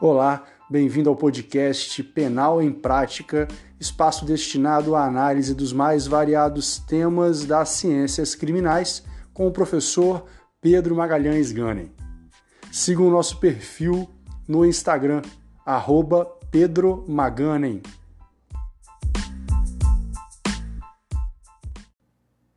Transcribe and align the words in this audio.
Olá, 0.00 0.46
bem-vindo 0.70 1.10
ao 1.10 1.16
podcast 1.16 2.04
Penal 2.04 2.62
em 2.62 2.70
Prática, 2.70 3.48
espaço 3.80 4.24
destinado 4.24 4.94
à 4.94 5.04
análise 5.04 5.52
dos 5.52 5.72
mais 5.72 6.06
variados 6.06 6.78
temas 6.78 7.44
das 7.44 7.70
ciências 7.70 8.36
criminais, 8.36 9.04
com 9.34 9.48
o 9.48 9.50
professor 9.50 10.24
Pedro 10.60 10.94
Magalhães 10.94 11.50
Ganem. 11.50 11.90
Siga 12.70 13.02
o 13.02 13.10
nosso 13.10 13.40
perfil 13.40 14.08
no 14.46 14.64
Instagram, 14.64 15.20
arroba 15.66 16.24
Pedro 16.48 17.04
Maganem. 17.08 17.82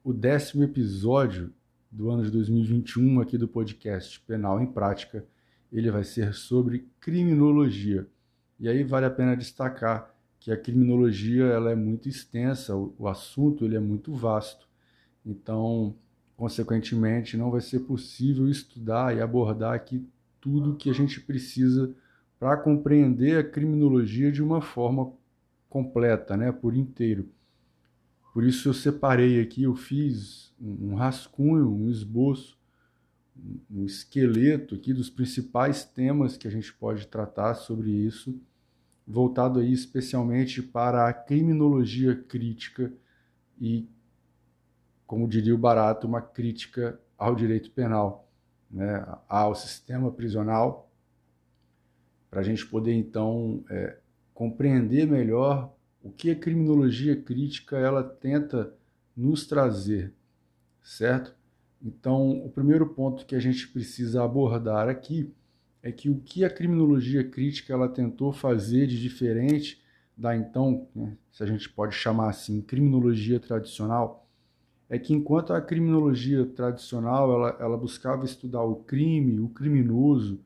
O 0.03 0.13
décimo 0.13 0.63
episódio 0.63 1.51
do 1.91 2.11
ano 2.11 2.21
de 2.21 2.29
2021 2.29 3.19
aqui 3.19 3.35
do 3.35 3.47
podcast 3.47 4.19
Penal 4.27 4.61
em 4.61 4.67
Prática 4.67 5.25
ele 5.71 5.89
vai 5.89 6.03
ser 6.03 6.33
sobre 6.33 6.87
criminologia. 6.99 8.07
E 8.59 8.68
aí 8.68 8.83
vale 8.83 9.05
a 9.05 9.11
pena 9.11 9.36
destacar 9.36 10.13
que 10.39 10.51
a 10.51 10.57
criminologia 10.57 11.46
ela 11.46 11.71
é 11.71 11.75
muito 11.75 12.09
extensa, 12.09 12.75
o, 12.75 12.93
o 12.97 13.07
assunto 13.07 13.63
ele 13.63 13.75
é 13.75 13.79
muito 13.79 14.13
vasto. 14.13 14.68
Então, 15.25 15.96
consequentemente, 16.36 17.37
não 17.37 17.51
vai 17.51 17.61
ser 17.61 17.82
possível 17.82 18.49
estudar 18.49 19.15
e 19.15 19.21
abordar 19.21 19.73
aqui 19.73 20.05
tudo 20.39 20.75
que 20.75 20.89
a 20.89 20.93
gente 20.93 21.21
precisa 21.21 21.93
para 22.39 22.57
compreender 22.57 23.38
a 23.38 23.43
criminologia 23.43 24.32
de 24.32 24.41
uma 24.41 24.61
forma 24.61 25.13
completa, 25.69 26.35
né, 26.35 26.51
por 26.51 26.75
inteiro. 26.75 27.29
Por 28.33 28.43
isso 28.43 28.68
eu 28.68 28.74
separei 28.74 29.39
aqui, 29.39 29.63
eu 29.63 29.75
fiz 29.75 30.54
um 30.60 30.96
rascunho, 30.96 31.69
um 31.69 31.89
esboço 31.89 32.58
um 33.69 33.85
esqueleto 33.85 34.75
aqui 34.75 34.94
dos 34.94 35.09
principais 35.09 35.83
temas 35.83 36.38
que 36.38 36.47
a 36.47 36.52
gente 36.52 36.73
pode 36.73 37.08
tratar 37.08 37.55
sobre 37.55 37.89
isso, 37.89 38.39
voltado 39.07 39.59
aí 39.59 39.71
especialmente 39.71 40.61
para 40.61 41.07
a 41.07 41.13
criminologia 41.13 42.15
crítica 42.15 42.91
e, 43.59 43.88
como 45.07 45.27
diria 45.27 45.55
o 45.55 45.57
Barato, 45.57 46.07
uma 46.07 46.21
crítica 46.21 46.99
ao 47.17 47.35
direito 47.35 47.71
penal, 47.71 48.29
né, 48.69 49.05
ao 49.27 49.53
sistema 49.55 50.11
prisional, 50.11 50.89
para 52.29 52.39
a 52.39 52.43
gente 52.43 52.66
poder 52.66 52.93
então 52.93 53.63
é, 53.69 53.97
compreender 54.33 55.05
melhor 55.05 55.73
o 56.01 56.09
que 56.09 56.31
a 56.31 56.35
criminologia 56.35 57.21
crítica 57.21 57.77
ela 57.77 58.03
tenta 58.03 58.73
nos 59.16 59.45
trazer, 59.45 60.13
certo? 60.81 61.35
Então, 61.83 62.45
o 62.45 62.49
primeiro 62.49 62.87
ponto 62.87 63.25
que 63.25 63.35
a 63.35 63.39
gente 63.39 63.67
precisa 63.67 64.23
abordar 64.23 64.87
aqui 64.87 65.33
é 65.81 65.91
que 65.91 66.09
o 66.09 66.19
que 66.19 66.45
a 66.45 66.49
criminologia 66.49 67.23
crítica 67.23 67.73
ela 67.73 67.89
tentou 67.89 68.31
fazer 68.31 68.85
de 68.85 69.01
diferente 69.01 69.81
da 70.15 70.35
então, 70.35 70.88
né, 70.95 71.17
se 71.31 71.41
a 71.41 71.45
gente 71.47 71.67
pode 71.69 71.95
chamar 71.95 72.29
assim, 72.29 72.61
criminologia 72.61 73.39
tradicional, 73.39 74.27
é 74.88 74.99
que 74.99 75.13
enquanto 75.13 75.53
a 75.53 75.61
criminologia 75.61 76.45
tradicional 76.45 77.31
ela, 77.33 77.57
ela 77.59 77.77
buscava 77.77 78.25
estudar 78.25 78.61
o 78.61 78.75
crime, 78.75 79.39
o 79.39 79.49
criminoso, 79.49 80.39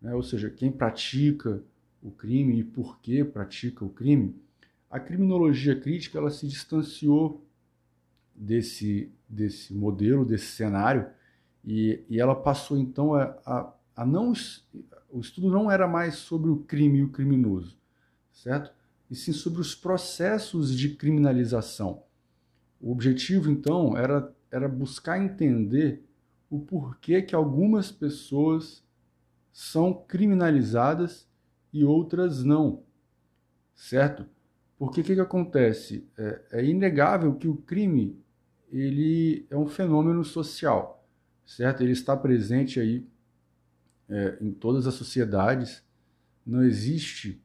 né, 0.00 0.14
ou 0.14 0.22
seja, 0.22 0.48
quem 0.48 0.72
pratica 0.72 1.62
o 2.02 2.10
crime 2.10 2.60
e 2.60 2.64
por 2.64 2.98
que 3.00 3.22
pratica 3.22 3.84
o 3.84 3.90
crime, 3.90 4.34
a 4.90 4.98
criminologia 4.98 5.78
crítica 5.78 6.18
ela 6.18 6.30
se 6.30 6.46
distanciou 6.46 7.44
desse, 8.34 9.12
desse 9.30 9.72
modelo, 9.72 10.24
desse 10.24 10.46
cenário, 10.46 11.06
e, 11.64 12.04
e 12.08 12.20
ela 12.20 12.34
passou 12.34 12.76
então 12.76 13.14
a, 13.14 13.36
a, 13.46 13.72
a 13.96 14.04
não. 14.04 14.32
O 15.08 15.20
estudo 15.20 15.48
não 15.48 15.70
era 15.70 15.86
mais 15.86 16.16
sobre 16.16 16.50
o 16.50 16.58
crime 16.58 16.98
e 16.98 17.04
o 17.04 17.10
criminoso, 17.10 17.78
certo? 18.32 18.72
E 19.10 19.14
sim 19.14 19.32
sobre 19.32 19.60
os 19.60 19.74
processos 19.74 20.76
de 20.76 20.90
criminalização. 20.90 22.02
O 22.80 22.90
objetivo 22.92 23.50
então 23.50 23.96
era, 23.96 24.34
era 24.50 24.68
buscar 24.68 25.22
entender 25.22 26.04
o 26.48 26.58
porquê 26.58 27.22
que 27.22 27.34
algumas 27.34 27.92
pessoas 27.92 28.82
são 29.52 29.92
criminalizadas 29.92 31.28
e 31.72 31.84
outras 31.84 32.42
não, 32.42 32.82
certo? 33.74 34.26
Porque 34.78 35.02
o 35.02 35.04
que, 35.04 35.14
que 35.14 35.20
acontece? 35.20 36.08
É, 36.16 36.42
é, 36.52 36.64
inegável 36.64 37.34
que 37.34 37.46
o 37.46 37.56
crime 37.56 38.18
ele 38.70 39.46
é 39.50 39.56
um 39.56 39.66
fenômeno 39.66 40.24
social, 40.24 41.04
certo? 41.44 41.82
Ele 41.82 41.92
está 41.92 42.16
presente 42.16 42.78
aí 42.78 43.06
é, 44.08 44.38
em 44.40 44.52
todas 44.52 44.86
as 44.86 44.94
sociedades. 44.94 45.82
Não 46.46 46.62
existe 46.62 47.42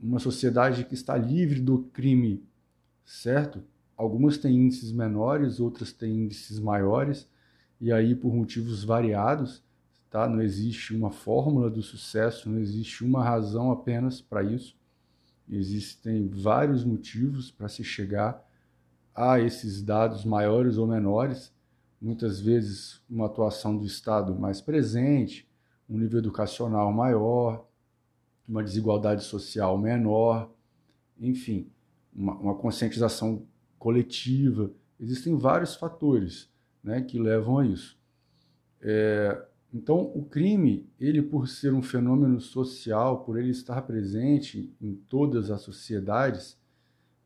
uma 0.00 0.18
sociedade 0.18 0.84
que 0.84 0.94
está 0.94 1.16
livre 1.16 1.60
do 1.60 1.82
crime, 1.92 2.42
certo? 3.04 3.62
Algumas 3.96 4.38
têm 4.38 4.56
índices 4.56 4.92
menores, 4.92 5.60
outras 5.60 5.92
têm 5.92 6.24
índices 6.24 6.58
maiores, 6.58 7.28
e 7.78 7.92
aí 7.92 8.14
por 8.14 8.34
motivos 8.34 8.82
variados, 8.82 9.62
tá? 10.10 10.26
Não 10.26 10.40
existe 10.40 10.94
uma 10.94 11.10
fórmula 11.10 11.68
do 11.68 11.82
sucesso, 11.82 12.48
não 12.48 12.58
existe 12.58 13.04
uma 13.04 13.22
razão 13.22 13.70
apenas 13.70 14.20
para 14.20 14.42
isso. 14.42 14.74
Existem 15.48 16.28
vários 16.28 16.82
motivos 16.84 17.50
para 17.50 17.68
se 17.68 17.84
chegar 17.84 18.42
há 19.14 19.40
esses 19.40 19.82
dados 19.82 20.24
maiores 20.24 20.76
ou 20.76 20.86
menores, 20.86 21.52
muitas 22.00 22.40
vezes 22.40 23.02
uma 23.08 23.26
atuação 23.26 23.76
do 23.76 23.84
Estado 23.84 24.34
mais 24.34 24.60
presente, 24.60 25.48
um 25.88 25.98
nível 25.98 26.18
educacional 26.18 26.92
maior, 26.92 27.66
uma 28.48 28.62
desigualdade 28.62 29.24
social 29.24 29.76
menor, 29.76 30.50
enfim, 31.18 31.70
uma, 32.14 32.34
uma 32.34 32.54
conscientização 32.54 33.46
coletiva. 33.78 34.70
Existem 34.98 35.36
vários 35.36 35.74
fatores 35.74 36.50
né, 36.82 37.02
que 37.02 37.18
levam 37.18 37.58
a 37.58 37.66
isso. 37.66 37.98
É, 38.80 39.46
então, 39.72 40.10
o 40.14 40.24
crime, 40.24 40.88
ele 40.98 41.22
por 41.22 41.48
ser 41.48 41.72
um 41.72 41.82
fenômeno 41.82 42.40
social, 42.40 43.24
por 43.24 43.38
ele 43.38 43.50
estar 43.50 43.80
presente 43.82 44.74
em 44.80 44.94
todas 44.94 45.50
as 45.50 45.62
sociedades, 45.62 46.58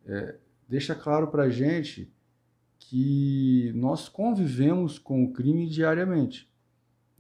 é, 0.04 0.36
deixa 0.68 0.94
claro 0.94 1.28
para 1.28 1.44
a 1.44 1.50
gente 1.50 2.12
que 2.78 3.72
nós 3.74 4.08
convivemos 4.08 4.98
com 4.98 5.24
o 5.24 5.32
crime 5.32 5.68
diariamente, 5.68 6.50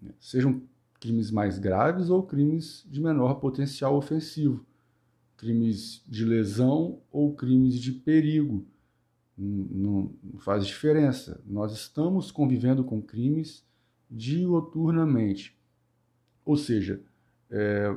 né? 0.00 0.12
sejam 0.20 0.62
crimes 1.00 1.30
mais 1.30 1.58
graves 1.58 2.10
ou 2.10 2.22
crimes 2.22 2.86
de 2.88 3.00
menor 3.00 3.34
potencial 3.34 3.96
ofensivo, 3.96 4.64
crimes 5.36 6.02
de 6.06 6.24
lesão 6.24 7.00
ou 7.10 7.34
crimes 7.34 7.78
de 7.78 7.92
perigo. 7.92 8.66
Não, 9.36 10.12
não 10.22 10.38
faz 10.38 10.66
diferença. 10.66 11.42
Nós 11.44 11.72
estamos 11.72 12.30
convivendo 12.30 12.84
com 12.84 13.02
crimes 13.02 13.66
dioturnamente. 14.10 15.58
Ou 16.44 16.56
seja, 16.56 17.02
é, 17.50 17.94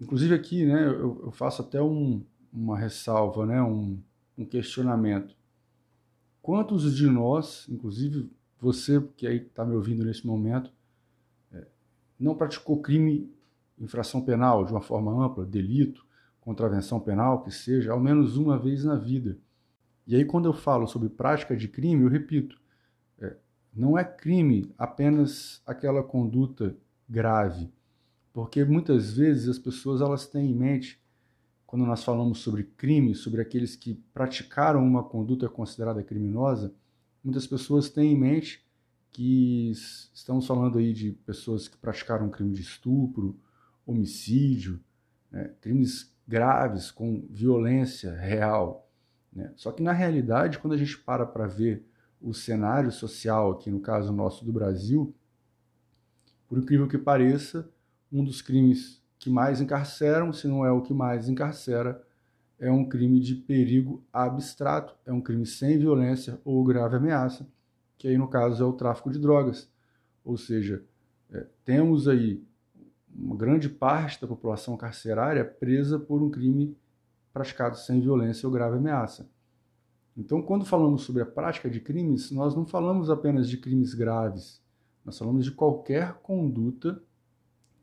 inclusive 0.00 0.34
aqui 0.34 0.64
né, 0.64 0.86
eu, 0.86 1.20
eu 1.24 1.32
faço 1.32 1.62
até 1.62 1.82
um, 1.82 2.22
uma 2.52 2.78
ressalva, 2.78 3.44
né, 3.44 3.62
um, 3.62 4.00
um 4.36 4.44
questionamento. 4.44 5.36
Quantos 6.42 6.94
de 6.94 7.06
nós, 7.06 7.66
inclusive 7.68 8.30
você 8.60 9.00
que 9.16 9.26
aí 9.26 9.38
está 9.38 9.64
me 9.64 9.74
ouvindo 9.74 10.04
nesse 10.04 10.26
momento, 10.26 10.72
é, 11.52 11.66
não 12.18 12.34
praticou 12.34 12.80
crime, 12.80 13.30
infração 13.78 14.20
penal 14.20 14.64
de 14.64 14.72
uma 14.72 14.80
forma 14.80 15.24
ampla, 15.24 15.44
delito, 15.44 16.06
contravenção 16.40 17.00
penal, 17.00 17.42
que 17.42 17.50
seja, 17.50 17.92
ao 17.92 18.00
menos 18.00 18.36
uma 18.36 18.58
vez 18.58 18.84
na 18.84 18.94
vida? 18.94 19.38
E 20.06 20.14
aí, 20.14 20.24
quando 20.24 20.46
eu 20.46 20.52
falo 20.52 20.86
sobre 20.86 21.08
prática 21.08 21.56
de 21.56 21.66
crime, 21.66 22.04
eu 22.04 22.08
repito, 22.08 22.60
é, 23.18 23.36
não 23.74 23.98
é 23.98 24.04
crime 24.04 24.72
apenas 24.78 25.60
aquela 25.66 26.02
conduta 26.02 26.76
grave, 27.08 27.72
porque 28.32 28.64
muitas 28.64 29.14
vezes 29.14 29.48
as 29.48 29.58
pessoas 29.58 30.00
elas 30.00 30.26
têm 30.26 30.50
em 30.50 30.54
mente 30.54 31.00
quando 31.66 31.84
nós 31.84 32.04
falamos 32.04 32.38
sobre 32.38 32.62
crime, 32.62 33.14
sobre 33.14 33.40
aqueles 33.40 33.74
que 33.74 33.94
praticaram 34.14 34.84
uma 34.84 35.02
conduta 35.02 35.48
considerada 35.48 36.02
criminosa, 36.02 36.72
muitas 37.22 37.46
pessoas 37.46 37.90
têm 37.90 38.12
em 38.12 38.18
mente 38.18 38.64
que 39.10 39.72
estamos 40.14 40.46
falando 40.46 40.78
aí 40.78 40.92
de 40.92 41.12
pessoas 41.12 41.66
que 41.66 41.76
praticaram 41.76 42.30
crime 42.30 42.52
de 42.52 42.60
estupro, 42.60 43.38
homicídio, 43.84 44.78
né, 45.30 45.52
crimes 45.60 46.14
graves 46.26 46.90
com 46.90 47.26
violência 47.30 48.14
real. 48.14 48.88
Né? 49.32 49.52
Só 49.56 49.72
que 49.72 49.82
na 49.82 49.92
realidade, 49.92 50.58
quando 50.58 50.74
a 50.74 50.76
gente 50.76 50.98
para 50.98 51.26
para 51.26 51.46
ver 51.46 51.84
o 52.20 52.32
cenário 52.32 52.92
social, 52.92 53.52
aqui 53.52 53.70
no 53.70 53.80
caso 53.80 54.12
nosso 54.12 54.44
do 54.44 54.52
Brasil, 54.52 55.14
por 56.48 56.58
incrível 56.58 56.86
que 56.86 56.98
pareça, 56.98 57.68
um 58.12 58.22
dos 58.22 58.40
crimes 58.40 59.02
que 59.26 59.30
mais 59.30 59.60
encarceram, 59.60 60.32
se 60.32 60.46
não 60.46 60.64
é 60.64 60.70
o 60.70 60.80
que 60.80 60.94
mais 60.94 61.28
encarcera, 61.28 62.00
é 62.60 62.70
um 62.70 62.88
crime 62.88 63.18
de 63.18 63.34
perigo 63.34 64.00
abstrato, 64.12 64.94
é 65.04 65.12
um 65.12 65.20
crime 65.20 65.44
sem 65.44 65.76
violência 65.76 66.40
ou 66.44 66.62
grave 66.62 66.94
ameaça, 66.94 67.44
que 67.98 68.06
aí 68.06 68.16
no 68.16 68.28
caso 68.28 68.62
é 68.62 68.64
o 68.64 68.72
tráfico 68.72 69.10
de 69.10 69.18
drogas. 69.18 69.68
Ou 70.24 70.36
seja, 70.36 70.80
é, 71.28 71.44
temos 71.64 72.06
aí 72.06 72.40
uma 73.12 73.34
grande 73.34 73.68
parte 73.68 74.20
da 74.20 74.28
população 74.28 74.76
carcerária 74.76 75.44
presa 75.44 75.98
por 75.98 76.22
um 76.22 76.30
crime 76.30 76.76
praticado 77.32 77.76
sem 77.76 78.00
violência 78.00 78.46
ou 78.46 78.52
grave 78.52 78.76
ameaça. 78.76 79.28
Então, 80.16 80.40
quando 80.40 80.64
falamos 80.64 81.02
sobre 81.02 81.22
a 81.22 81.26
prática 81.26 81.68
de 81.68 81.80
crimes, 81.80 82.30
nós 82.30 82.54
não 82.54 82.64
falamos 82.64 83.10
apenas 83.10 83.48
de 83.48 83.56
crimes 83.56 83.92
graves, 83.92 84.62
nós 85.04 85.18
falamos 85.18 85.44
de 85.44 85.50
qualquer 85.50 86.14
conduta 86.22 87.02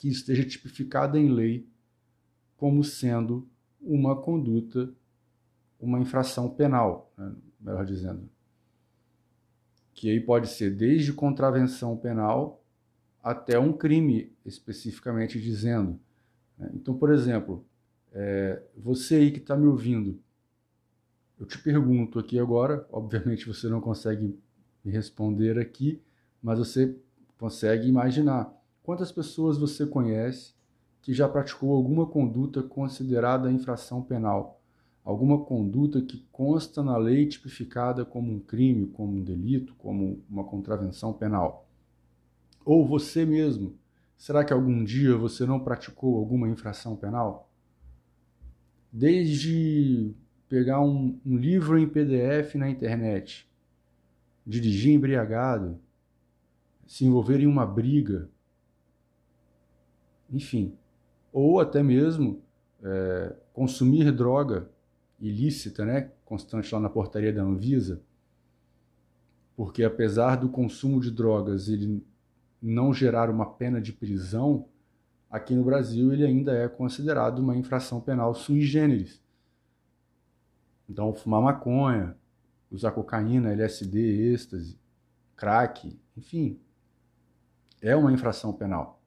que 0.04 0.10
esteja 0.10 0.44
tipificada 0.44 1.18
em 1.18 1.30
lei 1.30 1.66
como 2.58 2.84
sendo 2.84 3.48
uma 3.80 4.22
conduta, 4.22 4.94
uma 5.80 5.98
infração 5.98 6.50
penal, 6.50 7.10
né? 7.18 7.34
melhor 7.58 7.86
dizendo. 7.86 8.30
Que 9.94 10.10
aí 10.10 10.20
pode 10.20 10.50
ser 10.50 10.76
desde 10.76 11.14
contravenção 11.14 11.96
penal 11.96 12.62
até 13.24 13.58
um 13.58 13.72
crime, 13.72 14.36
especificamente 14.46 15.40
dizendo. 15.40 15.98
Né? 16.58 16.70
Então, 16.74 16.98
por 16.98 17.10
exemplo, 17.10 17.66
é, 18.12 18.62
você 18.76 19.16
aí 19.16 19.32
que 19.32 19.40
está 19.40 19.56
me 19.56 19.68
ouvindo, 19.68 20.20
eu 21.40 21.46
te 21.46 21.58
pergunto 21.58 22.20
aqui 22.20 22.38
agora, 22.38 22.86
obviamente 22.92 23.48
você 23.48 23.70
não 23.70 23.80
consegue 23.80 24.38
me 24.84 24.92
responder 24.92 25.58
aqui, 25.58 26.02
mas 26.42 26.60
você 26.60 26.94
consegue 27.38 27.88
imaginar 27.88 28.54
quantas 28.84 29.12
pessoas 29.12 29.58
você 29.58 29.88
conhece 29.88 30.54
que 31.02 31.14
já 31.14 31.28
praticou 31.28 31.74
alguma 31.74 32.06
conduta 32.06 32.62
considerada 32.62 33.52
infração 33.52 34.02
penal, 34.02 34.62
alguma 35.04 35.44
conduta 35.44 36.02
que 36.02 36.26
consta 36.32 36.84
na 36.84 36.98
lei 36.98 37.26
tipificada 37.26 38.06
como 38.06 38.32
um 38.32 38.40
crime, 38.40 38.88
como 38.88 39.18
um 39.18 39.24
delito, 39.24 39.74
como 39.76 40.22
uma 40.30 40.44
contravenção 40.44 41.12
penal. 41.12 41.68
Ou 42.64 42.86
você 42.86 43.26
mesmo, 43.26 43.76
será 44.18 44.46
que 44.46 44.54
algum 44.54 44.84
dia 44.84 45.18
você 45.18 45.46
não 45.46 45.60
praticou 45.60 46.18
alguma 46.18 46.48
infração 46.48 46.96
penal? 46.96 47.50
Desde 48.92 50.14
pegar 50.48 50.80
um, 50.80 51.20
um 51.26 51.36
livro 51.36 51.78
em 51.78 51.88
PDF 51.88 52.56
na 52.56 52.70
internet, 52.70 53.50
dirigir 54.46 54.94
embriagado, 54.94 55.80
se 56.86 57.06
envolver 57.06 57.42
em 57.42 57.48
uma 57.48 57.66
briga, 57.66 58.30
enfim, 60.34 60.76
ou 61.32 61.60
até 61.60 61.84
mesmo 61.84 62.42
é, 62.82 63.34
consumir 63.54 64.12
droga 64.12 64.70
ilícita, 65.20 65.86
né, 65.86 66.12
constante 66.26 66.74
lá 66.74 66.82
na 66.82 66.90
portaria 66.90 67.32
da 67.32 67.44
Anvisa, 67.44 68.02
porque 69.56 69.84
apesar 69.84 70.36
do 70.36 70.50
consumo 70.50 71.00
de 71.00 71.12
drogas 71.12 71.70
ele 71.70 72.04
não 72.62 72.94
gerar 72.94 73.30
uma 73.30 73.46
pena 73.46 73.80
de 73.80 73.94
prisão, 73.94 74.66
aqui 75.30 75.54
no 75.54 75.64
Brasil 75.64 76.12
ele 76.12 76.26
ainda 76.26 76.54
é 76.54 76.68
considerado 76.68 77.40
uma 77.40 77.56
infração 77.56 78.02
penal 78.02 78.34
sui 78.34 78.62
generis. 78.62 79.22
Então, 80.90 81.14
fumar 81.14 81.42
maconha, 81.42 82.16
usar 82.72 82.92
cocaína, 82.92 83.52
LSD, 83.52 84.34
êxtase, 84.34 84.78
crack, 85.36 85.98
enfim, 86.18 86.60
é 87.82 87.96
uma 87.96 88.12
infração 88.12 88.52
penal. 88.54 89.03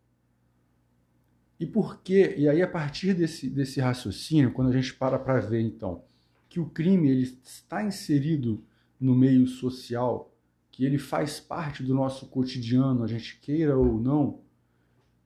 E 1.58 1.66
por 1.66 2.02
quê? 2.02 2.34
E 2.36 2.48
aí, 2.48 2.60
a 2.60 2.68
partir 2.68 3.14
desse, 3.14 3.48
desse 3.48 3.80
raciocínio, 3.80 4.52
quando 4.52 4.68
a 4.68 4.72
gente 4.72 4.94
para 4.94 5.18
para 5.18 5.40
ver, 5.40 5.60
então, 5.60 6.04
que 6.48 6.60
o 6.60 6.66
crime 6.66 7.08
ele 7.08 7.22
está 7.22 7.82
inserido 7.82 8.62
no 9.00 9.14
meio 9.14 9.46
social, 9.46 10.34
que 10.70 10.84
ele 10.84 10.98
faz 10.98 11.40
parte 11.40 11.82
do 11.82 11.94
nosso 11.94 12.26
cotidiano, 12.26 13.02
a 13.02 13.06
gente 13.06 13.38
queira 13.40 13.76
ou 13.76 13.98
não, 13.98 14.40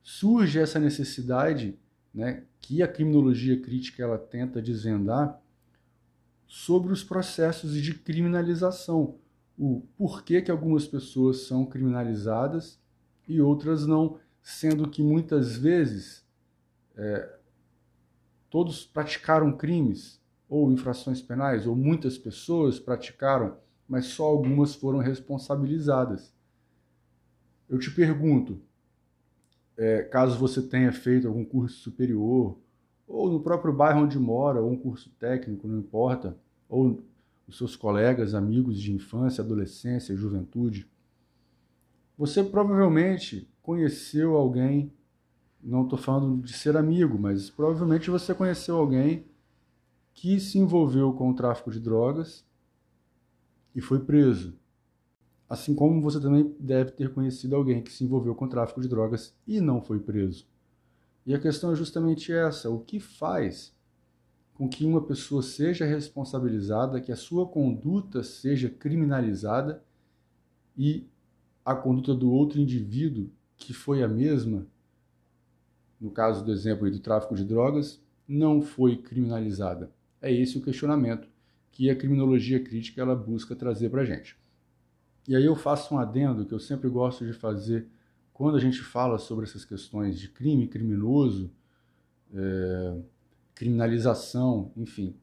surge 0.01 0.59
essa 0.59 0.79
necessidade 0.79 1.77
né, 2.13 2.43
que 2.59 2.81
a 2.81 2.87
criminologia 2.87 3.59
crítica 3.59 4.03
ela 4.03 4.17
tenta 4.17 4.61
desvendar 4.61 5.41
sobre 6.47 6.91
os 6.91 7.03
processos 7.03 7.73
de 7.73 7.93
criminalização, 7.93 9.15
o 9.57 9.81
porquê 9.97 10.41
que 10.41 10.51
algumas 10.51 10.87
pessoas 10.87 11.41
são 11.47 11.65
criminalizadas 11.65 12.79
e 13.27 13.39
outras 13.39 13.85
não, 13.85 14.19
sendo 14.41 14.89
que 14.89 15.01
muitas 15.01 15.55
vezes 15.55 16.20
é, 16.97 17.37
todos 18.49 18.85
praticaram 18.85 19.51
crimes 19.51 20.21
ou 20.49 20.71
infrações 20.71 21.21
penais, 21.21 21.65
ou 21.65 21.75
muitas 21.75 22.17
pessoas 22.17 22.79
praticaram, 22.79 23.57
mas 23.87 24.07
só 24.07 24.25
algumas 24.25 24.75
foram 24.75 24.99
responsabilizadas. 24.99 26.33
Eu 27.69 27.79
te 27.79 27.89
pergunto, 27.89 28.61
é, 29.77 30.03
caso 30.03 30.37
você 30.37 30.61
tenha 30.61 30.91
feito 30.91 31.27
algum 31.27 31.45
curso 31.45 31.77
superior, 31.77 32.59
ou 33.07 33.31
no 33.31 33.41
próprio 33.41 33.73
bairro 33.73 34.01
onde 34.01 34.19
mora, 34.19 34.61
ou 34.61 34.71
um 34.71 34.77
curso 34.77 35.09
técnico, 35.17 35.67
não 35.67 35.79
importa, 35.79 36.37
ou 36.67 37.01
os 37.47 37.57
seus 37.57 37.75
colegas, 37.75 38.33
amigos 38.33 38.79
de 38.79 38.93
infância, 38.93 39.41
adolescência, 39.41 40.15
juventude, 40.15 40.89
você 42.17 42.43
provavelmente 42.43 43.49
conheceu 43.61 44.35
alguém, 44.35 44.93
não 45.63 45.83
estou 45.83 45.97
falando 45.97 46.41
de 46.41 46.53
ser 46.53 46.75
amigo, 46.75 47.17
mas 47.19 47.49
provavelmente 47.49 48.09
você 48.09 48.33
conheceu 48.33 48.77
alguém 48.77 49.25
que 50.13 50.39
se 50.39 50.57
envolveu 50.57 51.13
com 51.13 51.29
o 51.29 51.33
tráfico 51.33 51.71
de 51.71 51.79
drogas 51.79 52.45
e 53.75 53.81
foi 53.81 53.99
preso. 53.99 54.53
Assim 55.49 55.75
como 55.75 56.01
você 56.01 56.19
também 56.19 56.55
deve 56.59 56.91
ter 56.91 57.13
conhecido 57.13 57.55
alguém 57.55 57.81
que 57.81 57.91
se 57.91 58.03
envolveu 58.03 58.33
com 58.33 58.47
tráfico 58.47 58.81
de 58.81 58.87
drogas 58.87 59.35
e 59.45 59.59
não 59.59 59.81
foi 59.81 59.99
preso. 59.99 60.47
E 61.25 61.35
a 61.35 61.39
questão 61.39 61.71
é 61.71 61.75
justamente 61.75 62.31
essa: 62.31 62.69
o 62.69 62.79
que 62.79 62.99
faz 62.99 63.75
com 64.53 64.67
que 64.67 64.85
uma 64.85 65.01
pessoa 65.01 65.41
seja 65.41 65.85
responsabilizada, 65.85 67.01
que 67.01 67.11
a 67.11 67.15
sua 67.15 67.47
conduta 67.47 68.23
seja 68.23 68.69
criminalizada 68.69 69.83
e 70.77 71.07
a 71.65 71.75
conduta 71.75 72.13
do 72.13 72.31
outro 72.31 72.59
indivíduo, 72.59 73.29
que 73.57 73.73
foi 73.73 74.03
a 74.03 74.07
mesma, 74.07 74.67
no 76.01 76.09
caso 76.09 76.43
do 76.43 76.51
exemplo 76.51 76.89
do 76.89 76.99
tráfico 76.99 77.35
de 77.35 77.45
drogas, 77.45 78.01
não 78.27 78.61
foi 78.61 78.97
criminalizada? 78.97 79.91
É 80.19 80.33
esse 80.33 80.57
o 80.57 80.61
questionamento 80.61 81.29
que 81.71 81.89
a 81.89 81.95
criminologia 81.95 82.61
crítica 82.61 83.01
ela 83.01 83.15
busca 83.15 83.55
trazer 83.55 83.89
para 83.89 84.01
a 84.01 84.05
gente. 84.05 84.35
E 85.27 85.35
aí 85.35 85.45
eu 85.45 85.55
faço 85.55 85.93
um 85.93 85.99
adendo 85.99 86.45
que 86.45 86.53
eu 86.53 86.59
sempre 86.59 86.89
gosto 86.89 87.25
de 87.25 87.33
fazer 87.33 87.87
quando 88.33 88.57
a 88.57 88.59
gente 88.59 88.81
fala 88.81 89.19
sobre 89.19 89.45
essas 89.45 89.63
questões 89.63 90.19
de 90.19 90.27
crime 90.27 90.67
criminoso, 90.67 91.51
é, 92.33 92.97
criminalização, 93.53 94.71
enfim. 94.75 95.15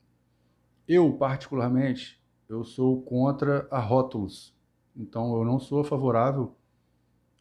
Eu, 0.87 1.13
particularmente, 1.15 2.23
eu 2.49 2.63
sou 2.63 3.03
contra 3.03 3.67
a 3.71 3.81
rótulos. 3.81 4.55
Então, 4.97 5.37
eu 5.37 5.45
não 5.45 5.59
sou 5.59 5.83
favorável 5.83 6.55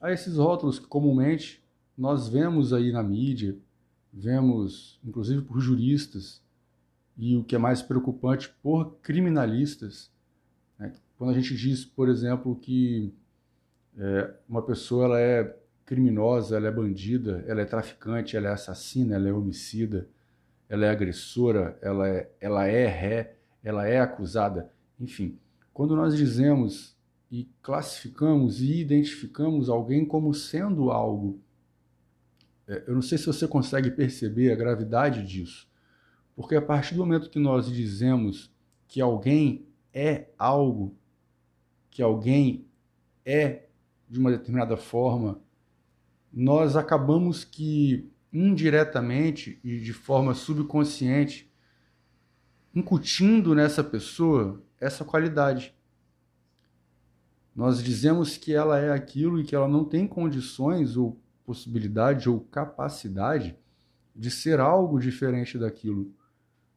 a 0.02 0.12
esses 0.12 0.38
rótulos 0.38 0.80
que 0.80 0.88
comumente 0.88 1.64
nós 1.98 2.28
vemos 2.28 2.74
aí 2.74 2.92
na 2.92 3.02
mídia, 3.02 3.58
vemos 4.14 5.00
inclusive 5.04 5.42
por 5.42 5.60
juristas, 5.60 6.42
e 7.18 7.36
o 7.36 7.44
que 7.44 7.56
é 7.56 7.58
mais 7.58 7.82
preocupante, 7.82 8.54
por 8.62 8.98
criminalistas, 9.02 10.12
né? 10.78 10.94
Quando 11.18 11.32
a 11.32 11.34
gente 11.34 11.56
diz, 11.56 11.84
por 11.84 12.10
exemplo, 12.10 12.56
que 12.56 13.12
é, 13.98 14.34
uma 14.48 14.62
pessoa 14.62 15.06
ela 15.06 15.20
é 15.20 15.58
criminosa, 15.84 16.58
ela 16.58 16.68
é 16.68 16.72
bandida, 16.72 17.44
ela 17.48 17.62
é 17.62 17.66
traficante, 17.66 18.38
ela 18.38 18.50
é 18.50 18.52
assassina, 18.52 19.16
ela 19.16 19.28
é 19.28 19.34
homicida, 19.34 20.08
ela 20.70 20.86
é 20.86 20.90
agressora, 20.90 21.78
ela 21.82 22.08
é, 22.08 22.30
ela 22.40 22.68
é 22.68 22.86
ré, 22.86 23.36
ela 23.64 23.88
é 23.88 24.00
acusada, 24.00 24.72
enfim. 25.00 25.40
Quando 25.74 25.96
nós 25.96 26.16
dizemos 26.16 26.96
e 27.32 27.50
classificamos 27.62 28.62
e 28.62 28.80
identificamos 28.80 29.70
alguém 29.70 30.06
como 30.06 30.34
sendo 30.34 30.92
algo, 30.92 31.40
eu 32.68 32.94
não 32.94 33.02
sei 33.02 33.18
se 33.18 33.26
você 33.26 33.48
consegue 33.48 33.90
perceber 33.92 34.52
a 34.52 34.56
gravidade 34.56 35.26
disso, 35.26 35.68
porque 36.36 36.56
a 36.56 36.62
partir 36.62 36.96
do 36.96 37.00
momento 37.00 37.30
que 37.30 37.40
nós 37.40 37.72
dizemos 37.72 38.54
que 38.88 39.00
alguém 39.00 39.66
é 39.94 40.30
algo, 40.38 40.96
que 41.90 42.02
alguém 42.02 42.68
é 43.26 43.68
de 44.10 44.20
uma 44.20 44.32
determinada 44.32 44.78
forma, 44.78 45.42
nós 46.32 46.76
acabamos 46.76 47.44
que 47.44 48.12
indiretamente 48.32 49.60
e 49.64 49.80
de 49.80 49.94
forma 49.94 50.34
subconsciente 50.34 51.52
incutindo 52.76 53.56
nessa 53.56 53.84
pessoa 53.84 54.62
essa 54.80 55.04
qualidade. 55.04 55.76
Nós 57.56 57.84
dizemos 57.84 58.38
que 58.38 58.54
ela 58.54 58.78
é 58.78 58.92
aquilo 58.92 59.40
e 59.40 59.44
que 59.44 59.56
ela 59.56 59.68
não 59.68 59.84
tem 59.84 60.08
condições 60.08 60.96
ou 60.96 61.20
possibilidade 61.48 62.30
ou 62.30 62.42
capacidade 62.42 63.58
de 64.14 64.30
ser 64.30 64.60
algo 64.60 65.00
diferente 65.00 65.58
daquilo. 65.58 66.14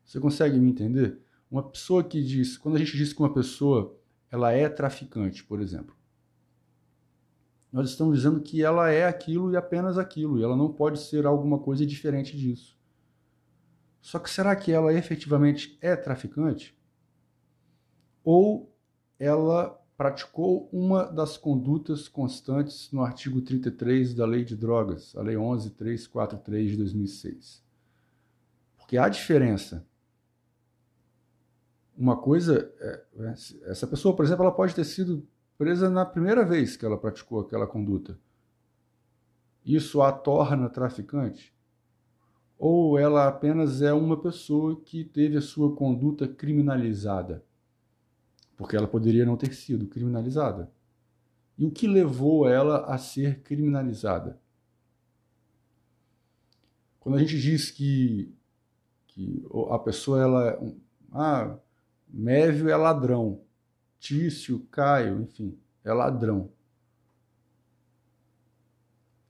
Você 0.04 0.20
consegue 0.20 0.60
me 0.60 0.70
entender? 0.70 1.18
Uma 1.50 1.68
pessoa 1.68 2.04
que 2.04 2.22
diz, 2.22 2.56
quando 2.56 2.76
a 2.76 2.78
gente 2.78 2.96
diz 2.96 3.12
que 3.12 3.18
uma 3.18 3.34
pessoa 3.34 3.98
ela 4.30 4.52
é 4.52 4.68
traficante, 4.68 5.42
por 5.42 5.60
exemplo, 5.60 5.96
nós 7.72 7.90
estamos 7.90 8.16
dizendo 8.16 8.40
que 8.40 8.62
ela 8.62 8.90
é 8.90 9.04
aquilo 9.06 9.52
e 9.52 9.56
apenas 9.56 9.98
aquilo, 9.98 10.38
e 10.38 10.44
ela 10.44 10.56
não 10.56 10.72
pode 10.72 11.00
ser 11.00 11.26
alguma 11.26 11.58
coisa 11.58 11.84
diferente 11.84 12.36
disso. 12.36 12.78
Só 14.00 14.20
que 14.20 14.30
será 14.30 14.54
que 14.54 14.70
ela 14.70 14.94
efetivamente 14.94 15.76
é 15.80 15.96
traficante? 15.96 16.78
Ou 18.22 18.72
ela 19.18 19.79
praticou 20.00 20.66
uma 20.72 21.04
das 21.04 21.36
condutas 21.36 22.08
constantes 22.08 22.90
no 22.90 23.02
artigo 23.02 23.42
33 23.42 24.14
da 24.14 24.24
Lei 24.24 24.46
de 24.46 24.56
Drogas, 24.56 25.14
a 25.14 25.20
Lei 25.20 25.36
11343 25.36 26.70
de 26.70 26.76
2006? 26.78 27.62
Porque 28.78 28.96
há 28.96 29.06
diferença. 29.10 29.86
Uma 31.94 32.16
coisa, 32.16 32.72
é, 32.80 33.04
é, 33.18 33.34
essa 33.70 33.86
pessoa, 33.86 34.16
por 34.16 34.24
exemplo, 34.24 34.42
ela 34.42 34.54
pode 34.54 34.74
ter 34.74 34.84
sido 34.84 35.22
presa 35.58 35.90
na 35.90 36.06
primeira 36.06 36.46
vez 36.46 36.78
que 36.78 36.86
ela 36.86 36.96
praticou 36.96 37.40
aquela 37.40 37.66
conduta. 37.66 38.18
Isso 39.62 40.00
a 40.00 40.10
torna 40.10 40.70
traficante? 40.70 41.54
Ou 42.58 42.98
ela 42.98 43.28
apenas 43.28 43.82
é 43.82 43.92
uma 43.92 44.18
pessoa 44.18 44.80
que 44.80 45.04
teve 45.04 45.36
a 45.36 45.42
sua 45.42 45.76
conduta 45.76 46.26
criminalizada? 46.26 47.44
Porque 48.60 48.76
ela 48.76 48.86
poderia 48.86 49.24
não 49.24 49.38
ter 49.38 49.54
sido 49.54 49.86
criminalizada. 49.86 50.70
E 51.56 51.64
o 51.64 51.70
que 51.70 51.88
levou 51.88 52.46
ela 52.46 52.84
a 52.84 52.98
ser 52.98 53.40
criminalizada? 53.40 54.38
Quando 57.00 57.16
a 57.16 57.18
gente 57.20 57.40
diz 57.40 57.70
que, 57.70 58.30
que 59.06 59.42
a 59.70 59.78
pessoa 59.78 60.20
ela 60.20 60.62
ah, 61.10 61.56
Mévio 62.06 62.68
é 62.68 62.76
ladrão, 62.76 63.40
Tício, 63.98 64.60
Caio, 64.70 65.22
enfim, 65.22 65.58
é 65.82 65.90
ladrão. 65.90 66.52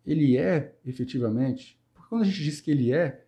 Ele 0.04 0.37
é 0.37 0.75
efetivamente, 0.84 1.78
porque 1.94 2.08
quando 2.08 2.22
a 2.22 2.25
gente 2.25 2.42
diz 2.42 2.60
que 2.60 2.72
ele 2.72 2.92
é, 2.92 3.25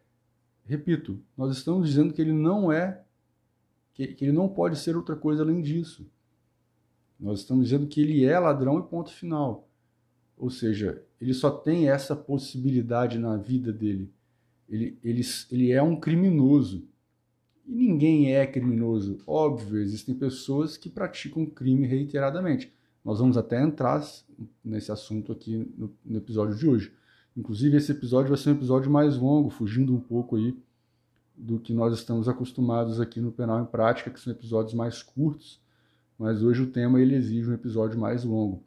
repito, 0.65 1.23
nós 1.39 1.57
estamos 1.57 1.87
dizendo 1.89 2.13
que 2.13 2.21
ele 2.21 2.33
não 2.33 2.73
é, 2.73 3.05
que, 3.95 4.09
que 4.09 4.25
ele 4.25 4.33
não 4.33 4.49
pode 4.49 4.79
ser 4.79 4.97
outra 4.97 5.17
coisa 5.17 5.43
além 5.43 5.61
disso. 5.61 6.07
Nós 7.19 7.41
estamos 7.41 7.67
dizendo 7.67 7.87
que 7.87 8.01
ele 8.01 8.25
é 8.25 8.39
ladrão 8.39 8.79
e 8.79 8.83
ponto 8.83 9.13
final. 9.13 9.69
Ou 10.37 10.51
seja, 10.51 11.03
ele 11.21 11.33
só 11.33 11.51
tem 11.51 11.89
essa 11.89 12.17
possibilidade 12.17 13.19
na 13.19 13.37
vida 13.37 13.73
dele. 13.73 14.11
Ele, 14.69 14.99
ele, 15.05 15.23
ele 15.51 15.71
é 15.71 15.83
um 15.83 15.95
criminoso. 15.95 16.85
E 17.67 17.73
ninguém 17.73 18.35
é 18.35 18.45
criminoso. 18.47 19.21
Óbvio, 19.27 19.81
existem 19.81 20.15
pessoas 20.15 20.77
que 20.77 20.91
praticam 20.91 21.47
crime 21.47 21.87
reiteradamente. 21.87 22.73
Nós 23.05 23.19
vamos 23.19 23.37
até 23.37 23.63
entrar 23.63 24.03
nesse 24.65 24.91
assunto 24.91 25.33
aqui 25.33 25.71
no, 25.77 25.93
no, 26.05 26.19
episódio 26.19 26.57
de 26.57 26.67
hoje. 26.67 26.93
Inclusive, 27.37 27.77
esse 27.77 27.93
episódio 27.93 28.31
vai 28.31 28.39
ser 28.39 28.51
um 28.51 28.55
episódio 28.55 28.91
mais 28.91 29.17
longo, 29.17 29.49
fugindo 29.51 29.95
um 29.95 30.01
pouco 30.01 30.37
aí 30.37 30.57
do 31.43 31.59
que 31.59 31.75
nós 31.75 31.93
estamos 31.93 32.29
acostumados 32.29 33.01
aqui 33.01 33.21
no 33.21 33.33
Penal 33.33 33.61
em 33.61 33.67
Prática, 33.67 34.11
que 34.11 34.21
são 34.21 34.33
episódios 34.33 34.75
mais 34.75 35.03
curtos, 35.03 35.61
mas 36.17 36.43
hoje 36.43 36.63
o 36.63 36.71
tema 36.71 37.01
ele 37.01 37.17
exige 37.17 37.51
um 37.51 37.55
episódio 37.55 37.99
mais 37.99 38.23
longo. 38.23 38.63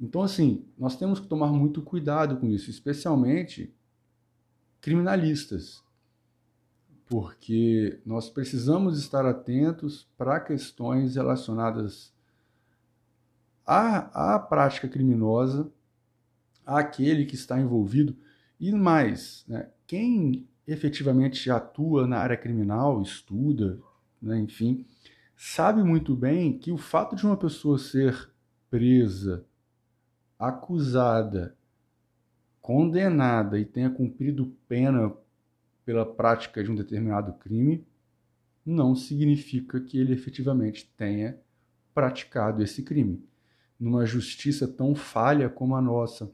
Então, 0.00 0.22
assim, 0.22 0.64
nós 0.78 0.96
temos 0.96 1.20
que 1.20 1.26
tomar 1.26 1.48
muito 1.48 1.82
cuidado 1.82 2.38
com 2.38 2.46
isso, 2.48 2.70
especialmente 2.70 3.74
criminalistas 4.80 5.84
porque 7.06 8.00
nós 8.04 8.28
precisamos 8.28 8.98
estar 8.98 9.24
atentos 9.24 10.08
para 10.18 10.40
questões 10.40 11.14
relacionadas 11.14 12.12
à, 13.64 14.34
à 14.34 14.38
prática 14.38 14.88
criminosa, 14.88 15.70
àquele 16.64 17.24
que 17.24 17.36
está 17.36 17.60
envolvido 17.60 18.16
e 18.58 18.72
mais, 18.72 19.44
né, 19.46 19.70
quem 19.86 20.48
efetivamente 20.66 21.50
atua 21.50 22.06
na 22.06 22.18
área 22.18 22.36
criminal, 22.36 23.00
estuda, 23.00 23.78
né, 24.20 24.38
enfim, 24.38 24.84
sabe 25.36 25.82
muito 25.82 26.14
bem 26.14 26.58
que 26.58 26.72
o 26.72 26.78
fato 26.78 27.14
de 27.14 27.24
uma 27.24 27.36
pessoa 27.36 27.78
ser 27.78 28.30
presa, 28.68 29.44
acusada, 30.38 31.56
condenada 32.60 33.58
e 33.58 33.64
tenha 33.64 33.88
cumprido 33.88 34.52
pena 34.68 35.12
pela 35.84 36.04
prática 36.04 36.64
de 36.64 36.70
um 36.70 36.74
determinado 36.74 37.32
crime, 37.34 37.86
não 38.64 38.96
significa 38.96 39.80
que 39.80 39.96
ele 39.96 40.12
efetivamente 40.12 40.92
tenha 40.96 41.38
praticado 41.94 42.62
esse 42.62 42.82
crime. 42.82 43.24
Numa 43.78 44.04
justiça 44.04 44.66
tão 44.66 44.96
falha 44.96 45.48
como 45.48 45.76
a 45.76 45.80
nossa. 45.80 46.28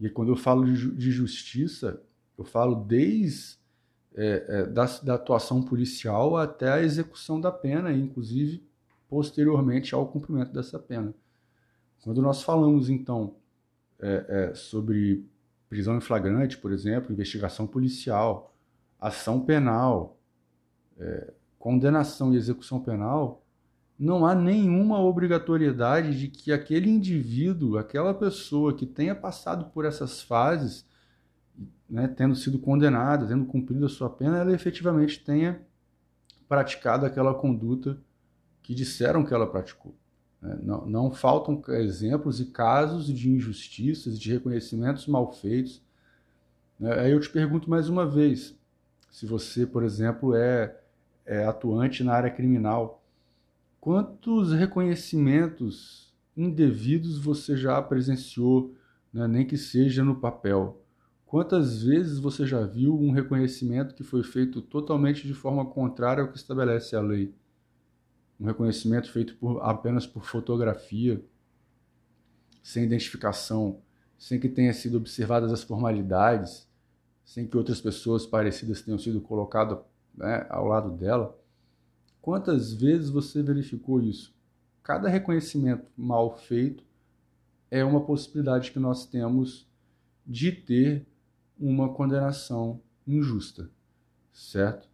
E 0.00 0.08
quando 0.08 0.32
eu 0.32 0.36
falo 0.36 0.64
de 0.64 1.10
justiça, 1.10 2.02
eu 2.36 2.44
falo 2.44 2.74
desde 2.74 3.58
é, 4.14 4.46
é, 4.48 4.66
da, 4.66 4.86
da 5.02 5.14
atuação 5.14 5.62
policial 5.62 6.36
até 6.36 6.72
a 6.72 6.82
execução 6.82 7.40
da 7.40 7.52
pena, 7.52 7.92
inclusive 7.92 8.66
posteriormente 9.08 9.94
ao 9.94 10.06
cumprimento 10.06 10.52
dessa 10.52 10.78
pena. 10.78 11.14
Quando 12.02 12.22
nós 12.22 12.42
falamos, 12.42 12.88
então, 12.88 13.36
é, 13.98 14.26
é, 14.28 14.54
sobre 14.54 15.24
prisão 15.68 15.96
em 15.96 16.00
flagrante, 16.00 16.56
por 16.56 16.72
exemplo, 16.72 17.12
investigação 17.12 17.66
policial, 17.66 18.54
ação 18.98 19.40
penal, 19.40 20.18
é, 20.98 21.32
condenação 21.58 22.32
e 22.32 22.36
execução 22.36 22.80
penal, 22.80 23.44
não 23.98 24.26
há 24.26 24.34
nenhuma 24.34 25.00
obrigatoriedade 25.00 26.18
de 26.18 26.28
que 26.28 26.52
aquele 26.52 26.88
indivíduo, 26.88 27.78
aquela 27.78 28.14
pessoa 28.14 28.74
que 28.74 28.86
tenha 28.86 29.14
passado 29.14 29.70
por 29.70 29.84
essas 29.84 30.22
fases, 30.22 30.86
né, 31.88 32.08
tendo 32.08 32.34
sido 32.34 32.58
condenada, 32.58 33.26
tendo 33.26 33.44
cumprido 33.44 33.86
a 33.86 33.88
sua 33.88 34.10
pena, 34.10 34.38
ela 34.38 34.52
efetivamente 34.52 35.24
tenha 35.24 35.60
praticado 36.48 37.06
aquela 37.06 37.34
conduta 37.34 37.98
que 38.62 38.74
disseram 38.74 39.24
que 39.24 39.32
ela 39.32 39.46
praticou. 39.46 39.94
Né? 40.40 40.58
Não, 40.62 40.86
não 40.86 41.10
faltam 41.10 41.62
exemplos 41.68 42.40
e 42.40 42.46
casos 42.46 43.06
de 43.06 43.30
injustiças, 43.30 44.18
de 44.18 44.32
reconhecimentos 44.32 45.06
mal 45.06 45.32
feitos. 45.32 45.82
Né? 46.78 46.92
Aí 47.00 47.12
eu 47.12 47.20
te 47.20 47.30
pergunto 47.30 47.70
mais 47.70 47.88
uma 47.88 48.06
vez: 48.06 48.56
se 49.10 49.26
você, 49.26 49.66
por 49.66 49.82
exemplo, 49.84 50.34
é, 50.34 50.76
é 51.24 51.44
atuante 51.44 52.02
na 52.02 52.14
área 52.14 52.30
criminal, 52.30 53.02
quantos 53.80 54.52
reconhecimentos 54.52 56.12
indevidos 56.36 57.18
você 57.18 57.56
já 57.56 57.80
presenciou, 57.80 58.74
né? 59.12 59.26
nem 59.26 59.46
que 59.46 59.56
seja 59.56 60.04
no 60.04 60.16
papel? 60.16 60.82
Quantas 61.36 61.82
vezes 61.82 62.18
você 62.18 62.46
já 62.46 62.64
viu 62.64 62.98
um 62.98 63.10
reconhecimento 63.10 63.94
que 63.94 64.02
foi 64.02 64.22
feito 64.22 64.62
totalmente 64.62 65.26
de 65.26 65.34
forma 65.34 65.66
contrária 65.66 66.22
ao 66.22 66.30
que 66.30 66.38
estabelece 66.38 66.96
a 66.96 67.00
lei? 67.02 67.34
um 68.40 68.46
reconhecimento 68.46 69.12
feito 69.12 69.36
por, 69.36 69.60
apenas 69.60 70.06
por 70.06 70.24
fotografia, 70.24 71.22
sem 72.62 72.84
identificação, 72.84 73.82
sem 74.16 74.40
que 74.40 74.48
tenha 74.48 74.72
sido 74.72 74.96
observadas 74.96 75.52
as 75.52 75.62
formalidades, 75.62 76.66
sem 77.22 77.46
que 77.46 77.58
outras 77.58 77.82
pessoas 77.82 78.24
parecidas 78.24 78.80
tenham 78.80 78.98
sido 78.98 79.20
colocadas 79.20 79.78
né, 80.16 80.46
ao 80.48 80.64
lado 80.64 80.90
dela. 80.90 81.38
Quantas 82.22 82.72
vezes 82.72 83.10
você 83.10 83.42
verificou 83.42 84.00
isso? 84.00 84.34
Cada 84.82 85.06
reconhecimento 85.06 85.84
mal 85.94 86.34
feito 86.38 86.82
é 87.70 87.84
uma 87.84 88.00
possibilidade 88.00 88.72
que 88.72 88.78
nós 88.78 89.04
temos 89.04 89.68
de 90.26 90.50
ter 90.50 91.06
uma 91.58 91.88
condenação 91.88 92.80
injusta, 93.06 93.70
certo? 94.32 94.88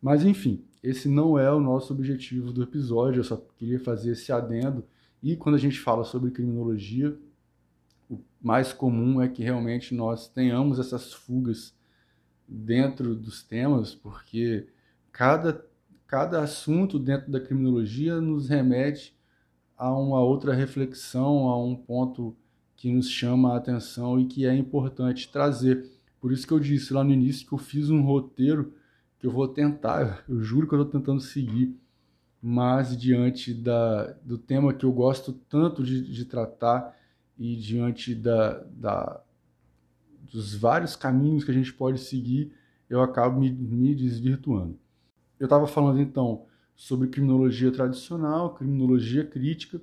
Mas 0.00 0.24
enfim, 0.24 0.64
esse 0.82 1.08
não 1.08 1.38
é 1.38 1.50
o 1.50 1.60
nosso 1.60 1.92
objetivo 1.92 2.52
do 2.52 2.62
episódio, 2.62 3.20
eu 3.20 3.24
só 3.24 3.36
queria 3.56 3.80
fazer 3.80 4.12
esse 4.12 4.30
adendo. 4.30 4.84
E 5.22 5.34
quando 5.34 5.54
a 5.54 5.58
gente 5.58 5.80
fala 5.80 6.04
sobre 6.04 6.30
criminologia, 6.30 7.18
o 8.10 8.18
mais 8.40 8.72
comum 8.72 9.20
é 9.22 9.28
que 9.28 9.42
realmente 9.42 9.94
nós 9.94 10.28
tenhamos 10.28 10.78
essas 10.78 11.12
fugas 11.12 11.74
dentro 12.46 13.14
dos 13.14 13.42
temas, 13.42 13.94
porque 13.94 14.68
cada, 15.10 15.64
cada 16.06 16.42
assunto 16.42 16.98
dentro 16.98 17.32
da 17.32 17.40
criminologia 17.40 18.20
nos 18.20 18.48
remete 18.48 19.16
a 19.76 19.90
uma 19.90 20.20
outra 20.20 20.52
reflexão, 20.52 21.48
a 21.48 21.62
um 21.62 21.74
ponto 21.74 22.36
que 22.76 22.92
nos 22.92 23.08
chama 23.08 23.54
a 23.54 23.56
atenção 23.56 24.20
e 24.20 24.26
que 24.26 24.46
é 24.46 24.54
importante 24.54 25.30
trazer. 25.30 25.90
Por 26.24 26.32
isso 26.32 26.46
que 26.46 26.54
eu 26.54 26.58
disse 26.58 26.94
lá 26.94 27.04
no 27.04 27.12
início 27.12 27.46
que 27.46 27.52
eu 27.52 27.58
fiz 27.58 27.90
um 27.90 28.00
roteiro 28.00 28.72
que 29.18 29.26
eu 29.26 29.30
vou 29.30 29.46
tentar, 29.46 30.24
eu 30.26 30.42
juro 30.42 30.66
que 30.66 30.74
eu 30.74 30.80
estou 30.80 30.98
tentando 30.98 31.20
seguir, 31.20 31.78
mas 32.40 32.96
diante 32.96 33.52
da, 33.52 34.04
do 34.24 34.38
tema 34.38 34.72
que 34.72 34.86
eu 34.86 34.90
gosto 34.90 35.34
tanto 35.34 35.82
de, 35.84 36.00
de 36.00 36.24
tratar 36.24 36.96
e 37.38 37.54
diante 37.56 38.14
da, 38.14 38.54
da, 38.70 39.20
dos 40.32 40.54
vários 40.54 40.96
caminhos 40.96 41.44
que 41.44 41.50
a 41.50 41.54
gente 41.54 41.74
pode 41.74 42.00
seguir, 42.00 42.54
eu 42.88 43.02
acabo 43.02 43.38
me, 43.38 43.52
me 43.52 43.94
desvirtuando. 43.94 44.78
Eu 45.38 45.44
estava 45.44 45.66
falando 45.66 46.00
então 46.00 46.46
sobre 46.74 47.08
criminologia 47.08 47.70
tradicional, 47.70 48.54
criminologia 48.54 49.26
crítica, 49.26 49.78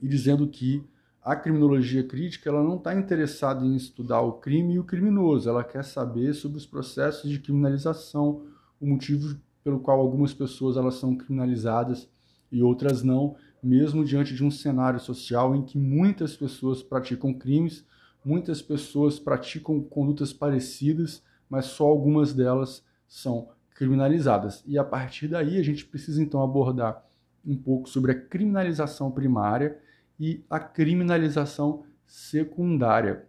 e 0.00 0.06
dizendo 0.06 0.46
que 0.46 0.84
a 1.26 1.34
criminologia 1.34 2.04
crítica 2.04 2.48
ela 2.48 2.62
não 2.62 2.76
está 2.76 2.94
interessada 2.94 3.66
em 3.66 3.74
estudar 3.74 4.20
o 4.20 4.34
crime 4.34 4.74
e 4.74 4.78
o 4.78 4.84
criminoso, 4.84 5.48
ela 5.48 5.64
quer 5.64 5.82
saber 5.82 6.32
sobre 6.34 6.56
os 6.56 6.64
processos 6.64 7.28
de 7.28 7.40
criminalização, 7.40 8.46
o 8.80 8.86
motivo 8.86 9.36
pelo 9.64 9.80
qual 9.80 9.98
algumas 9.98 10.32
pessoas 10.32 10.76
elas 10.76 10.94
são 10.94 11.16
criminalizadas 11.16 12.08
e 12.52 12.62
outras 12.62 13.02
não, 13.02 13.34
mesmo 13.60 14.04
diante 14.04 14.36
de 14.36 14.44
um 14.44 14.52
cenário 14.52 15.00
social 15.00 15.56
em 15.56 15.64
que 15.64 15.76
muitas 15.76 16.36
pessoas 16.36 16.80
praticam 16.80 17.34
crimes, 17.34 17.84
muitas 18.24 18.62
pessoas 18.62 19.18
praticam 19.18 19.82
condutas 19.82 20.32
parecidas, 20.32 21.24
mas 21.50 21.64
só 21.64 21.86
algumas 21.86 22.32
delas 22.32 22.84
são 23.08 23.48
criminalizadas. 23.74 24.62
E 24.64 24.78
a 24.78 24.84
partir 24.84 25.26
daí 25.26 25.58
a 25.58 25.64
gente 25.64 25.86
precisa 25.86 26.22
então 26.22 26.40
abordar 26.40 27.04
um 27.44 27.56
pouco 27.56 27.88
sobre 27.88 28.12
a 28.12 28.14
criminalização 28.14 29.10
primária 29.10 29.84
e 30.18 30.44
a 30.48 30.58
criminalização 30.58 31.84
secundária, 32.06 33.26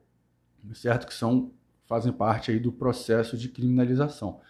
certo? 0.74 1.08
Que 1.08 1.14
são 1.14 1.52
fazem 1.88 2.12
parte 2.12 2.52
aí 2.52 2.60
do 2.60 2.72
processo 2.72 3.38
de 3.38 3.48
criminalização. 3.48 4.42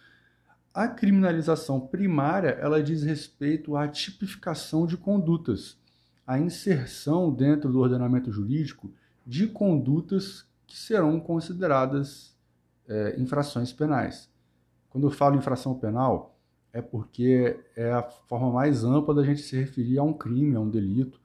A 0.74 0.88
criminalização 0.88 1.80
primária, 1.80 2.50
ela 2.50 2.82
diz 2.82 3.02
respeito 3.02 3.76
à 3.76 3.88
tipificação 3.88 4.86
de 4.86 4.96
condutas, 4.96 5.78
a 6.26 6.38
inserção 6.38 7.32
dentro 7.32 7.72
do 7.72 7.78
ordenamento 7.78 8.30
jurídico 8.30 8.92
de 9.24 9.46
condutas 9.46 10.46
que 10.66 10.76
serão 10.76 11.18
consideradas 11.18 12.36
é, 12.86 13.14
infrações 13.18 13.72
penais. 13.72 14.28
Quando 14.90 15.06
eu 15.06 15.10
falo 15.10 15.36
infração 15.36 15.74
penal, 15.74 16.36
é 16.72 16.82
porque 16.82 17.58
é 17.76 17.92
a 17.92 18.02
forma 18.02 18.50
mais 18.50 18.84
ampla 18.84 19.14
da 19.14 19.22
gente 19.22 19.40
se 19.40 19.56
referir 19.56 19.98
a 19.98 20.02
um 20.02 20.12
crime, 20.12 20.56
a 20.56 20.60
um 20.60 20.68
delito, 20.68 21.20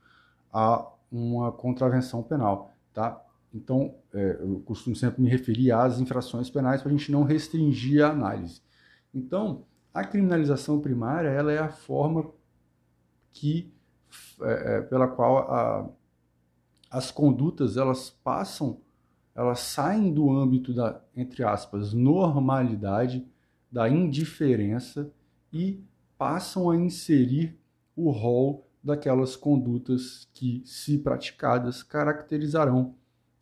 a 0.51 0.87
uma 1.13 1.51
contravenção 1.51 2.23
penal, 2.23 2.73
tá? 2.91 3.23
Então, 3.53 3.93
é, 4.11 4.37
eu 4.39 4.63
costumo 4.65 4.95
sempre 4.95 5.21
me 5.21 5.29
referir 5.29 5.71
às 5.71 5.99
infrações 5.99 6.49
penais 6.49 6.81
para 6.81 6.91
a 6.91 6.97
gente 6.97 7.11
não 7.11 7.23
restringir 7.23 8.03
a 8.03 8.09
análise. 8.09 8.61
Então, 9.13 9.63
a 9.93 10.03
criminalização 10.03 10.79
primária 10.79 11.29
ela 11.29 11.51
é 11.51 11.59
a 11.59 11.69
forma 11.69 12.31
que 13.31 13.71
é, 14.41 14.77
é, 14.77 14.81
pela 14.81 15.07
qual 15.07 15.51
a, 15.51 15.89
as 16.89 17.11
condutas 17.11 17.77
elas 17.77 18.09
passam, 18.09 18.79
elas 19.35 19.59
saem 19.59 20.11
do 20.11 20.31
âmbito 20.31 20.73
da 20.73 20.99
entre 21.15 21.43
aspas 21.43 21.93
normalidade, 21.93 23.27
da 23.71 23.87
indiferença 23.87 25.11
e 25.51 25.79
passam 26.17 26.71
a 26.71 26.75
inserir 26.75 27.55
o 27.95 28.09
rol 28.09 28.67
daquelas 28.83 29.35
condutas 29.35 30.27
que, 30.33 30.61
se 30.65 30.97
praticadas, 30.97 31.81
caracterizarão 31.81 32.95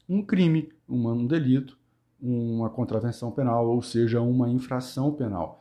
um 0.08 0.22
crime, 0.22 0.72
um 0.88 1.26
delito, 1.26 1.80
uma 2.22 2.70
contravenção 2.70 3.32
penal, 3.32 3.68
ou 3.68 3.82
seja, 3.82 4.22
uma 4.22 4.50
infração 4.50 5.12
penal. 5.12 5.60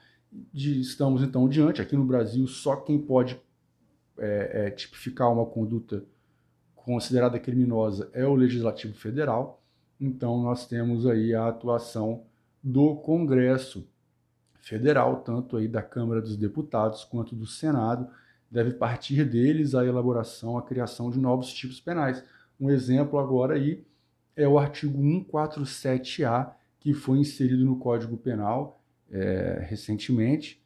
De, 0.53 0.81
estamos 0.81 1.23
então 1.23 1.49
diante, 1.49 1.81
aqui 1.81 1.97
no 1.97 2.05
Brasil, 2.05 2.47
só 2.47 2.77
quem 2.77 2.99
pode 2.99 3.41
é, 4.19 4.67
é, 4.67 4.71
tipificar 4.71 5.33
uma 5.33 5.47
conduta 5.47 6.05
considerada 6.75 7.39
criminosa 7.39 8.11
é 8.13 8.27
o 8.27 8.35
Legislativo 8.35 8.95
Federal. 8.95 9.63
Então, 10.01 10.43
nós 10.43 10.67
temos 10.67 11.07
aí 11.07 11.35
a 11.35 11.49
atuação 11.49 12.25
do 12.63 12.97
Congresso 12.97 13.89
Federal, 14.55 15.23
tanto 15.23 15.57
aí 15.57 15.67
da 15.67 15.83
Câmara 15.83 16.21
dos 16.21 16.37
Deputados 16.37 17.05
quanto 17.05 17.35
do 17.35 17.47
Senado, 17.47 18.09
deve 18.51 18.73
partir 18.73 19.25
deles 19.25 19.75
a 19.75 19.87
elaboração, 19.87 20.59
a 20.59 20.63
criação 20.63 21.11
de 21.11 21.19
novos 21.19 21.53
tipos 21.53 21.81
penais. 21.81 22.25
Um 22.59 22.69
exemplo 22.69 23.19
agora 23.19 23.55
aí 23.55 23.85
é 24.35 24.49
o 24.49 24.59
artigo 24.59 25.01
147A, 25.01 26.53
que 26.81 26.93
foi 26.93 27.19
inserido 27.19 27.65
no 27.65 27.79
Código 27.79 28.17
Penal 28.17 28.83
é, 29.11 29.65
recentemente. 29.69 30.61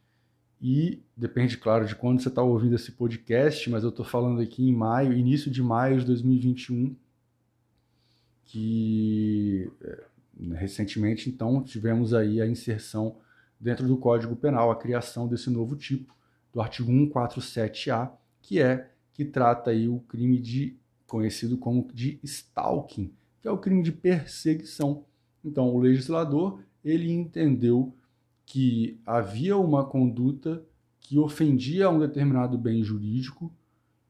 E 0.60 1.02
depende, 1.14 1.58
claro, 1.58 1.84
de 1.84 1.94
quando 1.94 2.22
você 2.22 2.28
está 2.28 2.42
ouvindo 2.42 2.74
esse 2.74 2.92
podcast, 2.92 3.68
mas 3.68 3.82
eu 3.82 3.90
estou 3.90 4.04
falando 4.04 4.40
aqui 4.40 4.66
em 4.66 4.72
maio, 4.72 5.12
início 5.12 5.50
de 5.50 5.62
maio 5.62 5.98
de 5.98 6.06
2021, 6.06 6.96
que 8.44 9.70
é, 9.82 10.04
recentemente, 10.54 11.28
então, 11.28 11.62
tivemos 11.62 12.14
aí 12.14 12.40
a 12.40 12.46
inserção 12.46 13.16
dentro 13.60 13.86
do 13.86 13.96
Código 13.98 14.34
Penal, 14.34 14.70
a 14.70 14.76
criação 14.76 15.28
desse 15.28 15.50
novo 15.50 15.76
tipo 15.76 16.14
do 16.54 16.60
artigo 16.60 16.92
147A, 16.92 18.12
que 18.40 18.62
é 18.62 18.88
que 19.12 19.24
trata 19.24 19.70
aí 19.70 19.88
o 19.88 19.98
crime 20.00 20.38
de 20.38 20.76
conhecido 21.06 21.58
como 21.58 21.88
de 21.92 22.18
stalking, 22.22 23.12
que 23.40 23.48
é 23.48 23.50
o 23.50 23.58
crime 23.58 23.82
de 23.82 23.92
perseguição. 23.92 25.04
Então, 25.44 25.74
o 25.74 25.78
legislador, 25.78 26.62
ele 26.84 27.12
entendeu 27.12 27.94
que 28.46 29.00
havia 29.04 29.56
uma 29.56 29.84
conduta 29.84 30.64
que 31.00 31.18
ofendia 31.18 31.90
um 31.90 31.98
determinado 31.98 32.56
bem 32.56 32.82
jurídico 32.82 33.52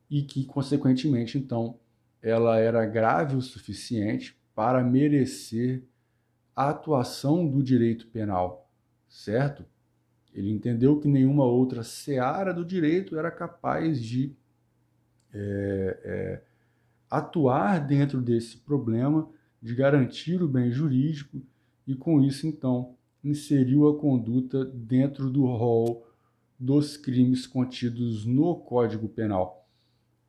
e 0.08 0.22
que, 0.22 0.44
consequentemente, 0.44 1.36
então, 1.36 1.78
ela 2.22 2.58
era 2.58 2.86
grave 2.86 3.36
o 3.36 3.42
suficiente 3.42 4.36
para 4.54 4.82
merecer 4.82 5.82
a 6.54 6.70
atuação 6.70 7.46
do 7.46 7.62
direito 7.62 8.06
penal, 8.06 8.70
certo? 9.08 9.64
Ele 10.34 10.50
entendeu 10.50 10.98
que 10.98 11.06
nenhuma 11.06 11.44
outra 11.44 11.82
seara 11.84 12.52
do 12.52 12.64
direito 12.64 13.16
era 13.16 13.30
capaz 13.30 14.02
de 14.02 14.34
é, 15.32 16.00
é, 16.04 16.42
atuar 17.08 17.78
dentro 17.86 18.20
desse 18.20 18.56
problema, 18.56 19.28
de 19.62 19.74
garantir 19.74 20.42
o 20.42 20.48
bem 20.48 20.70
jurídico, 20.70 21.40
e 21.86 21.94
com 21.94 22.20
isso, 22.20 22.46
então, 22.46 22.96
inseriu 23.22 23.88
a 23.88 23.98
conduta 23.98 24.64
dentro 24.64 25.30
do 25.30 25.44
rol 25.46 26.06
dos 26.58 26.96
crimes 26.96 27.46
contidos 27.46 28.24
no 28.24 28.56
Código 28.56 29.08
Penal. 29.08 29.66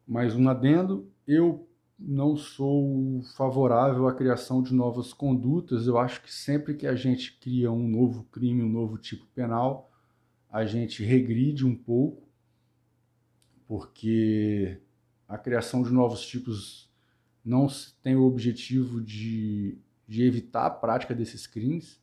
Mais 0.08 0.36
um 0.36 0.48
adendo, 0.48 1.10
eu 1.28 1.68
não 1.98 2.36
sou 2.36 3.22
favorável 3.36 4.08
à 4.08 4.14
criação 4.14 4.62
de 4.62 4.74
novas 4.74 5.14
condutas. 5.14 5.88
Eu 5.88 5.98
acho 5.98 6.22
que 6.22 6.32
sempre 6.32 6.74
que 6.74 6.86
a 6.86 6.96
gente 6.96 7.38
cria 7.40 7.72
um 7.72 7.88
novo 7.88 8.24
crime, 8.32 8.62
um 8.62 8.70
novo 8.70 8.98
tipo 8.98 9.26
penal, 9.34 9.90
a 10.56 10.66
gente 10.66 11.04
regride 11.04 11.66
um 11.66 11.76
pouco, 11.76 12.24
porque 13.68 14.80
a 15.28 15.38
criação 15.38 15.84
de 15.84 15.92
novos 15.92 16.26
tipos 16.26 16.90
não 17.44 17.68
tem 18.02 18.16
o 18.16 18.24
objetivo 18.24 19.02
de, 19.02 19.78
de 20.08 20.24
evitar 20.24 20.66
a 20.66 20.70
prática 20.70 21.14
desses 21.14 21.46
crimes, 21.46 22.02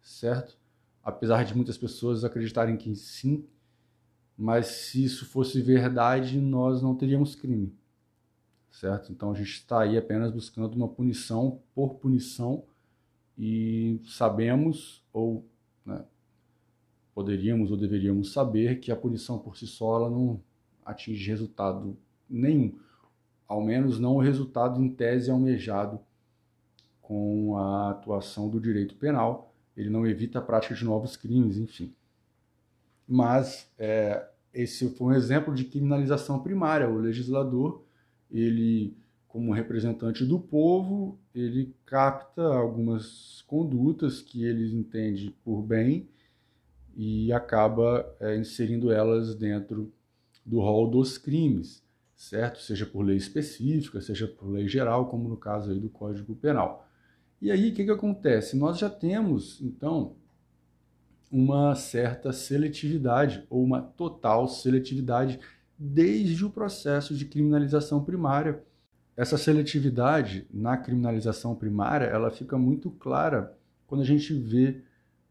certo? 0.00 0.56
Apesar 1.02 1.44
de 1.44 1.56
muitas 1.56 1.76
pessoas 1.76 2.22
acreditarem 2.22 2.76
que 2.76 2.94
sim, 2.94 3.44
mas 4.36 4.66
se 4.66 5.02
isso 5.02 5.26
fosse 5.26 5.60
verdade, 5.60 6.40
nós 6.40 6.80
não 6.80 6.94
teríamos 6.94 7.34
crime, 7.34 7.74
certo? 8.70 9.10
Então 9.10 9.32
a 9.32 9.34
gente 9.34 9.54
está 9.54 9.80
aí 9.80 9.98
apenas 9.98 10.30
buscando 10.30 10.72
uma 10.76 10.86
punição 10.86 11.60
por 11.74 11.94
punição 11.96 12.62
e 13.36 14.00
sabemos, 14.04 15.04
ou 15.12 15.44
né, 15.84 16.04
poderíamos 17.18 17.72
ou 17.72 17.76
deveríamos 17.76 18.32
saber 18.32 18.78
que 18.78 18.92
a 18.92 18.96
punição 18.96 19.40
por 19.40 19.56
si 19.56 19.66
só 19.66 19.96
ela 19.96 20.08
não 20.08 20.40
atinge 20.84 21.28
resultado 21.28 21.96
nenhum, 22.30 22.78
ao 23.48 23.60
menos 23.60 23.98
não 23.98 24.14
o 24.14 24.20
resultado 24.20 24.80
em 24.80 24.88
tese 24.88 25.28
almejado 25.28 25.98
com 27.02 27.56
a 27.58 27.90
atuação 27.90 28.48
do 28.48 28.60
direito 28.60 28.94
penal. 28.94 29.52
Ele 29.76 29.90
não 29.90 30.06
evita 30.06 30.38
a 30.38 30.42
prática 30.42 30.76
de 30.76 30.84
novos 30.84 31.16
crimes, 31.16 31.58
enfim. 31.58 31.92
Mas 33.04 33.68
é, 33.76 34.24
esse 34.54 34.88
foi 34.90 35.08
um 35.08 35.12
exemplo 35.12 35.52
de 35.52 35.64
criminalização 35.64 36.38
primária. 36.38 36.88
O 36.88 36.98
legislador, 36.98 37.82
ele, 38.30 38.96
como 39.26 39.52
representante 39.52 40.24
do 40.24 40.38
povo, 40.38 41.18
ele 41.34 41.74
capta 41.84 42.44
algumas 42.44 43.42
condutas 43.48 44.22
que 44.22 44.44
ele 44.44 44.72
entende 44.72 45.34
por 45.42 45.62
bem 45.62 46.08
e 46.98 47.32
acaba 47.32 48.12
é, 48.18 48.36
inserindo 48.36 48.90
elas 48.90 49.32
dentro 49.36 49.92
do 50.44 50.58
rol 50.58 50.90
dos 50.90 51.16
crimes, 51.16 51.80
certo? 52.16 52.60
Seja 52.60 52.84
por 52.84 53.02
lei 53.02 53.16
específica, 53.16 54.00
seja 54.00 54.26
por 54.26 54.50
lei 54.50 54.66
geral, 54.66 55.06
como 55.06 55.28
no 55.28 55.36
caso 55.36 55.70
aí 55.70 55.78
do 55.78 55.88
Código 55.88 56.34
Penal. 56.34 56.84
E 57.40 57.52
aí, 57.52 57.70
o 57.70 57.72
que, 57.72 57.84
que 57.84 57.90
acontece? 57.92 58.56
Nós 58.56 58.78
já 58.78 58.90
temos, 58.90 59.60
então, 59.60 60.16
uma 61.30 61.76
certa 61.76 62.32
seletividade, 62.32 63.46
ou 63.48 63.62
uma 63.62 63.80
total 63.80 64.48
seletividade, 64.48 65.38
desde 65.78 66.44
o 66.44 66.50
processo 66.50 67.14
de 67.14 67.26
criminalização 67.26 68.02
primária. 68.02 68.60
Essa 69.16 69.38
seletividade 69.38 70.48
na 70.52 70.76
criminalização 70.76 71.54
primária, 71.54 72.06
ela 72.06 72.32
fica 72.32 72.58
muito 72.58 72.90
clara 72.90 73.56
quando 73.86 74.00
a 74.00 74.04
gente 74.04 74.34
vê 74.34 74.82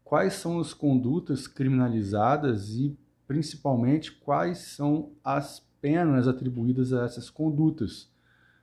quais 0.08 0.32
são 0.32 0.58
as 0.58 0.72
condutas 0.72 1.46
criminalizadas 1.46 2.70
e, 2.70 2.96
principalmente, 3.26 4.10
quais 4.10 4.56
são 4.56 5.12
as 5.22 5.62
penas 5.82 6.26
atribuídas 6.26 6.94
a 6.94 7.04
essas 7.04 7.28
condutas, 7.28 8.10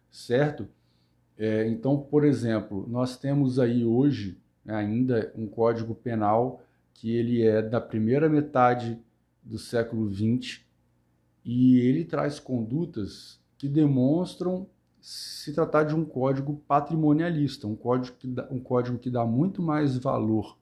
certo? 0.09 0.67
É, 1.37 1.67
então, 1.67 1.99
por 1.99 2.25
exemplo, 2.25 2.87
nós 2.89 3.15
temos 3.15 3.59
aí 3.59 3.85
hoje 3.85 4.41
né, 4.65 4.73
ainda 4.73 5.31
um 5.35 5.45
código 5.45 5.93
penal 5.93 6.63
que 6.95 7.11
ele 7.11 7.43
é 7.43 7.61
da 7.61 7.79
primeira 7.79 8.27
metade 8.27 8.99
do 9.43 9.59
século 9.59 10.11
XX 10.11 10.61
e 11.43 11.77
ele 11.77 12.03
traz 12.05 12.39
condutas 12.39 13.39
que 13.55 13.69
demonstram 13.69 14.67
se 14.99 15.53
tratar 15.53 15.83
de 15.83 15.93
um 15.93 16.03
código 16.03 16.55
patrimonialista, 16.67 17.67
um 17.67 17.75
código 17.75 18.17
que 18.17 18.27
dá, 18.27 18.47
um 18.49 18.59
código 18.59 18.97
que 18.97 19.11
dá 19.11 19.23
muito 19.23 19.61
mais 19.61 19.95
valor 19.95 20.57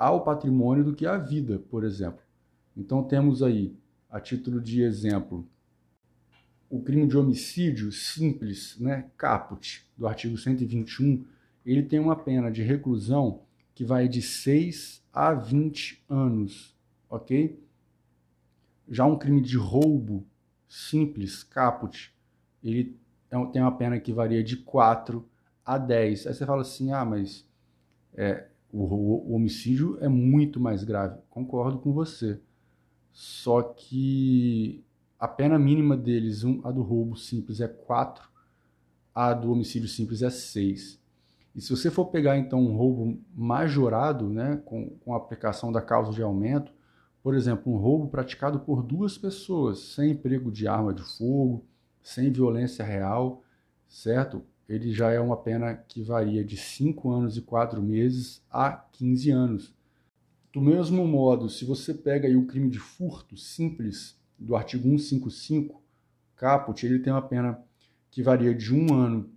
ao 0.00 0.24
patrimônio 0.24 0.82
do 0.82 0.94
que 0.94 1.04
à 1.04 1.18
vida, 1.18 1.58
por 1.58 1.84
exemplo. 1.84 2.22
Então 2.74 3.04
temos 3.04 3.42
aí, 3.42 3.76
a 4.08 4.18
título 4.18 4.58
de 4.58 4.80
exemplo, 4.80 5.46
o 6.70 6.80
crime 6.80 7.06
de 7.06 7.18
homicídio 7.18 7.92
simples, 7.92 8.78
né, 8.80 9.10
caput, 9.18 9.86
do 9.98 10.08
artigo 10.08 10.38
121, 10.38 11.26
ele 11.66 11.82
tem 11.82 11.98
uma 11.98 12.16
pena 12.16 12.50
de 12.50 12.62
reclusão 12.62 13.42
que 13.74 13.84
vai 13.84 14.08
de 14.08 14.22
6 14.22 15.04
a 15.12 15.34
20 15.34 16.02
anos, 16.08 16.74
ok? 17.10 17.62
Já 18.88 19.04
um 19.04 19.18
crime 19.18 19.42
de 19.42 19.58
roubo 19.58 20.26
simples, 20.66 21.44
caput, 21.44 22.10
ele 22.64 22.96
é 23.30 23.46
tem 23.52 23.60
uma 23.60 23.76
pena 23.76 24.00
que 24.00 24.14
varia 24.14 24.42
de 24.42 24.56
4 24.56 25.28
a 25.64 25.76
10. 25.76 26.26
Aí 26.26 26.34
você 26.34 26.46
fala 26.46 26.62
assim, 26.62 26.90
ah, 26.90 27.04
mas 27.04 27.46
é, 28.14 28.49
o, 28.72 29.30
o, 29.30 29.34
homicídio 29.34 29.98
é 30.00 30.08
muito 30.08 30.60
mais 30.60 30.84
grave. 30.84 31.18
Concordo 31.28 31.78
com 31.78 31.92
você. 31.92 32.40
Só 33.12 33.62
que 33.62 34.84
a 35.18 35.26
pena 35.26 35.58
mínima 35.58 35.96
deles, 35.96 36.44
um, 36.44 36.60
a 36.64 36.70
do 36.70 36.82
roubo 36.82 37.16
simples 37.16 37.60
é 37.60 37.68
4, 37.68 38.28
a 39.14 39.34
do 39.34 39.52
homicídio 39.52 39.88
simples 39.88 40.22
é 40.22 40.30
6. 40.30 41.00
E 41.54 41.60
se 41.60 41.70
você 41.70 41.90
for 41.90 42.06
pegar 42.06 42.38
então 42.38 42.60
um 42.60 42.76
roubo 42.76 43.18
majorado, 43.34 44.28
né, 44.28 44.60
com, 44.64 44.90
com 45.00 45.14
a 45.14 45.16
aplicação 45.16 45.72
da 45.72 45.82
causa 45.82 46.12
de 46.12 46.22
aumento, 46.22 46.72
por 47.22 47.34
exemplo, 47.34 47.72
um 47.72 47.76
roubo 47.76 48.08
praticado 48.08 48.60
por 48.60 48.82
duas 48.82 49.18
pessoas, 49.18 49.80
sem 49.80 50.12
emprego 50.12 50.50
de 50.50 50.66
arma 50.66 50.94
de 50.94 51.02
fogo, 51.02 51.64
sem 52.02 52.32
violência 52.32 52.84
real, 52.84 53.42
certo? 53.88 54.42
Ele 54.70 54.92
já 54.92 55.10
é 55.10 55.18
uma 55.18 55.36
pena 55.36 55.74
que 55.74 56.00
varia 56.00 56.44
de 56.44 56.56
5 56.56 57.10
anos 57.10 57.36
e 57.36 57.42
4 57.42 57.82
meses 57.82 58.40
a 58.48 58.70
15 58.70 59.30
anos. 59.32 59.74
Do 60.52 60.60
mesmo 60.60 61.04
modo, 61.08 61.50
se 61.50 61.64
você 61.64 61.92
pega 61.92 62.28
aí 62.28 62.36
o 62.36 62.46
crime 62.46 62.70
de 62.70 62.78
furto 62.78 63.36
simples 63.36 64.16
do 64.38 64.54
artigo 64.54 64.84
155, 64.84 65.82
caput, 66.36 66.86
ele 66.86 67.00
tem 67.00 67.12
uma 67.12 67.20
pena 67.20 67.60
que 68.12 68.22
varia 68.22 68.54
de 68.54 68.72
1 68.72 68.94
ano 68.94 69.30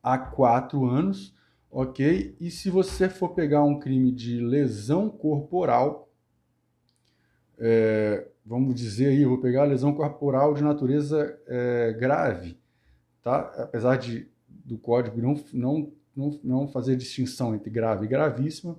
a 0.00 0.16
4 0.16 0.84
anos, 0.86 1.34
ok? 1.68 2.36
E 2.38 2.48
se 2.48 2.70
você 2.70 3.08
for 3.08 3.30
pegar 3.30 3.64
um 3.64 3.80
crime 3.80 4.12
de 4.12 4.38
lesão 4.38 5.10
corporal, 5.10 6.08
é, 7.58 8.28
vamos 8.46 8.76
dizer 8.76 9.08
aí, 9.08 9.24
vou 9.24 9.38
pegar 9.38 9.64
lesão 9.64 9.92
corporal 9.92 10.54
de 10.54 10.62
natureza 10.62 11.36
é, 11.48 11.92
grave, 11.94 12.56
tá? 13.20 13.40
Apesar 13.58 13.96
de 13.96 14.32
do 14.64 14.78
código 14.78 15.20
não, 15.20 15.34
não, 15.52 15.92
não, 16.16 16.40
não 16.42 16.68
fazer 16.68 16.96
distinção 16.96 17.54
entre 17.54 17.70
grave 17.70 18.06
e 18.06 18.08
gravíssima, 18.08 18.76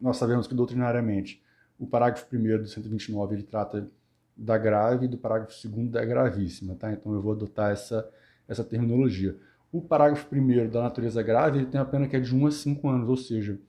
nós 0.00 0.16
sabemos 0.16 0.46
que 0.46 0.54
doutrinariamente 0.54 1.42
o 1.78 1.86
parágrafo 1.86 2.26
1 2.34 2.62
do 2.62 2.66
129 2.66 3.34
ele 3.34 3.42
trata 3.42 3.88
da 4.36 4.56
grave 4.56 5.04
e 5.04 5.08
do 5.08 5.18
parágrafo 5.18 5.68
2 5.68 5.90
da 5.90 6.04
gravíssima, 6.04 6.74
tá? 6.74 6.92
Então 6.92 7.12
eu 7.12 7.20
vou 7.20 7.32
adotar 7.32 7.70
essa, 7.70 8.08
essa 8.48 8.64
terminologia. 8.64 9.36
O 9.70 9.80
parágrafo 9.80 10.26
1 10.34 10.70
da 10.70 10.82
natureza 10.82 11.22
grave 11.22 11.58
ele 11.58 11.66
tem 11.66 11.80
a 11.80 11.84
pena 11.84 12.08
que 12.08 12.16
é 12.16 12.20
de 12.20 12.34
1 12.34 12.46
a 12.46 12.50
5 12.50 12.88
anos, 12.88 13.08
ou 13.08 13.16
seja, 13.16 13.60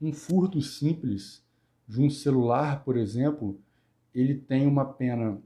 um 0.00 0.12
furto 0.12 0.60
simples 0.60 1.44
de 1.86 2.00
um 2.00 2.08
celular, 2.08 2.84
por 2.84 2.96
exemplo, 2.96 3.60
ele 4.14 4.34
tem 4.34 4.66
uma 4.66 4.84
pena 4.84 5.38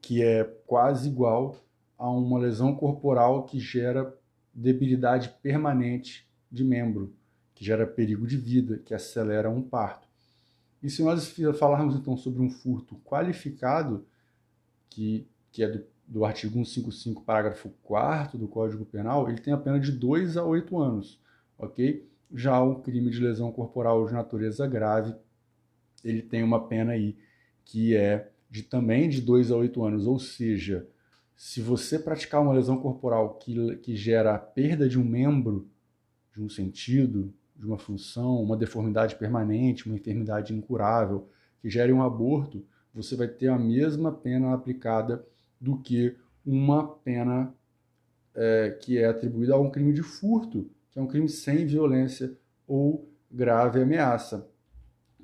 que 0.00 0.22
é 0.22 0.44
quase 0.66 1.08
igual 1.08 1.56
a 1.98 2.10
uma 2.10 2.38
lesão 2.38 2.74
corporal 2.74 3.44
que 3.44 3.60
gera 3.60 4.12
debilidade 4.54 5.30
permanente 5.42 6.28
de 6.50 6.64
membro, 6.64 7.14
que 7.54 7.64
gera 7.64 7.86
perigo 7.86 8.26
de 8.26 8.36
vida, 8.36 8.78
que 8.78 8.94
acelera 8.94 9.48
um 9.50 9.62
parto. 9.62 10.08
E 10.82 10.90
se 10.90 11.02
nós 11.02 11.34
falarmos 11.58 11.94
então 11.94 12.16
sobre 12.16 12.42
um 12.42 12.50
furto 12.50 12.96
qualificado, 13.04 14.04
que, 14.90 15.26
que 15.50 15.62
é 15.62 15.68
do, 15.68 15.84
do 16.06 16.24
artigo 16.24 16.54
155, 16.54 17.22
parágrafo 17.22 17.70
4 17.82 18.36
do 18.36 18.48
Código 18.48 18.84
Penal, 18.84 19.28
ele 19.28 19.40
tem 19.40 19.52
a 19.54 19.58
pena 19.58 19.78
de 19.78 19.92
2 19.92 20.36
a 20.36 20.44
8 20.44 20.78
anos, 20.78 21.20
ok? 21.56 22.06
Já 22.34 22.60
o 22.60 22.80
crime 22.80 23.10
de 23.10 23.20
lesão 23.20 23.52
corporal 23.52 24.06
de 24.06 24.12
natureza 24.12 24.66
grave, 24.66 25.14
ele 26.04 26.22
tem 26.22 26.42
uma 26.42 26.66
pena 26.66 26.92
aí 26.92 27.16
que 27.64 27.94
é 27.94 28.30
de 28.50 28.62
também 28.62 29.08
de 29.08 29.20
2 29.20 29.50
a 29.50 29.56
8 29.56 29.84
anos, 29.84 30.06
ou 30.06 30.18
seja, 30.18 30.86
se 31.42 31.60
você 31.60 31.98
praticar 31.98 32.40
uma 32.40 32.52
lesão 32.52 32.76
corporal 32.76 33.34
que, 33.34 33.74
que 33.78 33.96
gera 33.96 34.32
a 34.32 34.38
perda 34.38 34.88
de 34.88 34.96
um 34.96 35.02
membro, 35.02 35.68
de 36.32 36.40
um 36.40 36.48
sentido, 36.48 37.34
de 37.56 37.66
uma 37.66 37.76
função, 37.76 38.40
uma 38.40 38.56
deformidade 38.56 39.16
permanente, 39.16 39.86
uma 39.86 39.96
enfermidade 39.96 40.54
incurável, 40.54 41.28
que 41.60 41.68
gere 41.68 41.92
um 41.92 42.00
aborto, 42.00 42.64
você 42.94 43.16
vai 43.16 43.26
ter 43.26 43.48
a 43.48 43.58
mesma 43.58 44.12
pena 44.12 44.54
aplicada 44.54 45.26
do 45.60 45.76
que 45.78 46.16
uma 46.46 46.86
pena 46.86 47.52
é, 48.36 48.78
que 48.80 48.96
é 48.96 49.06
atribuída 49.06 49.54
a 49.54 49.60
um 49.60 49.68
crime 49.68 49.92
de 49.92 50.02
furto, 50.04 50.70
que 50.92 51.00
é 51.00 51.02
um 51.02 51.08
crime 51.08 51.28
sem 51.28 51.66
violência 51.66 52.38
ou 52.68 53.10
grave 53.28 53.82
ameaça. 53.82 54.48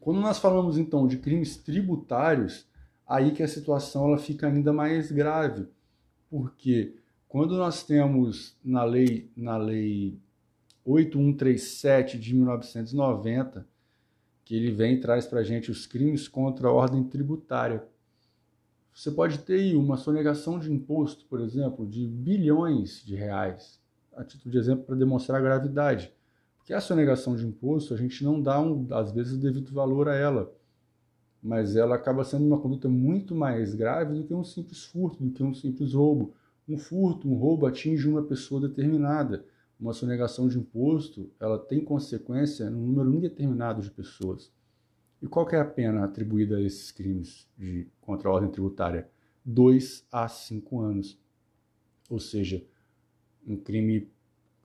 Quando 0.01 0.19
nós 0.19 0.41
falamos 0.41 0.79
então 0.79 1.07
de 1.07 1.19
crimes 1.19 1.57
tributários, 1.57 2.67
aí 3.07 3.31
que 3.31 3.45
a 3.45 3.49
situação 3.49 4.09
ela 4.09 4.19
fica 4.19 4.49
ainda 4.49 4.73
mais 4.73 5.13
grave, 5.13 5.69
porque 6.31 6.95
quando 7.29 7.57
nós 7.57 7.83
temos 7.83 8.57
na 8.65 8.85
lei 8.85 9.31
na 9.37 9.57
lei 9.57 10.19
8137 10.85 12.19
de 12.19 12.35
1990, 12.35 13.67
que 14.45 14.57
ele 14.57 14.71
vem 14.71 14.95
e 14.95 15.01
traz 15.01 15.27
para 15.27 15.41
a 15.41 15.45
gente 15.45 15.71
os 15.71 15.87
crimes 15.87 16.27
contra 16.27 16.69
a 16.69 16.73
ordem 16.73 17.05
tributária. 17.05 17.87
Você 18.95 19.11
pode 19.11 19.41
ter 19.41 19.61
aí 19.61 19.77
uma 19.77 19.99
sonegação 19.99 20.59
de 20.59 20.73
imposto, 20.73 21.27
por 21.27 21.41
exemplo, 21.41 21.87
de 21.87 22.07
bilhões 22.07 23.05
de 23.05 23.15
reais, 23.15 23.79
a 24.17 24.25
título 24.25 24.51
de 24.51 24.59
exemplo 24.59 24.85
para 24.85 24.97
demonstrar 24.97 25.39
a 25.39 25.45
gravidade. 25.45 26.11
Porque 26.57 26.73
a 26.73 26.81
sonegação 26.81 27.37
de 27.37 27.47
imposto, 27.47 27.93
a 27.93 27.97
gente 27.99 28.25
não 28.25 28.41
dá, 28.41 28.59
um, 28.59 28.87
às 28.91 29.13
vezes, 29.13 29.35
o 29.35 29.39
devido 29.39 29.71
valor 29.71 30.09
a 30.09 30.17
ela. 30.17 30.51
Mas 31.43 31.77
ela 31.77 31.95
acaba 31.95 32.25
sendo 32.25 32.47
uma 32.47 32.61
conduta 32.61 32.89
muito 32.89 33.35
mais 33.35 33.75
grave 33.75 34.15
do 34.15 34.25
que 34.25 34.35
um 34.35 34.45
simples 34.45 34.85
furto, 34.85 35.23
do 35.23 35.31
que 35.31 35.43
um 35.43 35.55
simples 35.55 35.93
roubo. 35.93 36.35
Um 36.69 36.77
furto, 36.77 37.29
um 37.29 37.35
roubo 37.35 37.67
atinge 37.67 38.09
uma 38.09 38.23
pessoa 38.23 38.61
determinada. 38.61 39.45
Uma 39.79 39.93
sonegação 39.93 40.49
de 40.49 40.59
imposto, 40.59 41.31
ela 41.39 41.59
tem 41.59 41.85
consequência 41.85 42.69
num 42.69 42.87
número 42.87 43.15
indeterminado 43.15 43.81
de 43.81 43.91
pessoas. 43.91 44.53
E 45.23 45.27
qual 45.27 45.49
é 45.51 45.59
a 45.59 45.65
pena 45.65 46.05
atribuída 46.05 46.57
a 46.57 46.61
esses 46.61 46.91
crimes 46.91 47.49
de 47.57 47.87
contra 48.01 48.29
a 48.29 48.33
ordem 48.33 48.51
tributária? 48.51 49.09
Dois 49.45 50.07
a 50.11 50.29
cinco 50.29 50.81
anos. 50.81 51.19
Ou 52.11 52.19
seja, 52.19 52.65
um 53.47 53.57
crime 53.57 54.11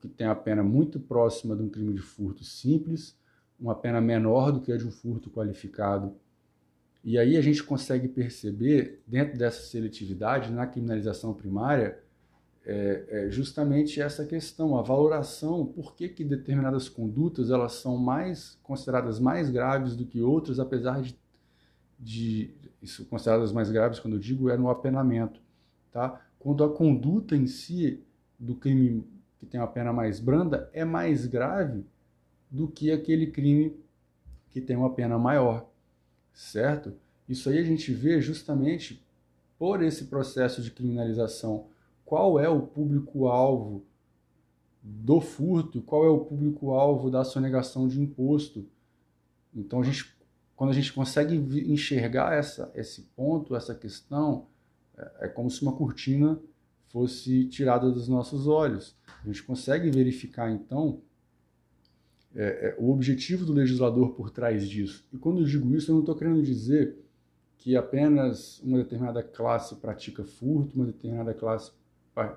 que 0.00 0.08
tem 0.08 0.26
a 0.26 0.34
pena 0.34 0.62
muito 0.62 1.00
próxima 1.00 1.56
de 1.56 1.62
um 1.62 1.68
crime 1.68 1.94
de 1.94 2.02
furto 2.02 2.44
simples, 2.44 3.16
uma 3.58 3.74
pena 3.74 4.00
menor 4.00 4.52
do 4.52 4.60
que 4.60 4.72
a 4.72 4.76
de 4.76 4.86
um 4.86 4.90
furto 4.90 5.30
qualificado. 5.30 6.14
E 7.04 7.18
aí 7.18 7.36
a 7.36 7.42
gente 7.42 7.62
consegue 7.62 8.08
perceber, 8.08 9.02
dentro 9.06 9.36
dessa 9.36 9.62
seletividade, 9.62 10.50
na 10.50 10.66
criminalização 10.66 11.34
primária, 11.34 11.98
é, 12.64 13.04
é 13.08 13.30
justamente 13.30 14.00
essa 14.00 14.24
questão, 14.24 14.78
a 14.78 14.80
valoração, 14.80 15.66
por 15.66 15.94
que, 15.94 16.08
que 16.08 16.24
determinadas 16.24 16.88
condutas 16.88 17.50
elas 17.50 17.74
são 17.74 17.98
mais 17.98 18.58
consideradas 18.62 19.20
mais 19.20 19.50
graves 19.50 19.94
do 19.94 20.06
que 20.06 20.22
outras, 20.22 20.58
apesar 20.58 21.02
de, 21.02 21.14
de 22.00 22.54
isso 22.80 23.04
consideradas 23.04 23.52
mais 23.52 23.70
graves, 23.70 24.00
quando 24.00 24.14
eu 24.14 24.20
digo, 24.20 24.48
é 24.48 24.56
no 24.56 24.70
apenamento. 24.70 25.42
Tá? 25.92 26.22
Quando 26.38 26.64
a 26.64 26.72
conduta 26.72 27.36
em 27.36 27.46
si 27.46 28.02
do 28.38 28.54
crime 28.54 29.06
que 29.38 29.44
tem 29.44 29.60
uma 29.60 29.66
pena 29.66 29.92
mais 29.92 30.20
branda, 30.20 30.70
é 30.72 30.86
mais 30.86 31.26
grave 31.26 31.84
do 32.50 32.66
que 32.66 32.90
aquele 32.90 33.26
crime 33.26 33.76
que 34.50 34.60
tem 34.60 34.74
uma 34.74 34.90
pena 34.90 35.18
maior, 35.18 35.68
certo? 36.34 36.92
Isso 37.28 37.48
aí 37.48 37.58
a 37.58 37.64
gente 37.64 37.92
vê 37.92 38.20
justamente 38.20 39.02
por 39.58 39.82
esse 39.82 40.06
processo 40.06 40.60
de 40.60 40.70
criminalização. 40.70 41.68
Qual 42.04 42.38
é 42.38 42.48
o 42.48 42.60
público-alvo 42.60 43.84
do 44.82 45.20
furto? 45.20 45.80
Qual 45.80 46.04
é 46.04 46.08
o 46.08 46.24
público-alvo 46.24 47.10
da 47.10 47.24
sonegação 47.24 47.88
de 47.88 48.00
imposto? 48.00 48.66
Então, 49.54 49.80
a 49.80 49.84
gente, 49.84 50.14
quando 50.54 50.70
a 50.70 50.74
gente 50.74 50.92
consegue 50.92 51.36
enxergar 51.72 52.34
essa, 52.34 52.70
esse 52.74 53.02
ponto, 53.16 53.56
essa 53.56 53.74
questão, 53.74 54.46
é, 54.98 55.26
é 55.26 55.28
como 55.28 55.50
se 55.50 55.62
uma 55.62 55.72
cortina 55.72 56.38
fosse 56.88 57.46
tirada 57.46 57.90
dos 57.90 58.08
nossos 58.08 58.46
olhos. 58.46 58.94
A 59.22 59.26
gente 59.26 59.42
consegue 59.42 59.90
verificar, 59.90 60.50
então, 60.50 61.00
é, 62.36 62.74
o 62.78 62.90
objetivo 62.90 63.44
do 63.44 63.52
legislador 63.52 64.10
por 64.14 64.30
trás 64.30 64.68
disso. 64.68 65.04
E 65.12 65.18
quando 65.18 65.40
eu 65.40 65.44
digo 65.44 65.74
isso, 65.74 65.90
eu 65.90 65.94
não 65.94 66.00
estou 66.00 66.14
querendo 66.14 66.42
dizer 66.42 66.96
que 67.56 67.76
apenas 67.76 68.60
uma 68.60 68.78
determinada 68.78 69.22
classe 69.22 69.74
pratica 69.76 70.24
furto, 70.24 70.76
uma 70.76 70.86
determinada 70.86 71.32
classe 71.32 71.72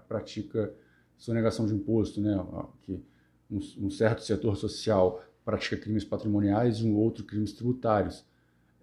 pratica 0.07 0.73
sonegação 1.17 1.65
de 1.65 1.73
imposto, 1.73 2.21
né? 2.21 2.38
que 2.83 3.03
um, 3.49 3.60
um 3.86 3.89
certo 3.89 4.21
setor 4.21 4.55
social 4.55 5.23
pratica 5.43 5.77
crimes 5.77 6.03
patrimoniais 6.03 6.77
e 6.77 6.86
um 6.86 6.95
outro 6.95 7.23
crimes 7.23 7.53
tributários. 7.53 8.23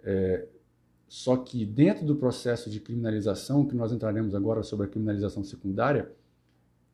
É, 0.02 0.46
só 1.08 1.36
que 1.36 1.64
dentro 1.64 2.04
do 2.04 2.16
processo 2.16 2.68
de 2.68 2.80
criminalização, 2.80 3.66
que 3.66 3.76
nós 3.76 3.92
entraremos 3.92 4.34
agora 4.34 4.62
sobre 4.62 4.86
a 4.86 4.88
criminalização 4.88 5.44
secundária, 5.44 6.10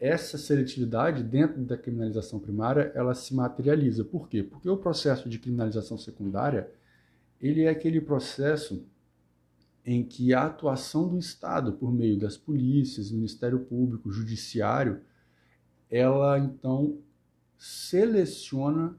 essa 0.01 0.39
seletividade 0.39 1.23
dentro 1.23 1.63
da 1.63 1.77
criminalização 1.77 2.41
primária, 2.41 2.91
ela 2.95 3.15
se 3.15 3.35
materializa. 3.35 4.03
Por 4.03 4.29
quê? 4.31 4.43
Porque 4.43 4.69
o 4.69 4.79
processo 4.79 5.29
de 5.29 5.39
criminalização 5.39 5.99
secundária, 5.99 6.71
ele 7.39 7.65
é 7.65 7.69
aquele 7.69 8.01
processo 8.01 8.83
em 9.85 10.03
que 10.03 10.33
a 10.33 10.47
atuação 10.47 11.07
do 11.07 11.19
Estado 11.19 11.75
por 11.75 11.93
meio 11.93 12.19
das 12.19 12.37
polícias, 12.37 13.11
Ministério 13.11 13.61
Público, 13.61 14.11
Judiciário, 14.11 15.03
ela 15.91 16.39
então 16.39 16.99
seleciona 17.59 18.97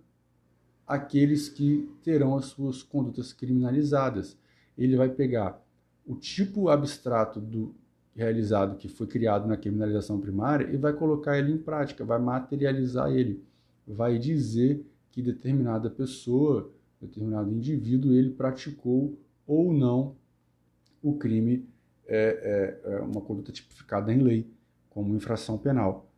aqueles 0.86 1.50
que 1.50 1.90
terão 2.04 2.38
as 2.38 2.46
suas 2.46 2.84
condutas 2.84 3.34
criminalizadas. 3.34 4.38
Ele 4.78 4.96
vai 4.96 5.10
pegar 5.10 5.64
o 6.06 6.16
tipo 6.16 6.70
abstrato 6.70 7.40
do 7.40 7.74
realizado 8.16 8.78
que 8.78 8.88
foi 8.88 9.08
criado 9.08 9.48
na 9.48 9.58
criminalização 9.58 10.20
primária 10.20 10.70
e 10.72 10.78
vai 10.78 10.94
colocar 10.94 11.38
ele 11.38 11.54
em 11.54 11.58
prática, 11.58 12.04
vai 12.04 12.20
materializar 12.20 13.12
ele, 13.12 13.44
vai 13.88 14.18
dizer 14.18 14.86
que 15.10 15.22
determinada 15.22 15.90
pessoa, 15.90 16.72
determinado 17.00 17.52
indivíduo, 17.52 18.14
ele 18.14 18.32
praticou 18.32 19.18
ou 19.48 19.74
não 19.74 20.16
o 21.02 21.16
crime, 21.16 21.68
é, 22.08 22.80
é, 22.86 22.94
é 22.94 23.00
uma 23.00 23.22
conduta 23.22 23.52
tipificada 23.52 24.14
em 24.14 24.22
lei 24.22 24.48
como 24.90 25.16
infração 25.16 25.58
penal. 25.58 26.10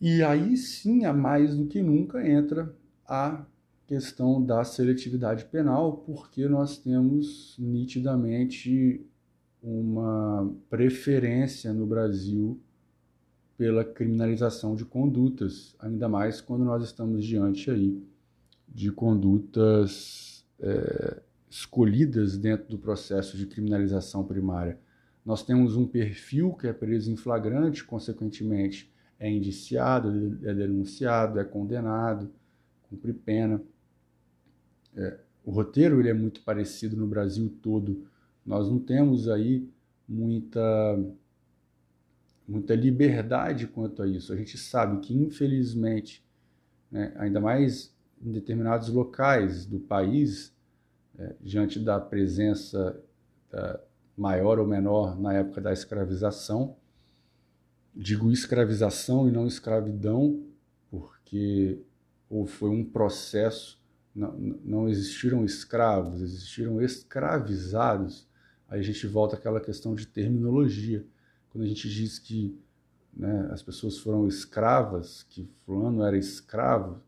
E 0.00 0.22
aí 0.22 0.56
sim, 0.56 1.04
a 1.04 1.12
mais 1.12 1.56
do 1.56 1.66
que 1.66 1.82
nunca, 1.82 2.26
entra 2.26 2.74
a 3.06 3.44
questão 3.86 4.42
da 4.42 4.64
seletividade 4.64 5.44
penal, 5.46 5.98
porque 6.06 6.46
nós 6.48 6.78
temos 6.78 7.56
nitidamente 7.58 9.04
uma 9.62 10.52
preferência 10.68 11.72
no 11.72 11.86
Brasil 11.86 12.60
pela 13.56 13.84
criminalização 13.84 14.74
de 14.74 14.84
condutas, 14.84 15.76
ainda 15.78 16.08
mais 16.08 16.40
quando 16.40 16.64
nós 16.64 16.82
estamos 16.82 17.24
diante 17.24 17.70
aí 17.70 18.02
de 18.66 18.90
condutas 18.90 20.46
é, 20.58 21.20
escolhidas 21.50 22.38
dentro 22.38 22.68
do 22.68 22.78
processo 22.78 23.36
de 23.36 23.46
criminalização 23.46 24.24
primária. 24.24 24.78
Nós 25.24 25.42
temos 25.42 25.76
um 25.76 25.86
perfil 25.86 26.54
que 26.54 26.66
é 26.66 26.72
preso 26.72 27.12
em 27.12 27.16
flagrante, 27.16 27.84
consequentemente 27.84 28.90
é 29.18 29.30
indiciado, 29.30 30.38
é 30.42 30.54
denunciado, 30.54 31.38
é 31.38 31.44
condenado, 31.44 32.30
cumpre 32.88 33.12
pena. 33.12 33.60
É, 34.96 35.18
o 35.44 35.50
roteiro 35.50 36.00
ele 36.00 36.08
é 36.08 36.14
muito 36.14 36.40
parecido 36.42 36.96
no 36.96 37.06
Brasil 37.06 37.52
todo 37.60 38.06
nós 38.50 38.68
não 38.68 38.80
temos 38.80 39.28
aí 39.28 39.64
muita 40.08 40.60
muita 42.48 42.74
liberdade 42.74 43.68
quanto 43.68 44.02
a 44.02 44.08
isso. 44.08 44.32
A 44.32 44.36
gente 44.36 44.58
sabe 44.58 44.98
que, 44.98 45.14
infelizmente, 45.14 46.26
né, 46.90 47.14
ainda 47.16 47.40
mais 47.40 47.94
em 48.20 48.32
determinados 48.32 48.88
locais 48.88 49.64
do 49.64 49.78
país, 49.78 50.52
é, 51.16 51.36
diante 51.40 51.78
da 51.78 52.00
presença 52.00 53.00
da 53.52 53.80
maior 54.16 54.58
ou 54.58 54.66
menor 54.66 55.16
na 55.16 55.32
época 55.32 55.60
da 55.60 55.72
escravização, 55.72 56.76
digo 57.94 58.32
escravização 58.32 59.28
e 59.28 59.30
não 59.30 59.46
escravidão, 59.46 60.42
porque 60.90 61.78
ou 62.28 62.46
foi 62.46 62.70
um 62.70 62.84
processo, 62.84 63.80
não, 64.12 64.32
não 64.64 64.88
existiram 64.88 65.44
escravos, 65.44 66.20
existiram 66.20 66.82
escravizados 66.82 68.28
Aí 68.70 68.78
a 68.78 68.82
gente 68.82 69.04
volta 69.08 69.34
àquela 69.34 69.60
questão 69.60 69.96
de 69.96 70.06
terminologia. 70.06 71.04
Quando 71.50 71.64
a 71.64 71.66
gente 71.66 71.90
diz 71.90 72.20
que 72.20 72.56
né, 73.12 73.48
as 73.50 73.60
pessoas 73.60 73.98
foram 73.98 74.28
escravas, 74.28 75.24
que 75.28 75.50
fulano 75.66 76.04
era 76.04 76.16
escravo, 76.16 77.02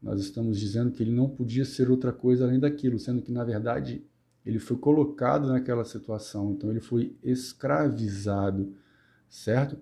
nós 0.00 0.20
estamos 0.20 0.58
dizendo 0.58 0.92
que 0.92 1.02
ele 1.02 1.10
não 1.10 1.28
podia 1.28 1.64
ser 1.64 1.90
outra 1.90 2.12
coisa 2.12 2.44
além 2.44 2.60
daquilo, 2.60 2.98
sendo 3.00 3.20
que, 3.20 3.32
na 3.32 3.42
verdade, 3.42 4.02
ele 4.46 4.60
foi 4.60 4.78
colocado 4.78 5.48
naquela 5.48 5.84
situação, 5.84 6.52
então 6.52 6.70
ele 6.70 6.80
foi 6.80 7.16
escravizado, 7.22 8.72
certo? 9.28 9.76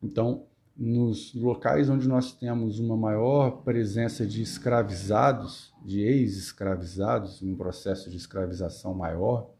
Então, 0.00 0.44
nos 0.76 1.34
locais 1.34 1.88
onde 1.88 2.06
nós 2.06 2.32
temos 2.32 2.78
uma 2.78 2.96
maior 2.96 3.62
presença 3.62 4.26
de 4.26 4.42
escravizados, 4.42 5.72
de 5.84 6.00
ex-escravizados, 6.00 7.42
um 7.42 7.56
processo 7.56 8.10
de 8.10 8.16
escravização 8.16 8.94
maior, 8.94 9.50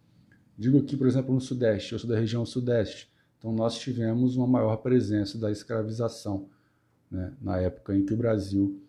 Digo 0.57 0.79
aqui, 0.79 0.97
por 0.97 1.07
exemplo, 1.07 1.35
no 1.35 1.41
Sudeste, 1.41 1.93
eu 1.93 1.99
sou 1.99 2.09
da 2.09 2.19
região 2.19 2.45
Sudeste, 2.45 3.11
então 3.38 3.53
nós 3.53 3.79
tivemos 3.79 4.37
uma 4.37 4.47
maior 4.47 4.77
presença 4.77 5.38
da 5.38 5.51
escravização, 5.51 6.49
né, 7.11 7.35
na 7.41 7.59
época 7.59 7.97
em 7.97 8.05
que 8.05 8.15
o 8.15 8.17
Brasil 8.17 8.81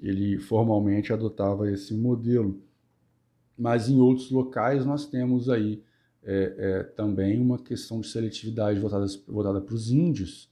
ele 0.00 0.38
formalmente 0.38 1.12
adotava 1.12 1.70
esse 1.70 1.92
modelo. 1.94 2.62
Mas 3.56 3.88
em 3.88 3.98
outros 3.98 4.30
locais 4.30 4.86
nós 4.86 5.06
temos 5.06 5.48
aí 5.48 5.82
é, 6.22 6.54
é, 6.58 6.82
também 6.82 7.40
uma 7.40 7.58
questão 7.58 8.00
de 8.00 8.08
seletividade 8.08 8.78
voltada, 8.78 9.06
voltada 9.26 9.60
para 9.60 9.74
os 9.74 9.90
índios, 9.90 10.48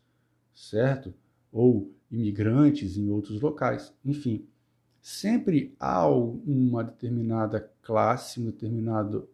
certo? 0.54 1.14
Ou 1.52 1.92
imigrantes 2.10 2.96
em 2.96 3.10
outros 3.10 3.40
locais. 3.40 3.92
Enfim, 4.04 4.46
sempre 5.00 5.74
há 5.78 6.08
uma 6.08 6.82
determinada 6.82 7.70
classe, 7.82 8.40
um 8.40 8.46
determinado 8.46 9.28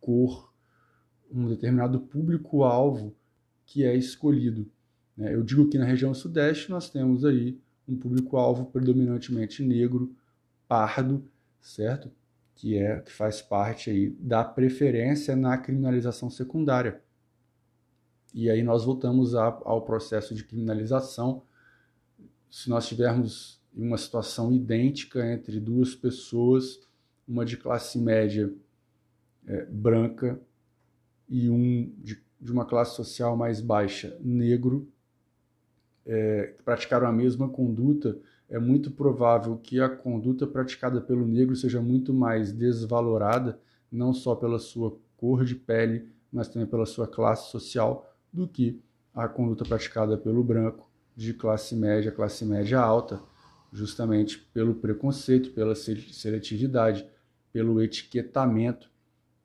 cor, 0.00 0.52
um 1.30 1.48
determinado 1.48 2.00
público-alvo 2.00 3.14
que 3.64 3.84
é 3.84 3.94
escolhido. 3.94 4.70
Né? 5.16 5.34
Eu 5.34 5.42
digo 5.42 5.68
que 5.68 5.78
na 5.78 5.84
região 5.84 6.12
sudeste 6.12 6.70
nós 6.70 6.90
temos 6.90 7.24
aí 7.24 7.58
um 7.86 7.96
público-alvo 7.96 8.66
predominantemente 8.66 9.62
negro, 9.62 10.14
pardo, 10.66 11.24
certo? 11.60 12.10
Que 12.54 12.76
é 12.76 13.00
que 13.00 13.12
faz 13.12 13.40
parte 13.40 13.90
aí 13.90 14.10
da 14.10 14.44
preferência 14.44 15.34
na 15.34 15.56
criminalização 15.58 16.30
secundária. 16.30 17.02
E 18.32 18.48
aí 18.48 18.62
nós 18.62 18.84
voltamos 18.84 19.34
a, 19.34 19.46
ao 19.64 19.82
processo 19.82 20.34
de 20.34 20.44
criminalização. 20.44 21.42
Se 22.50 22.68
nós 22.68 22.86
tivermos 22.86 23.60
uma 23.74 23.96
situação 23.96 24.52
idêntica 24.52 25.32
entre 25.32 25.58
duas 25.58 25.94
pessoas, 25.94 26.80
uma 27.26 27.44
de 27.44 27.56
classe 27.56 27.98
média 27.98 28.52
é, 29.50 29.64
branca 29.64 30.40
e 31.28 31.50
um 31.50 31.92
de, 31.98 32.22
de, 32.40 32.52
uma 32.52 32.64
classe 32.64 32.94
social 32.94 33.36
mais 33.36 33.60
baixa, 33.60 34.16
negro, 34.20 34.88
é, 36.06 36.54
praticaram 36.64 37.08
a 37.08 37.12
mesma 37.12 37.48
conduta, 37.48 38.16
é 38.48 38.58
muito 38.60 38.92
provável 38.92 39.56
que 39.56 39.80
a 39.80 39.88
conduta 39.88 40.46
praticada 40.46 41.00
pelo 41.00 41.26
negro 41.26 41.56
seja 41.56 41.80
muito 41.80 42.14
mais 42.14 42.52
desvalorada, 42.52 43.58
não 43.90 44.14
só 44.14 44.36
pela 44.36 44.58
sua 44.58 44.96
cor 45.16 45.44
de 45.44 45.56
pele, 45.56 46.08
mas 46.32 46.48
também 46.48 46.66
pela 46.66 46.86
sua 46.86 47.08
classe 47.08 47.50
social, 47.50 48.08
do 48.32 48.46
que 48.46 48.80
a 49.12 49.26
conduta 49.26 49.64
praticada 49.64 50.16
pelo 50.16 50.44
branco 50.44 50.88
de 51.16 51.34
classe 51.34 51.74
média, 51.74 52.12
classe 52.12 52.44
média 52.44 52.78
alta, 52.78 53.20
justamente 53.72 54.38
pelo 54.54 54.76
preconceito, 54.76 55.50
pela 55.50 55.74
seletividade, 55.74 57.04
pelo 57.52 57.82
etiquetamento 57.82 58.90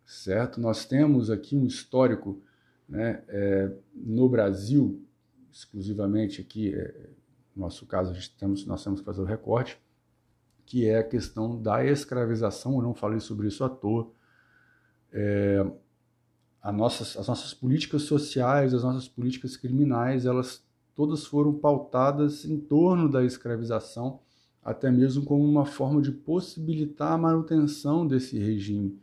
certo? 0.05 0.61
Nós 0.61 0.85
temos 0.85 1.29
aqui 1.29 1.57
um 1.57 1.65
histórico 1.65 2.41
né, 2.87 3.23
é, 3.27 3.71
no 3.93 4.29
Brasil, 4.29 5.03
exclusivamente 5.51 6.41
aqui, 6.41 6.73
é, 6.73 7.09
no 7.55 7.63
nosso 7.63 7.85
caso, 7.85 8.11
a 8.11 8.13
gente 8.13 8.35
temos, 8.37 8.65
nós 8.65 8.83
temos 8.83 8.99
que 8.99 9.05
fazer 9.05 9.21
o 9.21 9.25
recorte, 9.25 9.81
que 10.65 10.85
é 10.87 10.99
a 10.99 11.03
questão 11.03 11.61
da 11.61 11.83
escravização, 11.85 12.75
eu 12.75 12.81
não 12.81 12.93
falei 12.93 13.19
sobre 13.19 13.47
isso 13.47 13.63
à 13.63 13.69
toa. 13.69 14.11
É, 15.11 15.65
nossas, 16.73 17.15
as 17.17 17.27
nossas 17.27 17.53
políticas 17.53 18.03
sociais, 18.03 18.73
as 18.73 18.83
nossas 18.83 19.07
políticas 19.07 19.55
criminais, 19.55 20.25
elas 20.25 20.63
todas 20.95 21.25
foram 21.25 21.53
pautadas 21.53 22.45
em 22.45 22.57
torno 22.59 23.09
da 23.09 23.23
escravização, 23.23 24.19
até 24.63 24.89
mesmo 24.89 25.23
como 25.23 25.43
uma 25.43 25.65
forma 25.65 26.01
de 26.01 26.11
possibilitar 26.11 27.11
a 27.11 27.17
manutenção 27.17 28.07
desse 28.07 28.39
regime 28.39 28.99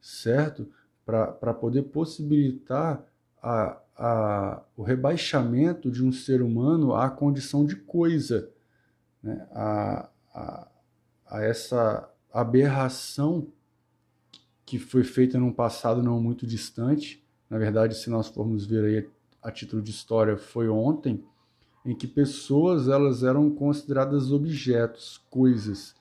certo? 0.00 0.68
Para 1.04 1.54
poder 1.54 1.82
possibilitar 1.84 3.04
a, 3.42 3.80
a, 3.96 4.62
o 4.76 4.82
rebaixamento 4.82 5.90
de 5.90 6.04
um 6.04 6.12
ser 6.12 6.42
humano 6.42 6.94
à 6.94 7.10
condição 7.10 7.64
de 7.64 7.76
coisa, 7.76 8.50
né? 9.22 9.46
a, 9.52 10.08
a, 10.34 10.68
a 11.26 11.42
essa 11.42 12.08
aberração 12.32 13.48
que 14.64 14.78
foi 14.78 15.02
feita 15.02 15.38
num 15.38 15.52
passado 15.52 16.02
não 16.02 16.20
muito 16.20 16.46
distante. 16.46 17.24
Na 17.48 17.58
verdade, 17.58 17.96
se 17.96 18.08
nós 18.08 18.28
formos 18.28 18.64
ver 18.64 18.84
aí 18.84 19.10
a 19.42 19.50
título 19.50 19.82
de 19.82 19.90
história, 19.90 20.36
foi 20.36 20.68
ontem, 20.68 21.24
em 21.84 21.94
que 21.94 22.06
pessoas 22.06 22.88
elas 22.88 23.22
eram 23.22 23.50
consideradas 23.50 24.30
objetos, 24.30 25.18
coisas. 25.30 25.94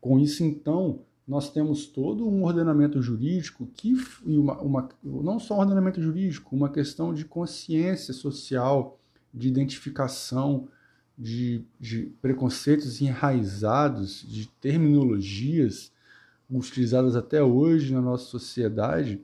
Com 0.00 0.20
isso, 0.20 0.44
então, 0.44 1.00
nós 1.26 1.50
temos 1.50 1.86
todo 1.86 2.28
um 2.28 2.44
ordenamento 2.44 3.02
jurídico 3.02 3.66
que 3.74 3.96
e 4.24 4.38
uma, 4.38 4.60
uma, 4.60 4.88
não 5.02 5.40
só 5.40 5.56
um 5.56 5.60
ordenamento 5.60 6.00
jurídico, 6.00 6.54
uma 6.54 6.70
questão 6.70 7.12
de 7.12 7.24
consciência 7.24 8.14
social, 8.14 9.00
de 9.34 9.48
identificação 9.48 10.68
de, 11.18 11.64
de 11.80 12.12
preconceitos 12.20 13.00
enraizados, 13.00 14.24
de 14.28 14.48
terminologias 14.60 15.92
utilizadas 16.50 17.16
até 17.16 17.42
hoje 17.42 17.92
na 17.92 18.00
nossa 18.00 18.26
sociedade, 18.26 19.20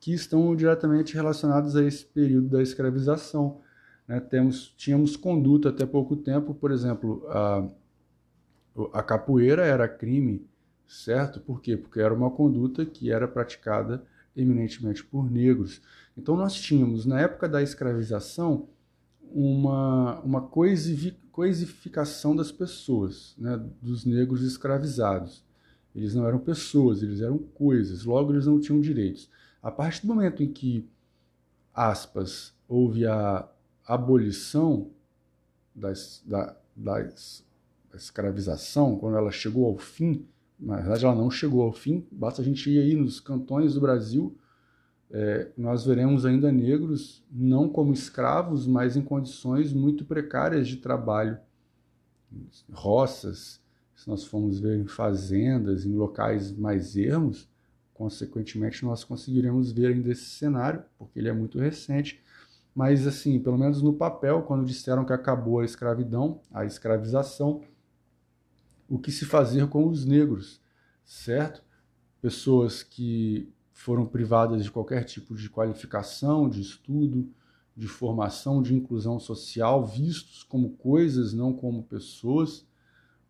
que 0.00 0.12
estão 0.12 0.54
diretamente 0.54 1.14
relacionados 1.14 1.74
a 1.76 1.82
esse 1.82 2.04
período 2.04 2.48
da 2.48 2.62
escravização. 2.62 3.60
Né? 4.06 4.20
Temos, 4.20 4.72
tínhamos 4.76 5.16
conduta 5.16 5.70
até 5.70 5.84
pouco 5.84 6.16
tempo, 6.16 6.54
por 6.54 6.70
exemplo, 6.70 7.26
a, 7.28 7.68
a 8.92 9.02
capoeira 9.02 9.64
era 9.66 9.88
crime, 9.88 10.46
certo? 10.86 11.40
Por 11.40 11.60
quê? 11.60 11.76
Porque 11.76 12.00
era 12.00 12.14
uma 12.14 12.30
conduta 12.30 12.84
que 12.84 13.10
era 13.10 13.26
praticada 13.26 14.04
eminentemente 14.36 15.04
por 15.04 15.30
negros. 15.30 15.80
Então 16.16 16.36
nós 16.36 16.54
tínhamos, 16.54 17.06
na 17.06 17.20
época 17.20 17.48
da 17.48 17.62
escravização, 17.62 18.68
uma, 19.22 20.20
uma 20.20 20.42
coisificação 21.32 22.36
das 22.36 22.52
pessoas, 22.52 23.34
né? 23.38 23.60
dos 23.82 24.04
negros 24.04 24.42
escravizados. 24.42 25.44
Eles 25.94 26.14
não 26.14 26.26
eram 26.26 26.38
pessoas, 26.38 27.02
eles 27.02 27.20
eram 27.20 27.38
coisas, 27.38 28.04
logo 28.04 28.32
eles 28.32 28.46
não 28.46 28.60
tinham 28.60 28.80
direitos. 28.80 29.30
A 29.62 29.70
partir 29.70 30.06
do 30.06 30.14
momento 30.14 30.42
em 30.42 30.52
que, 30.52 30.86
aspas, 31.74 32.54
houve 32.68 33.06
a 33.06 33.48
abolição 33.86 34.90
das, 35.74 36.22
da, 36.26 36.56
da 36.74 37.08
escravização, 37.94 38.98
quando 38.98 39.16
ela 39.16 39.30
chegou 39.30 39.66
ao 39.66 39.78
fim, 39.78 40.26
na 40.58 40.76
verdade 40.76 41.04
ela 41.04 41.14
não 41.14 41.30
chegou 41.30 41.62
ao 41.62 41.72
fim, 41.72 42.06
basta 42.10 42.42
a 42.42 42.44
gente 42.44 42.70
ir 42.70 42.78
aí 42.78 42.94
nos 42.94 43.20
cantões 43.20 43.74
do 43.74 43.80
Brasil, 43.80 44.36
é, 45.10 45.50
nós 45.56 45.84
veremos 45.84 46.26
ainda 46.26 46.50
negros 46.50 47.24
não 47.30 47.68
como 47.68 47.92
escravos, 47.92 48.66
mas 48.66 48.96
em 48.96 49.02
condições 49.02 49.72
muito 49.72 50.04
precárias 50.04 50.66
de 50.66 50.76
trabalho, 50.76 51.38
roças, 52.72 53.60
se 53.94 54.08
nós 54.08 54.24
formos 54.24 54.58
ver 54.58 54.78
em 54.78 54.86
fazendas, 54.86 55.86
em 55.86 55.94
locais 55.94 56.52
mais 56.52 56.96
ermos, 56.96 57.48
consequentemente 57.94 58.84
nós 58.84 59.04
conseguiremos 59.04 59.72
ver 59.72 59.86
ainda 59.86 60.10
esse 60.10 60.26
cenário, 60.26 60.82
porque 60.98 61.18
ele 61.18 61.28
é 61.28 61.32
muito 61.32 61.58
recente. 61.58 62.22
Mas, 62.74 63.06
assim, 63.06 63.40
pelo 63.40 63.56
menos 63.56 63.80
no 63.80 63.94
papel, 63.94 64.42
quando 64.42 64.66
disseram 64.66 65.02
que 65.02 65.12
acabou 65.12 65.60
a 65.60 65.64
escravidão, 65.64 66.42
a 66.52 66.66
escravização, 66.66 67.62
o 68.88 68.98
que 68.98 69.10
se 69.10 69.24
fazer 69.24 69.68
com 69.68 69.86
os 69.88 70.04
negros, 70.04 70.60
certo? 71.04 71.62
Pessoas 72.20 72.82
que 72.82 73.52
foram 73.72 74.06
privadas 74.06 74.64
de 74.64 74.70
qualquer 74.70 75.04
tipo 75.04 75.34
de 75.34 75.50
qualificação, 75.50 76.48
de 76.48 76.60
estudo, 76.60 77.28
de 77.76 77.86
formação, 77.86 78.62
de 78.62 78.74
inclusão 78.74 79.18
social, 79.20 79.84
vistos 79.84 80.42
como 80.42 80.70
coisas, 80.70 81.32
não 81.32 81.52
como 81.52 81.82
pessoas 81.82 82.66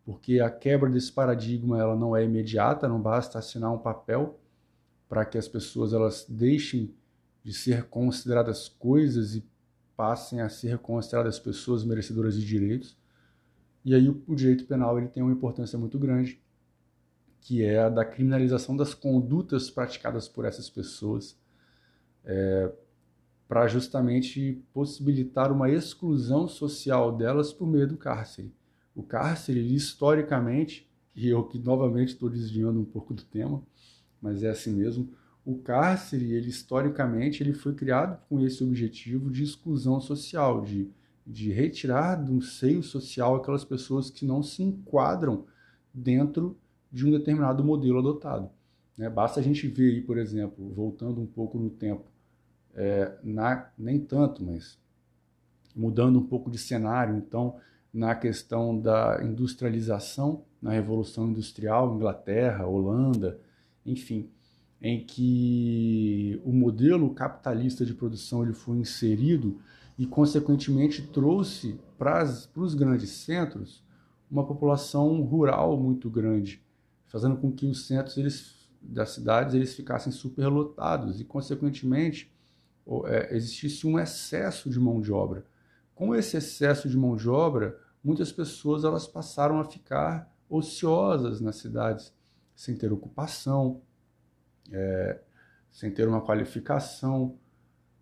porque 0.07 0.39
a 0.39 0.49
quebra 0.49 0.89
desse 0.89 1.11
paradigma 1.11 1.77
ela 1.77 1.93
não 1.93 2.15
é 2.15 2.23
imediata, 2.23 2.87
não 2.87 3.01
basta 3.01 3.37
assinar 3.37 3.73
um 3.73 3.77
papel 3.77 4.39
para 5.09 5.25
que 5.25 5.37
as 5.37 5.49
pessoas 5.49 5.91
elas 5.91 6.25
deixem 6.29 6.95
de 7.43 7.51
ser 7.51 7.83
consideradas 7.89 8.69
coisas 8.69 9.35
e 9.35 9.45
passem 9.97 10.39
a 10.39 10.47
ser 10.47 10.77
consideradas 10.77 11.37
pessoas 11.39 11.83
merecedoras 11.83 12.35
de 12.35 12.45
direitos. 12.45 12.96
E 13.87 13.95
aí 13.95 14.09
o, 14.09 14.35
direito 14.35 14.65
penal 14.65 14.97
ele 14.97 15.07
tem 15.07 15.23
uma 15.23 15.31
importância 15.31 15.79
muito 15.79 15.97
grande, 15.97 16.41
que 17.39 17.63
é 17.63 17.79
a 17.79 17.87
da 17.87 18.03
criminalização 18.03 18.75
das 18.75 18.93
condutas 18.93 19.69
praticadas 19.69 20.27
por 20.27 20.43
essas 20.43 20.69
pessoas, 20.69 21.39
é, 22.25 22.69
para 23.47 23.65
justamente 23.65 24.61
possibilitar 24.73 25.53
uma 25.53 25.69
exclusão 25.71 26.49
social 26.49 27.15
delas 27.15 27.53
por 27.53 27.65
meio 27.65 27.87
do 27.87 27.95
cárcere. 27.95 28.53
O 28.93 29.01
cárcere, 29.01 29.73
historicamente, 29.73 30.91
e 31.15 31.29
eu 31.29 31.45
que 31.45 31.57
novamente 31.57 32.09
estou 32.09 32.29
desviando 32.29 32.81
um 32.81 32.85
pouco 32.85 33.13
do 33.13 33.23
tema, 33.23 33.63
mas 34.21 34.43
é 34.43 34.49
assim 34.49 34.73
mesmo, 34.75 35.13
o 35.45 35.59
cárcere, 35.59 36.33
ele 36.33 36.49
historicamente, 36.49 37.41
ele 37.41 37.53
foi 37.53 37.73
criado 37.73 38.21
com 38.27 38.37
esse 38.41 38.61
objetivo 38.65 39.31
de 39.31 39.43
exclusão 39.43 40.01
social, 40.01 40.61
de, 40.65 40.91
de 41.27 41.51
retirar 41.51 42.15
do 42.15 42.41
seio 42.41 42.81
social 42.81 43.35
aquelas 43.35 43.65
pessoas 43.65 44.09
que 44.09 44.25
não 44.25 44.41
se 44.41 44.63
enquadram 44.63 45.45
dentro 45.93 46.57
de 46.89 47.05
um 47.05 47.11
determinado 47.11 47.65
modelo 47.65 47.99
adotado. 47.99 48.49
Né? 48.97 49.09
Basta 49.09 49.41
a 49.41 49.43
gente 49.43 49.67
ver 49.67 49.95
aí, 49.95 50.01
por 50.01 50.17
exemplo, 50.17 50.73
voltando 50.73 51.19
um 51.19 51.25
pouco 51.25 51.59
no 51.59 51.69
tempo, 51.69 52.05
é, 52.73 53.17
na, 53.21 53.69
nem 53.77 53.99
tanto, 53.99 54.41
mas 54.41 54.79
mudando 55.75 56.17
um 56.17 56.25
pouco 56.25 56.49
de 56.49 56.57
cenário, 56.57 57.17
então 57.17 57.57
na 57.93 58.15
questão 58.15 58.79
da 58.79 59.19
industrialização, 59.21 60.45
na 60.61 60.71
Revolução 60.71 61.27
Industrial, 61.29 61.93
Inglaterra, 61.93 62.65
Holanda, 62.65 63.39
enfim, 63.85 64.29
em 64.81 65.03
que 65.03 66.39
o 66.45 66.53
modelo 66.53 67.13
capitalista 67.13 67.85
de 67.85 67.93
produção 67.93 68.43
ele 68.43 68.53
foi 68.53 68.77
inserido 68.77 69.59
e, 69.97 70.05
consequentemente, 70.05 71.01
trouxe 71.07 71.79
para 71.97 72.23
os 72.55 72.75
grandes 72.75 73.09
centros 73.09 73.83
uma 74.29 74.45
população 74.45 75.21
rural 75.21 75.77
muito 75.77 76.09
grande, 76.09 76.63
fazendo 77.05 77.37
com 77.37 77.51
que 77.51 77.65
os 77.65 77.87
centros 77.87 78.17
eles, 78.17 78.69
das 78.81 79.11
cidades 79.11 79.55
eles 79.55 79.73
ficassem 79.73 80.11
superlotados 80.11 81.19
e, 81.19 81.23
consequentemente, 81.23 82.31
é, 83.05 83.35
existisse 83.35 83.87
um 83.87 83.97
excesso 83.97 84.69
de 84.69 84.79
mão 84.79 85.01
de 85.01 85.11
obra. 85.11 85.45
Com 85.95 86.13
esse 86.13 86.37
excesso 86.37 86.87
de 86.87 86.95
mão 86.95 87.15
de 87.15 87.27
obra, 87.27 87.77
muitas 88.03 88.31
pessoas 88.31 88.83
elas 88.83 89.07
passaram 89.07 89.59
a 89.59 89.65
ficar 89.65 90.31
ociosas 90.49 91.41
nas 91.41 91.55
cidades, 91.57 92.13
sem 92.55 92.75
ter 92.75 92.93
ocupação, 92.93 93.81
é, 94.71 95.19
sem 95.71 95.91
ter 95.91 96.07
uma 96.07 96.21
qualificação. 96.21 97.37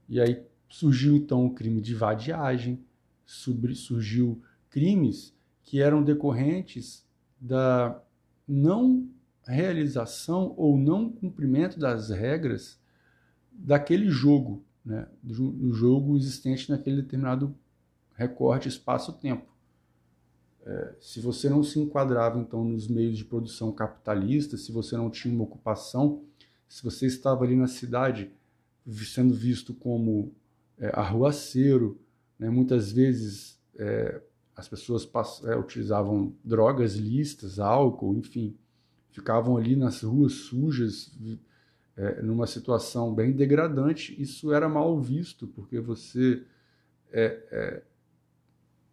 E 0.07 0.19
aí 0.19 0.45
surgiu 0.67 1.15
então 1.15 1.45
o 1.45 1.53
crime 1.53 1.81
de 1.81 1.93
vadiagem, 1.95 2.83
surgiu 3.25 4.41
crimes 4.69 5.35
que 5.63 5.81
eram 5.81 6.03
decorrentes 6.03 7.05
da 7.39 8.01
não 8.47 9.09
realização 9.47 10.53
ou 10.57 10.77
não 10.77 11.09
cumprimento 11.09 11.79
das 11.79 12.09
regras 12.09 12.79
daquele 13.51 14.09
jogo, 14.09 14.63
né, 14.83 15.07
do 15.23 15.73
jogo 15.73 16.17
existente 16.17 16.69
naquele 16.69 17.01
determinado 17.01 17.55
recorte 18.15 18.67
espaço-tempo. 18.67 19.53
É, 20.65 20.95
se 20.99 21.19
você 21.19 21.47
não 21.47 21.63
se 21.63 21.79
enquadrava 21.79 22.39
então 22.39 22.63
nos 22.63 22.87
meios 22.87 23.17
de 23.17 23.23
produção 23.23 23.71
capitalista, 23.71 24.57
se 24.57 24.71
você 24.71 24.97
não 24.97 25.09
tinha 25.09 25.33
uma 25.33 25.43
ocupação, 25.43 26.23
se 26.67 26.83
você 26.83 27.05
estava 27.05 27.43
ali 27.43 27.55
na 27.55 27.67
cidade 27.67 28.31
sendo 28.87 29.33
visto 29.33 29.73
como 29.73 30.33
é, 30.79 30.91
arruaceiro, 30.93 31.99
né, 32.37 32.49
muitas 32.49 32.91
vezes 32.91 33.59
é, 33.77 34.21
as 34.55 34.67
pessoas 34.67 35.07
é, 35.43 35.55
utilizavam 35.55 36.33
drogas 36.43 36.95
listas, 36.95 37.59
álcool, 37.59 38.15
enfim, 38.15 38.55
ficavam 39.11 39.57
ali 39.57 39.75
nas 39.75 40.01
ruas 40.01 40.33
sujas, 40.33 41.11
é, 41.97 42.21
numa 42.21 42.47
situação 42.47 43.13
bem 43.13 43.31
degradante. 43.31 44.19
Isso 44.21 44.53
era 44.53 44.67
mal 44.67 44.99
visto, 44.99 45.47
porque 45.47 45.79
você 45.79 46.43
é, 47.11 47.43
é 47.51 47.83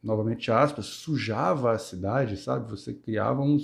novamente 0.03 0.51
aspas, 0.51 0.87
sujava 0.87 1.72
a 1.72 1.78
cidade, 1.78 2.37
sabe? 2.37 2.68
Você 2.70 2.93
criava 2.93 3.41
um, 3.41 3.59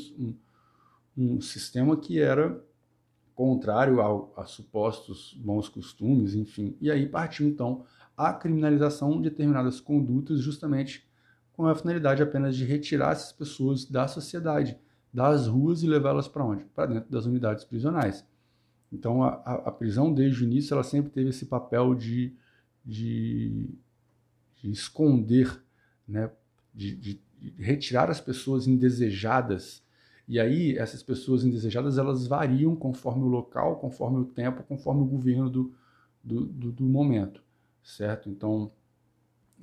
um, 1.16 1.40
sistema 1.40 1.96
que 1.96 2.20
era 2.20 2.64
contrário 3.34 4.00
ao, 4.00 4.32
a 4.36 4.44
supostos 4.44 5.34
bons 5.34 5.68
costumes, 5.68 6.34
enfim. 6.34 6.76
E 6.80 6.90
aí 6.90 7.08
partiu, 7.08 7.48
então, 7.48 7.84
a 8.18 8.32
criminalização 8.32 9.22
de 9.22 9.30
determinadas 9.30 9.80
condutas, 9.80 10.40
justamente 10.40 11.08
com 11.52 11.66
a 11.66 11.74
finalidade 11.74 12.22
apenas 12.22 12.56
de 12.56 12.64
retirar 12.64 13.12
essas 13.12 13.32
pessoas 13.32 13.84
da 13.84 14.08
sociedade, 14.08 14.76
das 15.14 15.46
ruas 15.46 15.82
e 15.82 15.86
levá-las 15.86 16.26
para 16.26 16.44
onde? 16.44 16.64
Para 16.64 16.86
dentro 16.86 17.10
das 17.10 17.26
unidades 17.26 17.64
prisionais. 17.64 18.26
Então, 18.92 19.22
a, 19.22 19.34
a, 19.34 19.70
prisão, 19.70 20.12
desde 20.12 20.42
o 20.42 20.46
início, 20.46 20.74
ela 20.74 20.82
sempre 20.82 21.10
teve 21.10 21.30
esse 21.30 21.46
papel 21.46 21.94
de, 21.94 22.34
de, 22.84 23.68
de 24.56 24.70
esconder, 24.70 25.62
né? 26.06 26.30
De, 26.74 26.94
de, 26.94 27.20
retirar 27.56 28.10
as 28.10 28.20
pessoas 28.20 28.66
indesejadas. 28.66 29.82
E 30.26 30.40
aí, 30.40 30.76
essas 30.76 31.02
pessoas 31.02 31.44
indesejadas, 31.44 31.98
elas 31.98 32.26
variam 32.26 32.74
conforme 32.74 33.22
o 33.22 33.28
local, 33.28 33.76
conforme 33.76 34.18
o 34.18 34.24
tempo, 34.24 34.62
conforme 34.64 35.02
o 35.02 35.06
governo 35.06 35.48
do, 35.48 35.72
do, 36.22 36.44
do, 36.46 36.72
do 36.72 36.84
momento, 36.84 37.42
certo? 37.82 38.28
Então, 38.28 38.70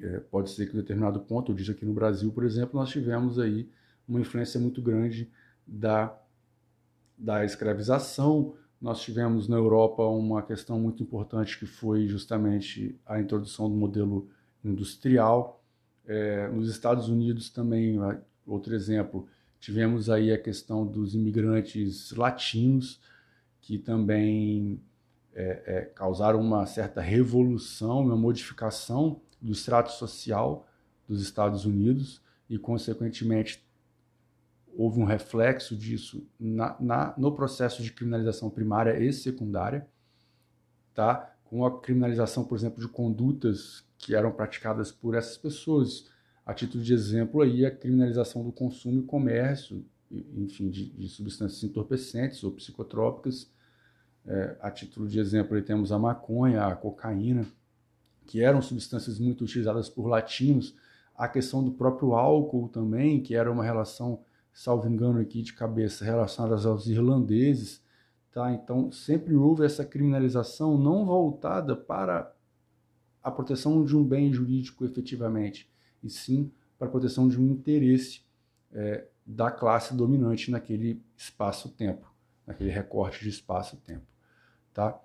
é, 0.02 0.20
pode 0.20 0.50
ser 0.50 0.68
que 0.68 0.74
em 0.74 0.80
determinado 0.80 1.20
ponto, 1.22 1.52
eu 1.52 1.56
disse 1.56 1.72
aqui 1.72 1.86
no 1.86 1.94
Brasil, 1.94 2.32
por 2.32 2.44
exemplo, 2.44 2.80
nós 2.80 2.90
tivemos 2.90 3.40
aí 3.40 3.70
uma 4.08 4.20
influência 4.20 4.60
muito 4.60 4.82
grande 4.82 5.30
da, 5.66 6.16
da 7.18 7.46
escravização. 7.46 8.56
Nós 8.80 9.02
tivemos 9.02 9.48
na 9.48 9.56
Europa 9.56 10.04
uma 10.04 10.44
questão 10.44 10.80
muito 10.80 11.02
importante 11.02 11.58
que 11.58 11.66
foi 11.66 12.08
justamente 12.08 13.00
a 13.06 13.20
introdução 13.20 13.70
do 13.70 13.76
modelo 13.76 14.30
industrial. 14.64 15.64
É, 16.06 16.48
nos 16.50 16.70
Estados 16.70 17.10
Unidos 17.10 17.50
também, 17.50 17.98
outro 18.46 18.76
exemplo, 18.76 19.28
tivemos 19.60 20.10
aí 20.10 20.32
a 20.32 20.38
questão 20.38 20.86
dos 20.86 21.16
imigrantes 21.16 22.12
latinos, 22.12 23.00
que 23.62 23.80
também 23.80 24.80
é, 25.36 25.64
é, 25.66 25.82
causaram 25.82 26.40
uma 26.40 26.66
certa 26.66 27.02
revolução, 27.02 28.00
uma 28.02 28.16
modificação 28.16 29.22
do 29.42 29.52
extrato 29.52 29.92
social 29.92 30.66
dos 31.08 31.22
Estados 31.22 31.66
Unidos 31.66 32.22
e, 32.50 32.58
consequentemente, 32.58 33.64
houve 34.78 35.00
um 35.00 35.04
reflexo 35.04 35.76
disso 35.76 36.26
na, 36.40 36.76
na, 36.80 37.14
no 37.18 37.34
processo 37.34 37.84
de 37.84 37.92
criminalização 37.92 38.50
primária 38.50 38.98
e 38.98 39.12
secundária, 39.12 39.88
tá? 40.94 41.36
com 41.44 41.66
a 41.66 41.80
criminalização, 41.80 42.44
por 42.44 42.58
exemplo, 42.58 42.82
de 42.82 42.88
condutas 42.88 43.86
que 43.98 44.16
eram 44.16 44.32
praticadas 44.32 44.92
por 44.92 45.16
essas 45.16 45.38
pessoas. 45.38 46.10
A 46.46 46.54
título 46.54 46.84
de 46.84 46.94
exemplo 46.94 47.42
aí, 47.42 47.66
a 47.66 47.72
criminalização 47.72 48.44
do 48.44 48.52
consumo 48.52 49.00
e 49.00 49.04
comércio, 49.04 49.86
enfim, 50.12 50.70
de, 50.70 50.90
de 50.90 51.08
substâncias 51.08 51.64
entorpecentes 51.64 52.44
ou 52.44 52.52
psicotrópicas. 52.52 53.50
É, 54.28 54.58
a 54.60 54.72
título 54.72 55.08
de 55.08 55.20
exemplo 55.20 55.62
temos 55.62 55.92
a 55.92 56.00
maconha, 56.00 56.66
a 56.66 56.76
cocaína, 56.76 57.46
que 58.26 58.42
eram 58.42 58.62
substâncias 58.62 59.20
muito 59.20 59.44
utilizadas 59.44 59.88
por 59.88 60.08
latinos. 60.08 60.76
A 61.16 61.28
questão 61.28 61.64
do 61.64 61.72
próprio 61.72 62.14
álcool 62.14 62.68
também, 62.68 63.22
que 63.22 63.36
era 63.36 63.52
uma 63.52 63.64
relação 63.64 64.22
salvo 64.52 64.88
engano 64.88 65.20
aqui 65.20 65.42
de 65.42 65.54
cabeça, 65.54 66.06
relacionadas 66.06 66.66
aos 66.66 66.88
irlandeses, 66.88 67.84
tá? 68.32 68.52
Então, 68.52 68.92
sempre 68.92 69.36
houve 69.36 69.66
essa 69.66 69.86
criminalização 69.86 70.78
não 70.78 71.06
voltada 71.06 71.76
para 71.76 72.34
a 73.22 73.30
proteção 73.30 73.84
de 73.84 73.96
um 73.96 74.04
bem 74.04 74.32
jurídico 74.32 74.86
efetivamente, 74.86 75.70
e 76.02 76.10
sim 76.10 76.52
para 76.78 76.88
a 76.88 76.92
proteção 76.92 77.28
de 77.28 77.40
um 77.40 77.48
interesse 77.48 78.22
é, 78.72 79.06
da 79.26 79.52
classe 79.52 79.94
dominante 79.94 80.52
naquele 80.52 81.02
espaço-tempo, 81.18 82.14
naquele 82.46 82.70
recorte 82.70 83.24
de 83.24 83.30
espaço-tempo, 83.30 84.06
tá? 84.76 85.00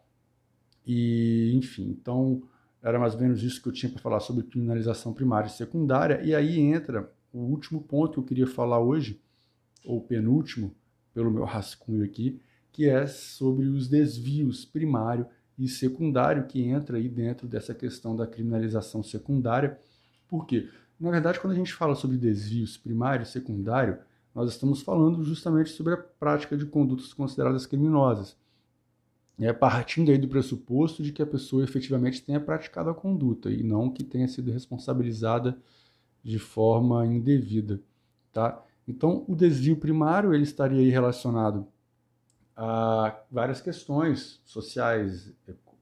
E, 0.86 1.52
enfim, 1.54 1.88
então 1.88 2.42
era 2.82 2.98
mais 2.98 3.14
ou 3.14 3.20
menos 3.20 3.42
isso 3.42 3.62
que 3.62 3.68
eu 3.68 3.72
tinha 3.72 3.90
para 3.90 4.02
falar 4.02 4.20
sobre 4.20 4.44
criminalização 4.44 5.14
primária 5.14 5.46
e 5.46 5.52
secundária, 5.52 6.20
e 6.22 6.34
aí 6.34 6.58
entra 6.58 7.10
o 7.32 7.38
último 7.38 7.80
ponto 7.80 8.14
que 8.14 8.18
eu 8.18 8.24
queria 8.24 8.46
falar 8.46 8.80
hoje, 8.80 9.20
ou 9.86 10.00
penúltimo, 10.02 10.74
pelo 11.14 11.30
meu 11.30 11.44
rascunho 11.44 12.04
aqui, 12.04 12.40
que 12.72 12.88
é 12.88 13.06
sobre 13.06 13.66
os 13.66 13.88
desvios 13.88 14.64
primário 14.64 15.26
e 15.58 15.68
secundário, 15.68 16.46
que 16.46 16.62
entra 16.62 16.96
aí 16.96 17.08
dentro 17.08 17.46
dessa 17.46 17.74
questão 17.74 18.16
da 18.16 18.26
criminalização 18.26 19.02
secundária. 19.02 19.78
Por 20.28 20.46
quê? 20.46 20.68
Na 20.98 21.10
verdade, 21.10 21.38
quando 21.38 21.52
a 21.52 21.56
gente 21.56 21.72
fala 21.72 21.94
sobre 21.94 22.16
desvios 22.16 22.76
primário 22.76 23.22
e 23.22 23.26
secundário, 23.26 23.98
nós 24.34 24.50
estamos 24.50 24.80
falando 24.82 25.22
justamente 25.22 25.70
sobre 25.70 25.94
a 25.94 25.96
prática 25.96 26.56
de 26.56 26.66
condutas 26.66 27.12
consideradas 27.12 27.66
criminosas. 27.66 28.36
É 29.40 29.52
partindo 29.52 30.10
aí 30.10 30.18
do 30.18 30.28
pressuposto 30.28 31.02
de 31.02 31.12
que 31.12 31.22
a 31.22 31.26
pessoa 31.26 31.64
efetivamente 31.64 32.22
tenha 32.22 32.38
praticado 32.38 32.90
a 32.90 32.94
conduta 32.94 33.50
e 33.50 33.62
não 33.62 33.90
que 33.90 34.04
tenha 34.04 34.28
sido 34.28 34.52
responsabilizada 34.52 35.58
de 36.22 36.38
forma 36.38 37.06
indevida, 37.06 37.80
tá? 38.32 38.62
Então, 38.86 39.24
o 39.26 39.34
desvio 39.34 39.76
primário 39.76 40.34
ele 40.34 40.42
estaria 40.42 40.80
aí 40.80 40.90
relacionado 40.90 41.66
a 42.54 43.18
várias 43.30 43.60
questões 43.60 44.40
sociais, 44.44 45.32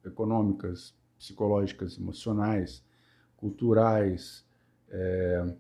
econômicas, 0.05 0.95
psicológicas, 1.19 1.99
emocionais, 1.99 2.85
culturais, 3.37 4.45
é, 4.89 5.55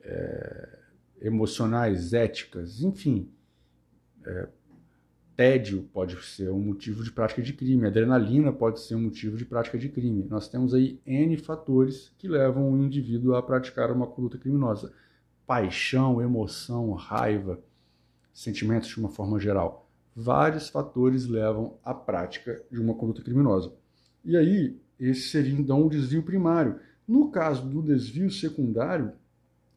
é, 0.00 0.78
emocionais, 1.20 2.14
éticas, 2.14 2.80
enfim. 2.80 3.30
É, 4.24 4.48
tédio 5.36 5.88
pode 5.92 6.22
ser 6.24 6.50
um 6.50 6.60
motivo 6.60 7.02
de 7.02 7.10
prática 7.10 7.42
de 7.42 7.52
crime, 7.52 7.86
adrenalina 7.86 8.52
pode 8.52 8.80
ser 8.80 8.94
um 8.94 9.02
motivo 9.02 9.36
de 9.36 9.44
prática 9.44 9.76
de 9.76 9.88
crime. 9.88 10.26
Nós 10.28 10.48
temos 10.48 10.72
aí 10.74 11.00
N 11.04 11.36
fatores 11.36 12.12
que 12.18 12.28
levam 12.28 12.70
o 12.70 12.76
indivíduo 12.76 13.34
a 13.34 13.42
praticar 13.42 13.90
uma 13.90 14.06
conduta 14.06 14.38
criminosa 14.38 14.92
paixão, 15.46 16.22
emoção, 16.22 16.92
raiva, 16.92 17.60
sentimentos 18.32 18.88
de 18.88 18.98
uma 18.98 19.08
forma 19.08 19.38
geral. 19.38 19.88
Vários 20.16 20.68
fatores 20.68 21.26
levam 21.26 21.76
à 21.84 21.92
prática 21.92 22.62
de 22.70 22.80
uma 22.80 22.94
conduta 22.94 23.22
criminosa. 23.22 23.72
E 24.24 24.36
aí, 24.36 24.78
esse 24.98 25.28
seria 25.28 25.52
então 25.52 25.84
o 25.84 25.90
desvio 25.90 26.22
primário. 26.22 26.78
No 27.06 27.30
caso 27.30 27.68
do 27.68 27.82
desvio 27.82 28.30
secundário, 28.30 29.12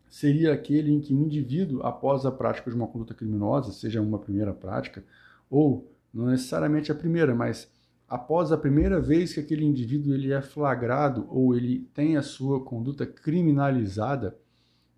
seria 0.10 0.54
aquele 0.54 0.92
em 0.94 1.02
que 1.02 1.14
o 1.14 1.22
indivíduo, 1.22 1.84
após 1.84 2.26
a 2.26 2.32
prática 2.32 2.70
de 2.70 2.78
uma 2.78 2.88
conduta 2.88 3.14
criminosa, 3.14 3.72
seja 3.72 4.02
uma 4.02 4.20
primeira 4.20 4.54
prática, 4.54 5.04
ou 5.50 5.92
não 6.14 6.28
necessariamente 6.28 6.92
a 6.92 6.96
primeira, 6.96 7.36
mas 7.36 7.70
após 8.08 8.52
a 8.52 8.58
primeira 8.58 9.00
vez 9.00 9.34
que 9.34 9.40
aquele 9.40 9.66
indivíduo 9.66 10.14
ele 10.14 10.32
é 10.32 10.42
flagrado 10.42 11.28
ou 11.30 11.56
ele 11.56 11.88
tem 11.94 12.18
a 12.18 12.22
sua 12.22 12.64
conduta 12.64 13.06
criminalizada, 13.06 14.38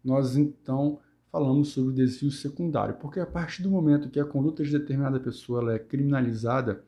nós 0.04 0.38
então 0.38 1.00
falamos 1.32 1.70
sobre 1.70 1.92
o 1.92 1.96
desvio 1.96 2.32
secundário, 2.32 2.96
porque 2.96 3.20
a 3.20 3.26
partir 3.26 3.62
do 3.62 3.70
momento 3.70 4.10
que 4.10 4.20
a 4.20 4.26
conduta 4.26 4.64
de 4.64 4.72
determinada 4.72 5.20
pessoa 5.20 5.74
é 5.74 5.80
criminalizada, 5.80 6.84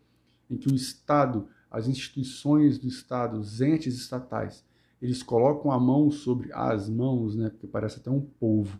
em 0.50 0.58
que 0.58 0.68
o 0.68 0.76
Estado, 0.76 1.48
as 1.70 1.88
instituições 1.88 2.78
do 2.78 2.88
Estado, 2.88 3.38
os 3.40 3.62
entes 3.62 3.96
estatais, 3.96 4.66
eles 5.02 5.24
colocam 5.24 5.72
a 5.72 5.80
mão 5.80 6.12
sobre 6.12 6.52
as 6.54 6.90
mãos, 6.90 7.36
né, 7.36 7.50
porque 7.50 7.68
parece 7.68 8.00
até 8.00 8.10
um 8.10 8.22
polvo, 8.22 8.80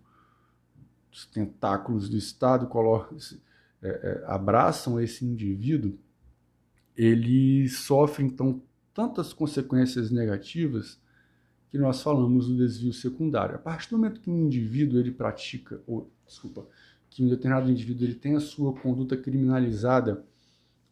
os 1.12 1.26
tentáculos 1.26 2.10
do 2.10 2.18
Estado 2.18 2.68
colocam, 2.68 3.18
é, 3.82 3.90
é, 3.90 4.24
abraçam 4.26 5.00
esse 5.00 5.26
indivíduo, 5.26 5.98
ele 6.96 7.68
sofre 7.70 8.24
então 8.24 8.62
tantas 8.94 9.34
consequências 9.34 10.12
negativas 10.12 11.00
que 11.70 11.78
nós 11.78 12.02
falamos 12.02 12.48
do 12.48 12.58
desvio 12.58 12.94
secundário. 12.94 13.56
A 13.56 13.60
partir 13.60 13.90
do 13.90 13.98
momento 13.98 14.20
que 14.20 14.30
um 14.30 14.46
indivíduo 14.46 15.00
ele 15.00 15.12
pratica, 15.12 15.82
ou 15.88 16.12
desculpa, 16.28 16.68
que 17.10 17.24
um 17.24 17.30
determinado 17.30 17.72
indivíduo 17.72 18.06
ele 18.06 18.16
tem 18.16 18.36
a 18.36 18.40
sua 18.40 18.74
conduta 18.74 19.16
criminalizada, 19.18 20.24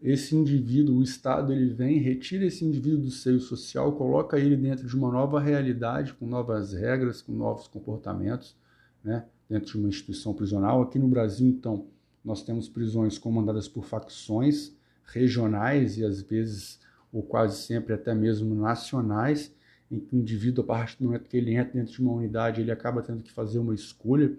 esse 0.02 0.34
indivíduo, 0.34 0.98
o 0.98 1.04
Estado, 1.04 1.52
ele 1.52 1.74
vem, 1.74 2.00
retira 2.00 2.46
esse 2.46 2.64
indivíduo 2.64 3.02
do 3.02 3.12
seio 3.12 3.40
social, 3.40 3.92
coloca 3.94 4.40
ele 4.40 4.56
dentro 4.56 4.88
de 4.88 4.96
uma 4.96 5.12
nova 5.12 5.42
realidade, 5.42 6.14
com 6.14 6.26
novas 6.26 6.72
regras, 6.72 7.22
com 7.22 7.34
novos 7.34 7.68
comportamentos, 7.68 8.56
né, 9.04 9.26
dentro 9.50 9.74
de 9.74 9.78
uma 9.78 9.90
instituição 9.90 10.34
prisional. 10.34 10.82
Aqui 10.82 10.98
no 10.98 11.08
Brasil, 11.10 11.48
então, 11.50 11.88
nós 12.30 12.44
temos 12.44 12.70
prisões 12.70 13.18
comandadas 13.18 13.68
por 13.68 13.84
facções 13.84 14.72
regionais 15.04 15.98
e 15.98 16.06
às 16.06 16.22
vezes, 16.22 16.80
ou 17.12 17.24
quase 17.24 17.64
sempre 17.64 17.92
até 17.92 18.14
mesmo 18.14 18.54
nacionais, 18.54 19.52
em 19.90 20.00
que 20.00 20.16
o 20.16 20.20
indivíduo, 20.20 20.64
a 20.64 20.68
partir 20.68 20.98
do 21.00 21.06
momento 21.06 21.28
que 21.28 21.36
ele 21.36 21.56
entra 21.56 21.74
dentro 21.74 21.92
de 21.92 22.00
uma 22.00 22.14
unidade, 22.14 22.62
ele 22.62 22.72
acaba 22.72 23.02
tendo 23.02 23.24
que 23.24 23.32
fazer 23.32 23.58
uma 23.58 23.74
escolha 23.74 24.32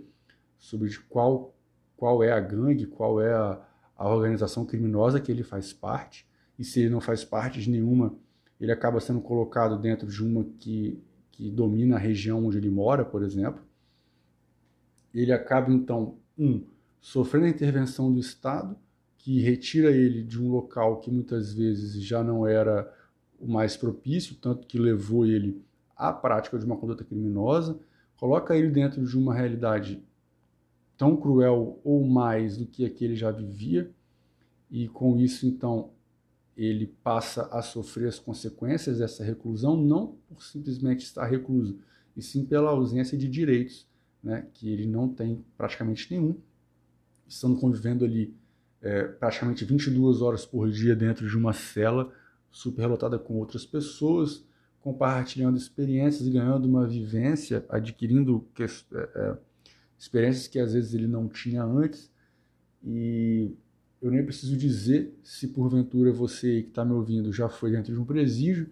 sobre 0.56 0.88
qual, 1.08 1.52
qual 1.96 2.22
é 2.22 2.30
a 2.30 2.38
gangue, 2.38 2.86
qual 2.86 3.20
é 3.20 3.32
a, 3.32 3.60
a 3.96 4.08
organização 4.08 4.64
criminosa 4.64 5.20
que 5.20 5.32
ele 5.32 5.42
faz 5.42 5.72
parte, 5.72 6.24
e 6.56 6.62
se 6.62 6.78
ele 6.78 6.90
não 6.90 7.00
faz 7.00 7.24
parte 7.24 7.60
de 7.60 7.68
nenhuma, 7.68 8.14
ele 8.60 8.70
acaba 8.70 9.00
sendo 9.00 9.20
colocado 9.20 9.76
dentro 9.76 10.06
de 10.06 10.22
uma 10.22 10.44
que, 10.60 11.02
que 11.32 11.50
domina 11.50 11.96
a 11.96 11.98
região 11.98 12.46
onde 12.46 12.58
ele 12.58 12.70
mora, 12.70 13.04
por 13.04 13.24
exemplo. 13.24 13.62
Ele 15.12 15.32
acaba, 15.32 15.72
então, 15.72 16.18
um, 16.38 16.62
sofrendo 17.00 17.46
a 17.46 17.50
intervenção 17.50 18.12
do 18.12 18.20
Estado, 18.20 18.76
que 19.18 19.40
retira 19.40 19.90
ele 19.90 20.22
de 20.22 20.40
um 20.40 20.50
local 20.50 21.00
que 21.00 21.10
muitas 21.10 21.52
vezes 21.52 22.02
já 22.02 22.22
não 22.24 22.46
era 22.46 22.92
o 23.38 23.46
mais 23.46 23.76
propício, 23.76 24.36
tanto 24.36 24.66
que 24.66 24.78
levou 24.78 25.26
ele 25.26 25.62
à 25.96 26.12
prática 26.12 26.58
de 26.58 26.64
uma 26.64 26.76
conduta 26.76 27.04
criminosa, 27.04 27.78
coloca 28.16 28.56
ele 28.56 28.70
dentro 28.70 29.04
de 29.04 29.18
uma 29.18 29.34
realidade 29.34 30.02
tão 30.96 31.16
cruel 31.16 31.80
ou 31.82 32.06
mais 32.06 32.56
do 32.56 32.66
que 32.66 32.84
a 32.84 32.90
que 32.90 33.04
ele 33.04 33.16
já 33.16 33.30
vivia, 33.30 33.90
e 34.70 34.86
com 34.88 35.18
isso, 35.18 35.46
então, 35.46 35.90
ele 36.56 36.86
passa 37.02 37.48
a 37.50 37.62
sofrer 37.62 38.08
as 38.08 38.18
consequências 38.18 38.98
dessa 38.98 39.24
reclusão 39.24 39.76
não 39.76 40.18
por 40.28 40.42
simplesmente 40.42 41.04
estar 41.04 41.26
recluso, 41.26 41.78
e 42.16 42.22
sim 42.22 42.44
pela 42.44 42.70
ausência 42.70 43.16
de 43.16 43.28
direitos, 43.28 43.88
né, 44.22 44.46
que 44.52 44.70
ele 44.70 44.86
não 44.86 45.08
tem 45.08 45.42
praticamente 45.56 46.10
nenhum, 46.10 46.36
estando 47.30 47.58
convivendo 47.58 48.04
ali 48.04 48.34
é, 48.82 49.04
praticamente 49.04 49.64
22 49.64 50.20
horas 50.20 50.44
por 50.44 50.68
dia 50.70 50.96
dentro 50.96 51.28
de 51.28 51.36
uma 51.36 51.52
cela 51.52 52.12
superlotada 52.50 53.18
com 53.18 53.34
outras 53.34 53.64
pessoas, 53.64 54.44
compartilhando 54.80 55.56
experiências, 55.56 56.28
ganhando 56.28 56.66
uma 56.66 56.86
vivência, 56.86 57.64
adquirindo 57.68 58.46
que, 58.54 58.64
é, 58.64 58.66
é, 58.96 59.36
experiências 59.98 60.48
que 60.48 60.58
às 60.58 60.72
vezes 60.72 60.92
ele 60.94 61.06
não 61.06 61.28
tinha 61.28 61.62
antes. 61.62 62.10
E 62.82 63.52
eu 64.02 64.10
nem 64.10 64.24
preciso 64.24 64.56
dizer 64.56 65.14
se 65.22 65.48
porventura 65.48 66.12
você 66.12 66.62
que 66.62 66.70
está 66.70 66.84
me 66.84 66.92
ouvindo 66.92 67.32
já 67.32 67.48
foi 67.48 67.70
dentro 67.70 67.92
de 67.92 68.00
um 68.00 68.04
presídio, 68.04 68.70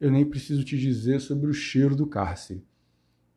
eu 0.00 0.10
nem 0.10 0.24
preciso 0.24 0.64
te 0.64 0.78
dizer 0.78 1.20
sobre 1.20 1.50
o 1.50 1.54
cheiro 1.54 1.94
do 1.94 2.06
cárcere. 2.06 2.64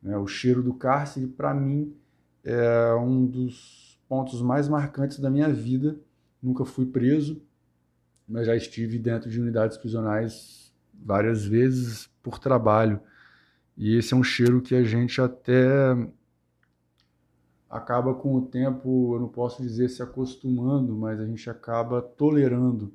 Né? 0.00 0.16
O 0.16 0.26
cheiro 0.26 0.62
do 0.62 0.72
cárcere, 0.72 1.26
para 1.26 1.52
mim, 1.52 1.94
é 2.42 2.94
um 2.94 3.26
dos 3.26 3.85
pontos 4.08 4.40
mais 4.42 4.68
marcantes 4.68 5.18
da 5.18 5.30
minha 5.30 5.52
vida. 5.52 5.98
Nunca 6.42 6.64
fui 6.64 6.86
preso, 6.86 7.42
mas 8.28 8.46
já 8.46 8.56
estive 8.56 8.98
dentro 8.98 9.30
de 9.30 9.40
unidades 9.40 9.76
prisionais 9.76 10.72
várias 10.94 11.44
vezes 11.44 12.08
por 12.22 12.38
trabalho. 12.38 13.00
E 13.76 13.96
esse 13.96 14.14
é 14.14 14.16
um 14.16 14.22
cheiro 14.22 14.62
que 14.62 14.74
a 14.74 14.82
gente 14.82 15.20
até 15.20 15.94
acaba 17.68 18.14
com 18.14 18.34
o 18.34 18.42
tempo, 18.42 19.14
eu 19.14 19.20
não 19.20 19.28
posso 19.28 19.62
dizer 19.62 19.88
se 19.88 20.02
acostumando, 20.02 20.96
mas 20.96 21.20
a 21.20 21.26
gente 21.26 21.48
acaba 21.50 22.00
tolerando, 22.00 22.92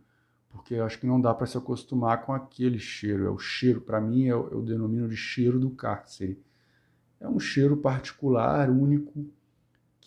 porque 0.49 0.75
acho 0.75 0.99
que 0.99 1.05
não 1.05 1.21
dá 1.21 1.33
para 1.33 1.45
se 1.45 1.57
acostumar 1.57 2.25
com 2.25 2.33
aquele 2.33 2.79
cheiro. 2.79 3.25
É 3.25 3.29
o 3.29 3.37
cheiro, 3.37 3.81
para 3.81 4.01
mim, 4.01 4.25
eu, 4.25 4.49
eu 4.51 4.61
denomino 4.61 5.07
de 5.07 5.15
cheiro 5.15 5.59
do 5.59 5.69
cárcere. 5.69 6.41
É 7.19 7.27
um 7.27 7.39
cheiro 7.39 7.77
particular, 7.77 8.69
único, 8.69 9.25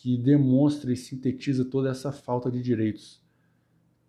que 0.04 0.18
demonstra 0.18 0.92
e 0.92 0.96
sintetiza 0.98 1.64
toda 1.64 1.88
essa 1.88 2.12
falta 2.12 2.50
de 2.50 2.60
direitos, 2.60 3.22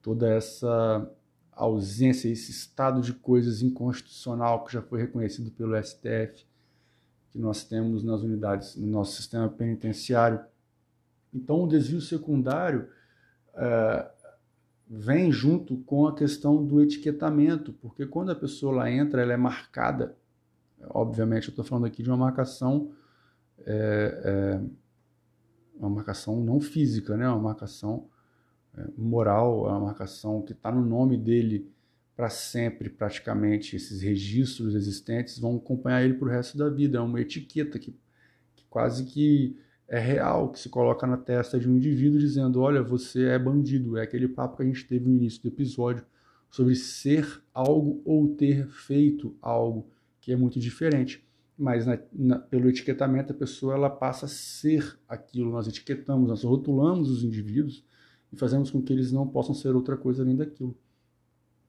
toda 0.02 0.28
essa 0.28 1.10
ausência, 1.54 2.28
esse 2.28 2.52
estado 2.52 3.00
de 3.00 3.14
coisas 3.14 3.62
inconstitucional 3.62 4.66
que 4.66 4.74
já 4.74 4.82
foi 4.82 5.00
reconhecido 5.00 5.52
pelo 5.52 5.82
STF, 5.82 6.46
que 7.32 7.39
nós 7.39 7.64
temos 7.64 8.04
nas 8.04 8.24
unidades, 8.24 8.76
no 8.76 8.86
nosso 8.88 9.16
sistema 9.16 9.48
penitenciário. 9.48 10.41
Então, 11.34 11.64
o 11.64 11.68
desvio 11.68 12.02
secundário 12.02 12.89
é, 13.54 14.12
vem 14.89 15.32
junto 15.32 15.78
com 15.78 16.08
a 16.08 16.14
questão 16.14 16.62
do 16.62 16.82
etiquetamento, 16.82 17.72
porque 17.72 18.06
quando 18.06 18.32
a 18.32 18.36
pessoa 18.36 18.76
lá 18.76 18.91
entra, 18.91 19.22
ela 19.22 19.32
é 19.32 19.38
marcada. 19.38 20.18
Obviamente, 20.89 21.48
eu 21.48 21.52
estou 21.52 21.64
falando 21.64 21.86
aqui 21.86 22.04
de 22.04 22.10
uma 22.10 22.18
marcação, 22.18 22.91
é, 23.66 24.60
é, 24.60 24.85
uma 25.78 25.89
marcação 25.89 26.43
não 26.43 26.59
física, 26.59 27.15
né? 27.17 27.28
uma 27.28 27.39
marcação 27.39 28.07
é, 28.78 28.88
moral, 28.97 29.63
uma 29.63 29.80
marcação 29.80 30.41
que 30.41 30.53
está 30.53 30.71
no 30.71 30.86
nome 30.86 31.17
dele 31.17 31.69
para 32.15 32.30
sempre, 32.30 32.89
praticamente. 32.89 33.76
Esses 33.76 34.01
registros 34.01 34.73
existentes 34.76 35.38
vão 35.38 35.57
acompanhar 35.57 36.03
ele 36.03 36.13
para 36.13 36.28
o 36.28 36.32
resto 36.32 36.57
da 36.57 36.69
vida. 36.69 36.97
É 36.97 37.01
uma 37.01 37.19
etiqueta 37.21 37.78
que, 37.78 37.91
que 38.55 38.63
quase 38.69 39.05
que 39.05 39.57
é 39.88 39.99
real, 39.99 40.49
que 40.49 40.59
se 40.59 40.69
coloca 40.69 41.05
na 41.05 41.17
testa 41.17 41.59
de 41.59 41.69
um 41.69 41.76
indivíduo 41.76 42.19
dizendo: 42.19 42.61
olha, 42.61 42.82
você 42.82 43.26
é 43.26 43.39
bandido. 43.39 43.97
É 43.97 44.03
aquele 44.03 44.28
papo 44.28 44.57
que 44.57 44.63
a 44.63 44.65
gente 44.65 44.86
teve 44.86 45.07
no 45.07 45.15
início 45.15 45.41
do 45.41 45.49
episódio 45.49 46.05
sobre 46.49 46.76
ser 46.76 47.43
algo 47.53 48.01
ou 48.05 48.30
ter 48.30 48.67
feito 48.67 49.36
algo, 49.41 49.89
que 50.21 50.32
é 50.32 50.36
muito 50.36 50.59
diferente. 50.59 51.24
Mas 51.58 51.86
na, 51.86 51.97
na, 52.12 52.39
pelo 52.39 52.70
etiquetamento, 52.70 53.32
a 53.32 53.36
pessoa 53.36 53.76
ela 53.76 53.89
passa 53.89 54.26
a 54.26 54.30
ser 54.30 54.97
aquilo. 55.08 55.51
Nós 55.51 55.68
etiquetamos, 55.68 56.28
nós 56.28 56.43
rotulamos 56.43 57.10
os 57.10 57.24
indivíduos 57.24 57.84
e 58.32 58.36
fazemos 58.36 58.70
com 58.70 58.82
que 58.82 58.91
eles 58.91 59.12
não 59.12 59.28
possam 59.28 59.56
ser 59.56 59.76
outra 59.76 59.95
coisa 59.95 60.24
além 60.24 60.36
daquilo. 60.36 60.76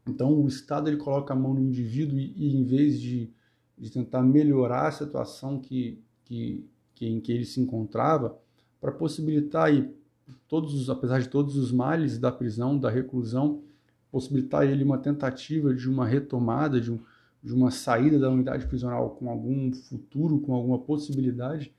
Então, 0.07 0.32
o 0.32 0.47
Estado 0.47 0.89
ele 0.89 0.97
coloca 0.97 1.32
a 1.32 1.37
mão 1.37 1.55
no 1.55 1.61
indivíduo 1.61 2.18
e, 2.18 2.32
e 2.37 2.57
em 2.57 2.64
vez 2.64 3.01
de, 3.01 3.30
de 3.76 3.91
tentar 3.91 4.22
melhorar 4.22 4.89
a 4.89 4.93
situação 4.93 5.61
que, 5.61 6.03
que, 6.24 6.64
que, 6.95 7.07
em 7.07 7.20
que 7.20 7.32
ele 7.32 7.45
se 7.45 7.61
encontrava, 7.61 8.39
para 8.80 8.93
possibilitar 8.93 9.64
aí, 9.64 9.93
todos 10.49 10.74
os, 10.74 10.91
apesar 10.91 11.20
de 11.20 11.28
todos 11.28 11.57
os 11.57 11.72
males 11.72 12.18
da 12.18 12.30
prisão, 12.30 12.78
da 12.78 12.91
reclusão, 12.91 13.62
possibilitar 14.11 14.64
ele 14.64 14.84
uma 14.84 14.99
tentativa 14.99 15.74
de 15.74 15.89
uma 15.89 16.07
retomada, 16.07 16.80
de, 16.80 16.93
um, 16.93 16.99
de 17.43 17.53
uma 17.53 17.70
saída 17.70 18.18
da 18.18 18.30
unidade 18.30 18.66
prisional 18.66 19.11
com 19.11 19.30
algum 19.30 19.72
futuro, 19.72 20.41
com 20.41 20.53
alguma 20.53 20.78
possibilidade, 20.78 21.72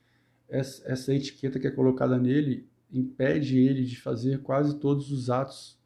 essa, 0.48 0.90
essa 0.90 1.14
etiqueta 1.14 1.58
que 1.58 1.66
é 1.66 1.70
colocada 1.70 2.18
nele 2.18 2.66
impede 2.90 3.58
ele 3.58 3.84
de 3.84 4.00
fazer 4.00 4.40
quase 4.40 4.78
todos 4.78 5.12
os 5.12 5.28
atos 5.28 5.78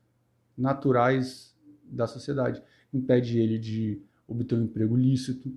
naturais 0.56 1.54
da 1.84 2.06
sociedade. 2.06 2.62
Impede 2.94 3.38
ele 3.38 3.58
de 3.58 4.00
obter 4.28 4.54
um 4.54 4.62
emprego 4.62 4.96
lícito, 4.96 5.52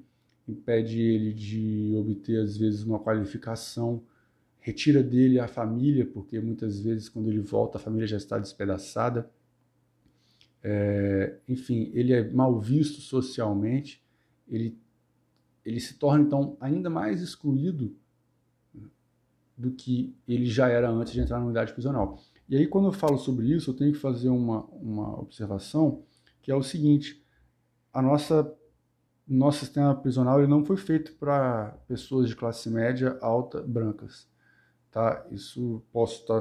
impede 0.48 1.00
ele 1.00 1.34
de 1.34 1.94
obter, 1.96 2.40
às 2.40 2.58
vezes, 2.58 2.84
uma 2.84 3.00
qualificação, 3.00 4.04
retira 4.60 5.04
dele 5.04 5.40
a 5.40 5.48
família, 5.48 6.06
porque 6.06 6.40
muitas 6.40 6.80
vezes, 6.80 7.08
quando 7.08 7.30
ele 7.30 7.40
volta, 7.40 7.78
a 7.78 7.82
família 7.82 8.08
já 8.08 8.18
está 8.18 8.40
despedaçada. 8.40 9.30
É, 10.64 11.38
enfim, 11.48 11.92
ele 11.94 12.12
é 12.12 12.28
mal 12.28 12.60
visto 12.60 13.00
socialmente, 13.00 14.04
ele, 14.48 14.78
ele 15.64 15.80
se 15.80 15.96
torna, 15.96 16.24
então, 16.24 16.58
ainda 16.60 16.90
mais 16.90 17.22
excluído 17.22 17.96
do 19.58 19.72
que 19.72 20.16
ele 20.28 20.46
já 20.46 20.68
era 20.68 20.90
antes 20.90 21.14
de 21.14 21.22
entrar 21.22 21.40
na 21.40 21.46
unidade 21.46 21.74
prisional. 21.74 22.20
E 22.48 22.56
aí, 22.56 22.68
quando 22.68 22.88
eu 22.88 22.92
falo 22.92 23.18
sobre 23.18 23.48
isso, 23.54 23.72
eu 23.72 23.74
tenho 23.76 23.94
que 23.94 24.00
fazer 24.00 24.30
uma, 24.30 24.66
uma 24.66 25.20
observação, 25.20 26.04
que 26.42 26.52
é 26.52 26.56
o 26.56 26.62
seguinte, 26.62 27.24
a 27.94 28.02
nossa 28.02 28.54
nosso 29.28 29.60
sistema 29.60 29.96
prisional 29.96 30.40
ele 30.40 30.48
não 30.48 30.64
foi 30.64 30.78
feito 30.78 31.14
para 31.16 31.72
pessoas 31.88 32.30
de 32.30 32.36
classe 32.36 32.70
média 32.70 33.18
alta 33.22 33.62
brancas, 33.62 34.28
tá? 34.92 35.26
Isso 35.32 35.82
posso 35.92 36.24
tá, 36.28 36.40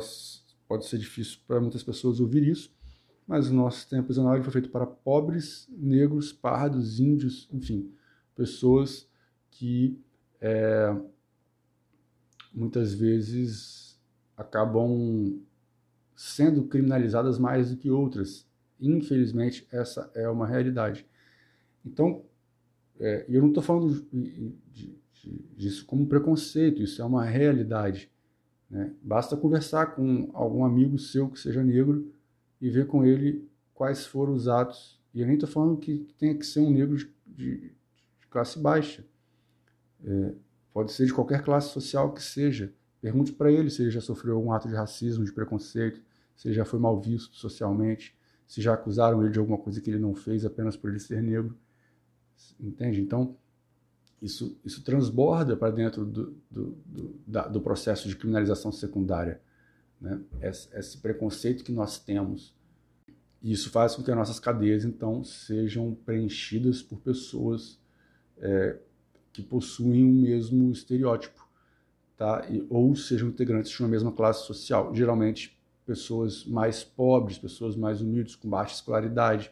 pode 0.68 0.86
ser 0.86 0.98
difícil 0.98 1.38
para 1.46 1.60
muitas 1.60 1.82
pessoas 1.82 2.20
ouvir 2.20 2.46
isso, 2.46 2.70
mas 3.26 3.48
o 3.48 3.54
nosso 3.54 3.78
sistema 3.78 4.02
prisional 4.02 4.34
ele 4.34 4.44
foi 4.44 4.52
feito 4.52 4.68
para 4.68 4.86
pobres, 4.86 5.68
negros, 5.70 6.32
pardos, 6.32 7.00
índios, 7.00 7.48
enfim, 7.52 7.90
pessoas 8.34 9.08
que 9.50 9.98
é, 10.40 10.94
muitas 12.52 12.92
vezes 12.94 13.98
acabam 14.36 15.40
sendo 16.14 16.64
criminalizadas 16.64 17.38
mais 17.38 17.70
do 17.70 17.76
que 17.76 17.90
outras. 17.90 18.46
Infelizmente, 18.80 19.66
essa 19.72 20.10
é 20.14 20.28
uma 20.28 20.46
realidade. 20.46 21.06
Então, 21.84 22.22
é, 22.98 23.24
eu 23.28 23.40
não 23.40 23.48
estou 23.48 23.62
falando 23.62 24.06
de, 24.12 24.54
de, 24.72 24.98
disso 25.56 25.86
como 25.86 26.06
preconceito, 26.06 26.82
isso 26.82 27.00
é 27.00 27.04
uma 27.04 27.24
realidade. 27.24 28.10
Né? 28.68 28.92
Basta 29.02 29.36
conversar 29.36 29.94
com 29.94 30.30
algum 30.34 30.64
amigo 30.64 30.98
seu 30.98 31.28
que 31.28 31.38
seja 31.38 31.62
negro 31.62 32.12
e 32.60 32.70
ver 32.70 32.86
com 32.86 33.04
ele 33.04 33.48
quais 33.72 34.06
foram 34.06 34.32
os 34.32 34.48
atos. 34.48 35.00
E 35.12 35.20
eu 35.20 35.26
nem 35.26 35.34
estou 35.34 35.48
falando 35.48 35.76
que 35.76 36.06
tenha 36.18 36.34
que 36.34 36.44
ser 36.44 36.60
um 36.60 36.70
negro 36.70 36.96
de, 37.26 37.72
classe 38.30 38.58
baixa. 38.58 39.04
É, 40.04 40.34
Pode 40.74 40.90
ser 40.90 41.06
de 41.06 41.14
qualquer 41.14 41.40
classe 41.44 41.68
social 41.68 42.12
que 42.12 42.20
seja. 42.20 42.74
Pergunte 43.00 43.32
para 43.32 43.50
ele 43.50 43.70
se 43.70 43.82
ele 43.82 43.92
já 43.92 44.00
sofreu 44.00 44.34
algum 44.34 44.50
ato 44.50 44.66
de 44.66 44.74
racismo, 44.74 45.24
de 45.24 45.32
preconceito, 45.32 46.02
se 46.34 46.48
ele 46.48 46.54
já 46.54 46.64
foi 46.64 46.80
mal 46.80 47.00
visto 47.00 47.36
socialmente, 47.36 48.18
se 48.44 48.60
já 48.60 48.74
acusaram 48.74 49.22
ele 49.22 49.30
de 49.30 49.38
alguma 49.38 49.56
coisa 49.56 49.80
que 49.80 49.88
ele 49.88 50.00
não 50.00 50.16
fez 50.16 50.44
apenas 50.44 50.76
por 50.76 50.90
ele 50.90 50.98
ser 50.98 51.22
negro. 51.22 51.56
Entende? 52.58 53.00
Então, 53.00 53.36
isso, 54.20 54.58
isso 54.64 54.82
transborda 54.82 55.56
para 55.56 55.70
dentro 55.70 56.04
do, 56.04 56.36
do, 56.50 56.76
do, 56.84 57.20
da, 57.24 57.46
do, 57.46 57.60
processo 57.60 58.08
de 58.08 58.16
criminalização 58.16 58.72
secundária. 58.72 59.40
Né? 60.04 60.20
Esse, 60.42 60.68
esse, 60.76 60.98
preconceito 60.98 61.64
que 61.64 61.72
nós 61.72 61.98
temos. 61.98 62.54
E 63.42 63.50
isso 63.50 63.70
faz 63.70 63.94
com 63.94 64.02
que 64.02 64.10
as 64.10 64.16
nossas 64.16 64.38
cadeias, 64.38 64.84
então, 64.84 65.24
sejam 65.24 65.94
preenchidas 65.94 66.82
por 66.82 66.98
pessoas 67.00 67.80
é, 68.36 68.76
que 69.32 69.42
possuem 69.42 70.04
o 70.04 70.12
mesmo 70.12 70.70
estereótipo, 70.70 71.48
tá? 72.18 72.46
E, 72.50 72.66
ou 72.68 72.94
sejam 72.94 73.28
integrantes 73.28 73.70
de 73.70 73.80
uma 73.80 73.88
mesma 73.88 74.12
classe 74.12 74.46
social, 74.46 74.94
geralmente 74.94 75.58
pessoas 75.86 76.44
mais 76.44 76.84
pobres, 76.84 77.38
pessoas 77.38 77.74
mais 77.74 78.02
humildes, 78.02 78.36
com 78.36 78.48
baixa 78.48 78.74
escolaridade, 78.74 79.50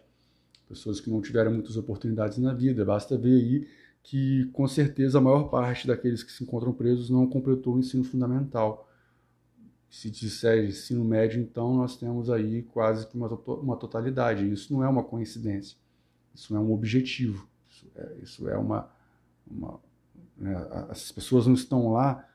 pessoas 0.69 1.01
que 1.01 1.09
não 1.09 1.23
tiveram 1.23 1.51
muitas 1.51 1.79
oportunidades 1.79 2.37
na 2.37 2.53
vida. 2.53 2.85
Basta 2.85 3.17
ver 3.17 3.37
aí 3.37 3.69
que, 4.03 4.51
com 4.53 4.69
certeza, 4.69 5.17
a 5.17 5.21
maior 5.21 5.45
parte 5.45 5.87
daqueles 5.87 6.23
que 6.23 6.33
se 6.33 6.45
encontram 6.45 6.75
presos 6.75 7.09
não 7.09 7.27
completou 7.27 7.77
o 7.77 7.79
ensino 7.79 8.05
fundamental. 8.05 8.92
Se 9.93 10.11
disser 10.11 10.65
ensino 10.65 11.05
médio, 11.05 11.39
então 11.39 11.77
nós 11.77 11.99
temos 11.99 12.31
aí 12.31 12.63
quase 12.63 13.07
que 13.07 13.15
uma, 13.15 13.29
uma 13.29 13.77
totalidade. 13.77 14.51
Isso 14.51 14.73
não 14.73 14.83
é 14.83 14.89
uma 14.89 15.05
coincidência, 15.05 15.77
isso 16.35 16.55
não 16.55 16.63
é 16.63 16.65
um 16.65 16.73
objetivo, 16.73 17.47
isso 17.69 17.87
é, 17.95 18.15
isso 18.23 18.49
é 18.49 18.57
uma. 18.57 18.91
uma 19.47 19.79
né, 20.39 20.57
as 20.89 21.13
pessoas 21.13 21.47
não 21.47 21.53
estão 21.53 21.93
lá 21.93 22.27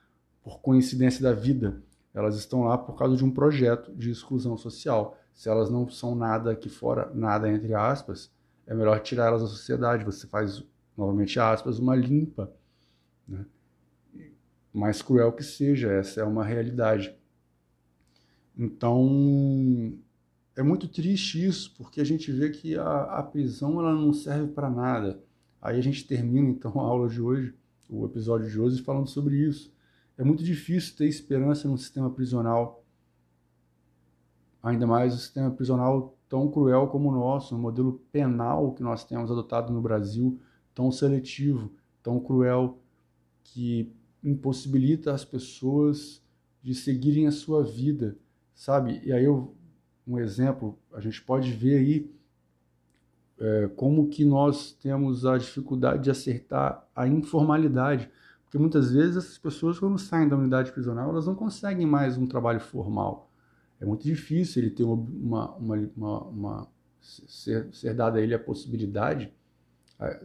por 0.43 0.59
coincidência 0.59 1.23
da 1.23 1.33
vida, 1.33 1.81
elas 2.13 2.37
estão 2.37 2.65
lá 2.65 2.77
por 2.77 2.95
causa 2.95 3.17
de 3.17 3.25
um 3.25 3.31
projeto 3.31 3.91
de 3.95 4.11
exclusão 4.11 4.55
social. 4.55 5.17
Se 5.33 5.49
elas 5.49 5.67
não 5.71 5.89
são 5.89 6.13
nada 6.13 6.51
aqui 6.51 6.69
fora, 6.69 7.11
nada 7.15 7.51
entre 7.51 7.73
aspas, 7.73 8.31
é 8.67 8.75
melhor 8.75 8.99
tirar 8.99 9.29
elas 9.29 9.41
da 9.41 9.47
sociedade. 9.47 10.05
Você 10.05 10.27
faz, 10.27 10.63
novamente 10.95 11.39
aspas, 11.39 11.79
uma 11.79 11.95
limpa. 11.95 12.51
Né? 13.27 13.43
Mais 14.71 15.01
cruel 15.01 15.31
que 15.31 15.43
seja, 15.43 15.91
essa 15.91 16.21
é 16.21 16.23
uma 16.23 16.45
realidade. 16.45 17.17
Então, 18.57 19.93
é 20.55 20.63
muito 20.63 20.87
triste 20.87 21.45
isso, 21.45 21.75
porque 21.77 22.01
a 22.01 22.03
gente 22.03 22.31
vê 22.31 22.49
que 22.49 22.75
a, 22.75 23.03
a 23.19 23.23
prisão 23.23 23.79
ela 23.79 23.93
não 23.93 24.11
serve 24.11 24.51
para 24.51 24.67
nada. 24.67 25.21
Aí 25.61 25.77
a 25.77 25.81
gente 25.81 26.07
termina 26.07 26.49
então 26.49 26.79
a 26.79 26.83
aula 26.83 27.07
de 27.07 27.21
hoje, 27.21 27.53
o 27.87 28.03
episódio 28.05 28.49
de 28.49 28.59
hoje, 28.59 28.81
falando 28.81 29.07
sobre 29.07 29.35
isso. 29.35 29.71
É 30.17 30.23
muito 30.23 30.43
difícil 30.43 30.95
ter 30.95 31.05
esperança 31.05 31.67
num 31.67 31.77
sistema 31.77 32.09
prisional, 32.09 32.83
ainda 34.63 34.87
mais 34.87 35.13
um 35.13 35.17
sistema 35.17 35.51
prisional 35.51 36.17
tão 36.27 36.49
cruel 36.49 36.87
como 36.87 37.09
o 37.09 37.11
nosso, 37.11 37.55
um 37.55 37.59
modelo 37.59 38.01
penal 38.11 38.73
que 38.73 38.81
nós 38.81 39.05
temos 39.05 39.29
adotado 39.29 39.71
no 39.71 39.81
Brasil, 39.81 40.39
tão 40.73 40.91
seletivo, 40.91 41.71
tão 42.01 42.19
cruel, 42.19 42.79
que 43.43 43.93
impossibilita 44.23 45.13
as 45.13 45.23
pessoas 45.23 46.23
de 46.63 46.73
seguirem 46.73 47.27
a 47.27 47.31
sua 47.31 47.63
vida 47.63 48.17
sabe? 48.57 48.99
E 49.05 49.13
aí 49.13 49.23
eu, 49.23 49.55
um 50.05 50.17
exemplo, 50.17 50.77
a 50.91 50.99
gente 50.99 51.21
pode 51.21 51.53
ver 51.53 51.77
aí 51.77 52.11
é, 53.39 53.69
como 53.75 54.09
que 54.09 54.25
nós 54.25 54.71
temos 54.71 55.25
a 55.25 55.37
dificuldade 55.37 56.03
de 56.03 56.09
acertar 56.09 56.83
a 56.95 57.07
informalidade, 57.07 58.09
porque 58.43 58.57
muitas 58.57 58.91
vezes 58.91 59.17
essas 59.17 59.37
pessoas 59.37 59.79
quando 59.79 59.99
saem 59.99 60.27
da 60.27 60.35
unidade 60.35 60.71
prisional 60.71 61.11
elas 61.11 61.27
não 61.27 61.35
conseguem 61.35 61.85
mais 61.85 62.17
um 62.17 62.25
trabalho 62.25 62.59
formal. 62.59 63.29
É 63.79 63.85
muito 63.85 64.03
difícil 64.03 64.63
ele 64.63 64.71
ter 64.71 64.83
uma, 64.83 65.51
uma, 65.55 65.75
uma, 65.95 66.19
uma 66.23 66.67
ser, 66.99 67.67
ser 67.71 67.93
dada 67.93 68.17
a 68.17 68.21
ele 68.21 68.33
a 68.33 68.39
possibilidade, 68.39 69.31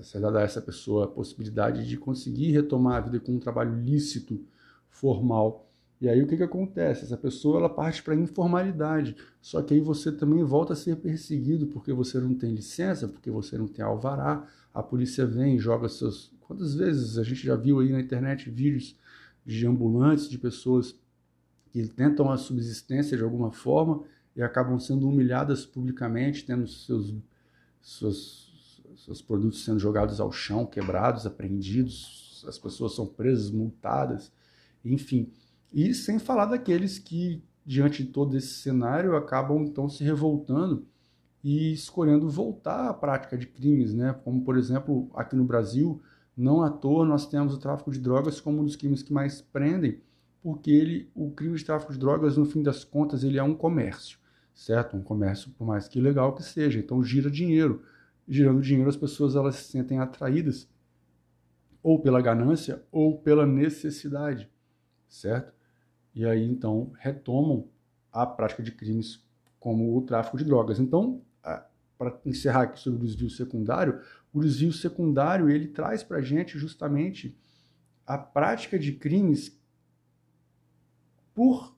ser 0.00 0.20
dada 0.20 0.38
a 0.38 0.42
essa 0.42 0.62
pessoa 0.62 1.04
a 1.04 1.08
possibilidade 1.08 1.86
de 1.86 1.98
conseguir 1.98 2.50
retomar 2.52 2.96
a 2.96 3.00
vida 3.00 3.20
com 3.20 3.32
um 3.32 3.38
trabalho 3.38 3.78
lícito, 3.78 4.42
formal. 4.88 5.68
E 6.02 6.08
aí 6.08 6.20
o 6.20 6.26
que, 6.26 6.36
que 6.36 6.42
acontece? 6.42 7.04
Essa 7.04 7.16
pessoa 7.16 7.58
ela 7.58 7.68
parte 7.68 8.02
para 8.02 8.12
a 8.12 8.16
informalidade. 8.16 9.14
Só 9.40 9.62
que 9.62 9.72
aí 9.72 9.80
você 9.80 10.10
também 10.10 10.42
volta 10.42 10.72
a 10.72 10.76
ser 10.76 10.96
perseguido 10.96 11.68
porque 11.68 11.92
você 11.92 12.18
não 12.18 12.34
tem 12.34 12.52
licença, 12.52 13.06
porque 13.06 13.30
você 13.30 13.56
não 13.56 13.68
tem 13.68 13.84
alvará. 13.84 14.44
A 14.74 14.82
polícia 14.82 15.24
vem 15.24 15.54
e 15.54 15.58
joga 15.60 15.88
seus. 15.88 16.32
Quantas 16.40 16.74
vezes 16.74 17.18
a 17.18 17.22
gente 17.22 17.46
já 17.46 17.54
viu 17.54 17.78
aí 17.78 17.92
na 17.92 18.00
internet 18.00 18.50
vídeos 18.50 18.96
de 19.46 19.64
ambulantes, 19.64 20.28
de 20.28 20.36
pessoas 20.38 20.98
que 21.70 21.86
tentam 21.86 22.32
a 22.32 22.36
subsistência 22.36 23.16
de 23.16 23.22
alguma 23.22 23.52
forma 23.52 24.02
e 24.34 24.42
acabam 24.42 24.80
sendo 24.80 25.08
humilhadas 25.08 25.64
publicamente, 25.64 26.44
tendo 26.44 26.66
seus, 26.66 27.14
seus, 27.80 28.82
seus 28.96 29.22
produtos 29.22 29.64
sendo 29.64 29.78
jogados 29.78 30.18
ao 30.18 30.32
chão, 30.32 30.66
quebrados, 30.66 31.26
apreendidos, 31.26 32.44
as 32.48 32.58
pessoas 32.58 32.92
são 32.92 33.06
presas, 33.06 33.52
multadas, 33.52 34.32
enfim. 34.84 35.30
E 35.72 35.94
sem 35.94 36.18
falar 36.18 36.46
daqueles 36.46 36.98
que, 36.98 37.42
diante 37.64 38.04
de 38.04 38.10
todo 38.10 38.36
esse 38.36 38.54
cenário, 38.54 39.16
acabam 39.16 39.64
então 39.64 39.88
se 39.88 40.04
revoltando 40.04 40.86
e 41.42 41.72
escolhendo 41.72 42.28
voltar 42.28 42.88
à 42.88 42.94
prática 42.94 43.36
de 43.36 43.46
crimes, 43.46 43.92
né? 43.92 44.14
Como, 44.24 44.44
por 44.44 44.56
exemplo, 44.56 45.10
aqui 45.14 45.34
no 45.34 45.44
Brasil, 45.44 46.00
não 46.36 46.62
à 46.62 46.70
toa 46.70 47.04
nós 47.04 47.26
temos 47.26 47.54
o 47.54 47.58
tráfico 47.58 47.90
de 47.90 47.98
drogas 47.98 48.40
como 48.40 48.60
um 48.60 48.64
dos 48.64 48.76
crimes 48.76 49.02
que 49.02 49.12
mais 49.12 49.40
prendem, 49.40 50.00
porque 50.42 50.70
ele, 50.70 51.10
o 51.14 51.30
crime 51.30 51.56
de 51.56 51.64
tráfico 51.64 51.92
de 51.92 51.98
drogas, 51.98 52.36
no 52.36 52.44
fim 52.44 52.62
das 52.62 52.84
contas, 52.84 53.24
ele 53.24 53.38
é 53.38 53.42
um 53.42 53.54
comércio, 53.54 54.18
certo? 54.54 54.96
Um 54.96 55.02
comércio, 55.02 55.50
por 55.52 55.66
mais 55.66 55.88
que 55.88 55.98
ilegal 55.98 56.34
que 56.34 56.42
seja. 56.42 56.78
Então, 56.78 57.02
gira 57.02 57.30
dinheiro. 57.30 57.82
Girando 58.28 58.60
dinheiro, 58.60 58.88
as 58.88 58.96
pessoas 58.96 59.34
elas 59.34 59.56
se 59.56 59.72
sentem 59.72 59.98
atraídas 59.98 60.68
ou 61.82 62.00
pela 62.00 62.20
ganância 62.20 62.82
ou 62.92 63.18
pela 63.18 63.44
necessidade, 63.44 64.48
certo? 65.08 65.52
E 66.14 66.24
aí 66.26 66.44
então 66.44 66.92
retomam 66.98 67.68
a 68.12 68.26
prática 68.26 68.62
de 68.62 68.72
crimes 68.72 69.24
como 69.58 69.96
o 69.96 70.02
tráfico 70.02 70.36
de 70.36 70.44
drogas. 70.44 70.78
Então, 70.78 71.22
para 71.96 72.18
encerrar 72.26 72.62
aqui 72.62 72.80
sobre 72.80 72.98
o 72.98 73.06
desvio 73.06 73.30
secundário, 73.30 74.00
o 74.32 74.40
desvio 74.40 74.72
secundário 74.72 75.48
ele 75.48 75.68
traz 75.68 76.02
para 76.02 76.18
a 76.18 76.22
gente 76.22 76.58
justamente 76.58 77.38
a 78.04 78.18
prática 78.18 78.78
de 78.78 78.92
crimes 78.92 79.56
por 81.32 81.76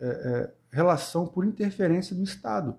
é, 0.00 0.06
é, 0.06 0.54
relação, 0.70 1.26
por 1.26 1.44
interferência 1.44 2.16
do 2.16 2.22
Estado. 2.22 2.76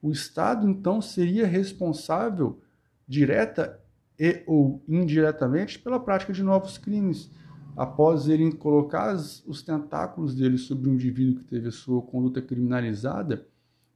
O 0.00 0.12
Estado, 0.12 0.68
então, 0.68 1.02
seria 1.02 1.46
responsável 1.46 2.60
direta 3.06 3.80
e 4.18 4.44
ou 4.46 4.82
indiretamente 4.86 5.78
pela 5.78 5.98
prática 5.98 6.32
de 6.32 6.42
novos 6.42 6.78
crimes 6.78 7.30
após 7.76 8.28
ele 8.28 8.52
colocar 8.52 9.14
os 9.14 9.62
tentáculos 9.62 10.34
dele 10.34 10.58
sobre 10.58 10.88
um 10.90 10.94
indivíduo 10.94 11.36
que 11.36 11.44
teve 11.44 11.68
a 11.68 11.72
sua 11.72 12.02
conduta 12.02 12.42
criminalizada, 12.42 13.46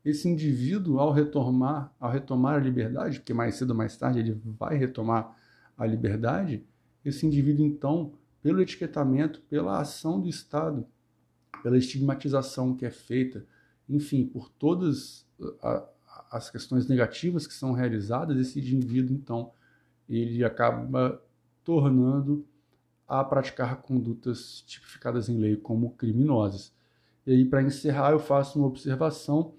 esse 0.04 0.28
indivíduo, 0.28 1.00
ao 1.00 1.12
retomar, 1.12 1.92
ao 1.98 2.10
retomar 2.10 2.54
a 2.54 2.60
liberdade, 2.60 3.18
porque 3.18 3.34
mais 3.34 3.56
cedo 3.56 3.70
ou 3.70 3.76
mais 3.76 3.96
tarde 3.96 4.20
ele 4.20 4.40
vai 4.44 4.76
retomar 4.76 5.36
a 5.76 5.84
liberdade, 5.84 6.64
esse 7.04 7.26
indivíduo, 7.26 7.66
então, 7.66 8.12
pelo 8.42 8.62
etiquetamento, 8.62 9.40
pela 9.50 9.80
ação 9.80 10.20
do 10.20 10.28
Estado, 10.28 10.86
pela 11.62 11.76
estigmatização 11.76 12.74
que 12.74 12.86
é 12.86 12.90
feita, 12.90 13.44
enfim, 13.88 14.24
por 14.24 14.48
todas 14.48 15.26
as 16.30 16.50
questões 16.50 16.86
negativas 16.86 17.46
que 17.46 17.54
são 17.54 17.72
realizadas, 17.72 18.38
esse 18.38 18.58
indivíduo, 18.58 19.14
então, 19.14 19.50
ele 20.08 20.44
acaba 20.44 21.20
tornando 21.64 22.46
a 23.06 23.22
praticar 23.22 23.76
condutas 23.82 24.62
tipificadas 24.66 25.28
em 25.28 25.38
lei 25.38 25.56
como 25.56 25.92
criminosas. 25.92 26.74
E 27.26 27.32
aí, 27.32 27.44
para 27.44 27.62
encerrar, 27.62 28.12
eu 28.12 28.18
faço 28.18 28.58
uma 28.58 28.68
observação 28.68 29.54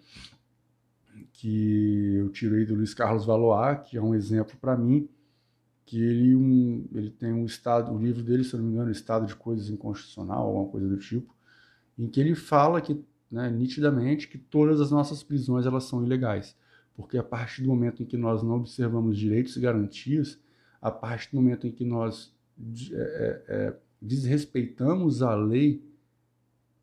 que 1.34 2.16
eu 2.16 2.30
tirei 2.30 2.66
do 2.66 2.76
Luiz 2.76 2.94
Carlos 2.94 3.26
Valois, 3.26 3.80
que 3.88 3.98
é 3.98 4.02
um 4.02 4.16
exemplo 4.16 4.58
para 4.60 4.76
mim, 4.76 5.08
que 5.86 6.02
ele, 6.02 6.36
um, 6.36 6.86
ele 6.94 7.10
tem 7.10 7.32
um 7.32 7.46
estado, 7.46 7.94
o 7.94 7.98
livro 7.98 8.22
dele, 8.22 8.44
se 8.44 8.56
não 8.58 8.64
me 8.64 8.74
engano, 8.74 8.92
Estado 8.92 9.26
de 9.26 9.36
Coisas 9.36 9.70
Inconstitucional, 9.70 10.48
alguma 10.48 10.70
coisa 10.70 10.88
do 10.88 10.98
tipo, 10.98 11.34
em 11.98 12.08
que 12.08 12.20
ele 12.20 12.36
fala 12.36 12.82
que, 12.82 13.02
né, 13.32 13.50
nitidamente, 13.50 14.28
que 14.28 14.38
todas 14.38 14.82
as 14.82 14.92
nossas 14.92 15.24
prisões 15.24 15.66
elas 15.66 15.86
são 15.86 16.04
ilegais, 16.04 16.58
porque 16.96 17.18
a 17.18 17.24
partir 17.24 17.62
do 17.62 17.70
momento 17.70 18.04
em 18.04 18.06
que 18.06 18.18
nós 18.18 18.44
não 18.44 18.56
observamos 18.56 19.18
direitos 19.18 19.56
e 19.56 19.60
garantias, 19.60 20.40
a 20.82 20.92
partir 20.92 21.32
do 21.32 21.38
momento 21.38 21.66
em 21.68 21.72
que 21.72 21.86
nós 21.86 22.36
é, 22.92 22.96
é, 22.96 23.44
é, 23.48 23.78
desrespeitamos 24.02 25.22
a 25.22 25.36
lei, 25.36 25.84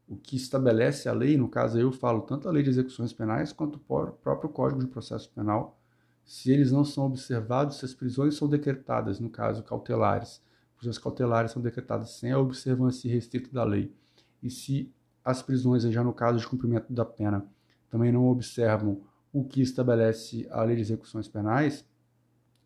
o 0.07 0.17
que 0.17 0.37
estabelece 0.37 1.09
a 1.09 1.13
lei, 1.13 1.37
no 1.37 1.49
caso 1.49 1.79
eu 1.79 1.91
falo 1.91 2.23
tanto 2.23 2.49
a 2.49 2.53
lei 2.53 2.63
de 2.63 2.71
execuções 2.71 3.13
penais 3.13 3.53
quanto 3.53 3.77
o 3.77 4.13
próprio 4.13 4.51
Código 4.51 4.81
de 4.81 4.87
Processo 4.87 5.31
Penal, 5.31 5.79
se 6.25 6.51
eles 6.51 6.71
não 6.71 6.85
são 6.85 7.07
observados, 7.07 7.79
se 7.79 7.85
as 7.85 7.95
prisões 7.95 8.35
são 8.37 8.49
decretadas, 8.49 9.19
no 9.21 9.29
caso 9.29 9.63
cautelares, 9.63 10.43
prisões 10.77 10.99
cautelares 10.99 11.53
são 11.53 11.63
decretadas 11.63 12.11
sem 12.11 12.33
a 12.33 12.39
observância 12.39 13.11
restrita 13.11 13.51
da 13.53 13.65
lei, 13.65 13.93
e 14.43 14.51
se 14.51 14.93
as 15.25 15.43
prisões, 15.43 15.83
já 15.85 16.05
no 16.05 16.13
caso 16.13 16.39
de 16.39 16.47
cumprimento 16.47 16.93
da 16.93 17.05
pena, 17.05 17.47
também 17.91 18.13
não 18.13 18.29
observam 18.29 19.03
o 19.33 19.45
que 19.45 19.63
estabelece 19.63 20.47
a 20.51 20.63
lei 20.63 20.77
de 20.77 20.83
execuções 20.83 21.27
penais, 21.27 21.85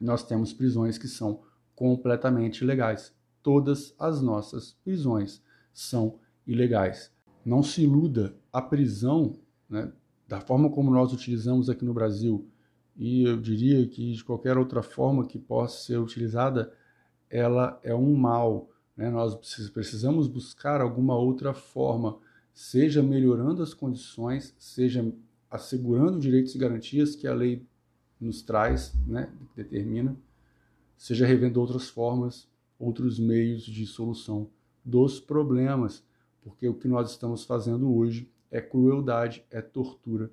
nós 0.00 0.22
temos 0.22 0.52
prisões 0.52 0.98
que 0.98 1.08
são 1.08 1.40
completamente 1.78 2.64
ilegais. 2.64 3.14
Todas 3.40 3.94
as 4.00 4.20
nossas 4.20 4.72
prisões 4.84 5.40
são 5.72 6.18
ilegais. 6.44 7.12
Não 7.44 7.62
se 7.62 7.84
iluda, 7.84 8.34
a 8.52 8.60
prisão, 8.60 9.38
né, 9.70 9.92
da 10.26 10.40
forma 10.40 10.68
como 10.70 10.90
nós 10.90 11.12
utilizamos 11.12 11.70
aqui 11.70 11.84
no 11.84 11.94
Brasil, 11.94 12.48
e 12.96 13.22
eu 13.22 13.40
diria 13.40 13.86
que 13.86 14.12
de 14.12 14.24
qualquer 14.24 14.58
outra 14.58 14.82
forma 14.82 15.24
que 15.24 15.38
possa 15.38 15.84
ser 15.84 15.98
utilizada, 15.98 16.74
ela 17.30 17.78
é 17.84 17.94
um 17.94 18.16
mal. 18.16 18.68
Né? 18.96 19.08
Nós 19.08 19.36
precisamos 19.72 20.26
buscar 20.26 20.80
alguma 20.80 21.16
outra 21.16 21.54
forma, 21.54 22.18
seja 22.52 23.04
melhorando 23.04 23.62
as 23.62 23.72
condições, 23.72 24.52
seja 24.58 25.08
assegurando 25.48 26.18
direitos 26.18 26.56
e 26.56 26.58
garantias 26.58 27.14
que 27.14 27.28
a 27.28 27.34
lei 27.34 27.64
nos 28.20 28.42
traz, 28.42 28.92
né, 29.06 29.32
determina, 29.54 30.16
seja 30.98 31.24
revendo 31.24 31.60
outras 31.60 31.88
formas, 31.88 32.46
outros 32.78 33.18
meios 33.18 33.62
de 33.62 33.86
solução 33.86 34.50
dos 34.84 35.18
problemas, 35.18 36.04
porque 36.42 36.68
o 36.68 36.74
que 36.74 36.88
nós 36.88 37.10
estamos 37.10 37.44
fazendo 37.44 37.90
hoje 37.94 38.30
é 38.50 38.60
crueldade, 38.60 39.44
é 39.50 39.62
tortura, 39.62 40.30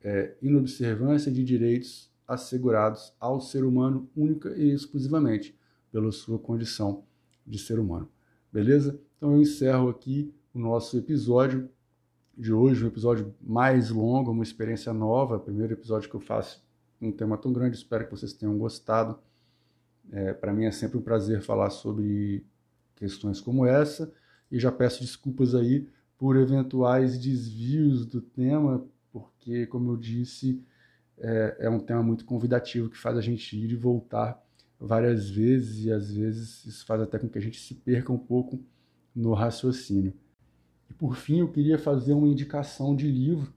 é 0.00 0.34
inobservância 0.42 1.32
de 1.32 1.42
direitos 1.42 2.10
assegurados 2.26 3.12
ao 3.18 3.40
ser 3.40 3.64
humano 3.64 4.08
única 4.16 4.50
e 4.56 4.70
exclusivamente 4.70 5.56
pela 5.90 6.10
sua 6.12 6.38
condição 6.38 7.04
de 7.46 7.58
ser 7.58 7.78
humano. 7.78 8.08
Beleza? 8.52 8.98
Então 9.16 9.32
eu 9.32 9.40
encerro 9.40 9.88
aqui 9.88 10.32
o 10.54 10.58
nosso 10.58 10.96
episódio 10.98 11.68
de 12.36 12.52
hoje, 12.52 12.84
um 12.84 12.88
episódio 12.88 13.34
mais 13.40 13.90
longo, 13.90 14.30
uma 14.30 14.42
experiência 14.42 14.92
nova, 14.92 15.38
primeiro 15.38 15.72
episódio 15.74 16.08
que 16.08 16.16
eu 16.16 16.20
faço 16.20 16.62
um 17.00 17.12
tema 17.12 17.36
tão 17.36 17.52
grande, 17.52 17.76
espero 17.76 18.04
que 18.04 18.10
vocês 18.10 18.32
tenham 18.32 18.56
gostado. 18.56 19.18
É, 20.10 20.32
Para 20.32 20.52
mim 20.52 20.64
é 20.64 20.70
sempre 20.70 20.98
um 20.98 21.02
prazer 21.02 21.42
falar 21.42 21.70
sobre 21.70 22.44
questões 22.96 23.40
como 23.40 23.66
essa 23.66 24.12
e 24.50 24.58
já 24.58 24.70
peço 24.70 25.00
desculpas 25.00 25.54
aí 25.54 25.88
por 26.18 26.36
eventuais 26.36 27.18
desvios 27.18 28.06
do 28.06 28.20
tema, 28.20 28.86
porque, 29.10 29.66
como 29.66 29.90
eu 29.90 29.96
disse, 29.96 30.62
é, 31.18 31.56
é 31.60 31.70
um 31.70 31.80
tema 31.80 32.02
muito 32.02 32.24
convidativo 32.24 32.88
que 32.88 32.98
faz 32.98 33.16
a 33.16 33.20
gente 33.20 33.56
ir 33.56 33.70
e 33.70 33.76
voltar 33.76 34.40
várias 34.78 35.30
vezes 35.30 35.84
e 35.84 35.92
às 35.92 36.12
vezes 36.12 36.64
isso 36.64 36.84
faz 36.86 37.00
até 37.00 37.18
com 37.18 37.28
que 37.28 37.38
a 37.38 37.40
gente 37.40 37.60
se 37.60 37.74
perca 37.74 38.12
um 38.12 38.18
pouco 38.18 38.60
no 39.14 39.32
raciocínio. 39.32 40.12
E 40.90 40.94
por 40.94 41.16
fim, 41.16 41.40
eu 41.40 41.48
queria 41.48 41.78
fazer 41.78 42.12
uma 42.12 42.28
indicação 42.28 42.94
de 42.94 43.10
livro 43.10 43.52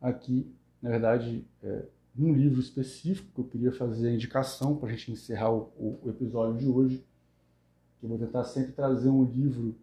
aqui, 0.00 0.50
na 0.80 0.90
verdade, 0.90 1.44
é, 1.62 1.84
um 2.18 2.32
livro 2.32 2.60
específico 2.60 3.30
que 3.34 3.40
eu 3.40 3.44
queria 3.44 3.72
fazer 3.72 4.08
a 4.08 4.12
indicação 4.12 4.76
para 4.76 4.88
a 4.88 4.92
gente 4.92 5.10
encerrar 5.12 5.50
o, 5.50 6.00
o, 6.02 6.10
episódio 6.10 6.58
de 6.58 6.68
hoje. 6.68 7.06
Eu 8.02 8.08
vou 8.08 8.18
tentar 8.18 8.44
sempre 8.44 8.72
trazer 8.72 9.08
um 9.08 9.24
livro, 9.24 9.74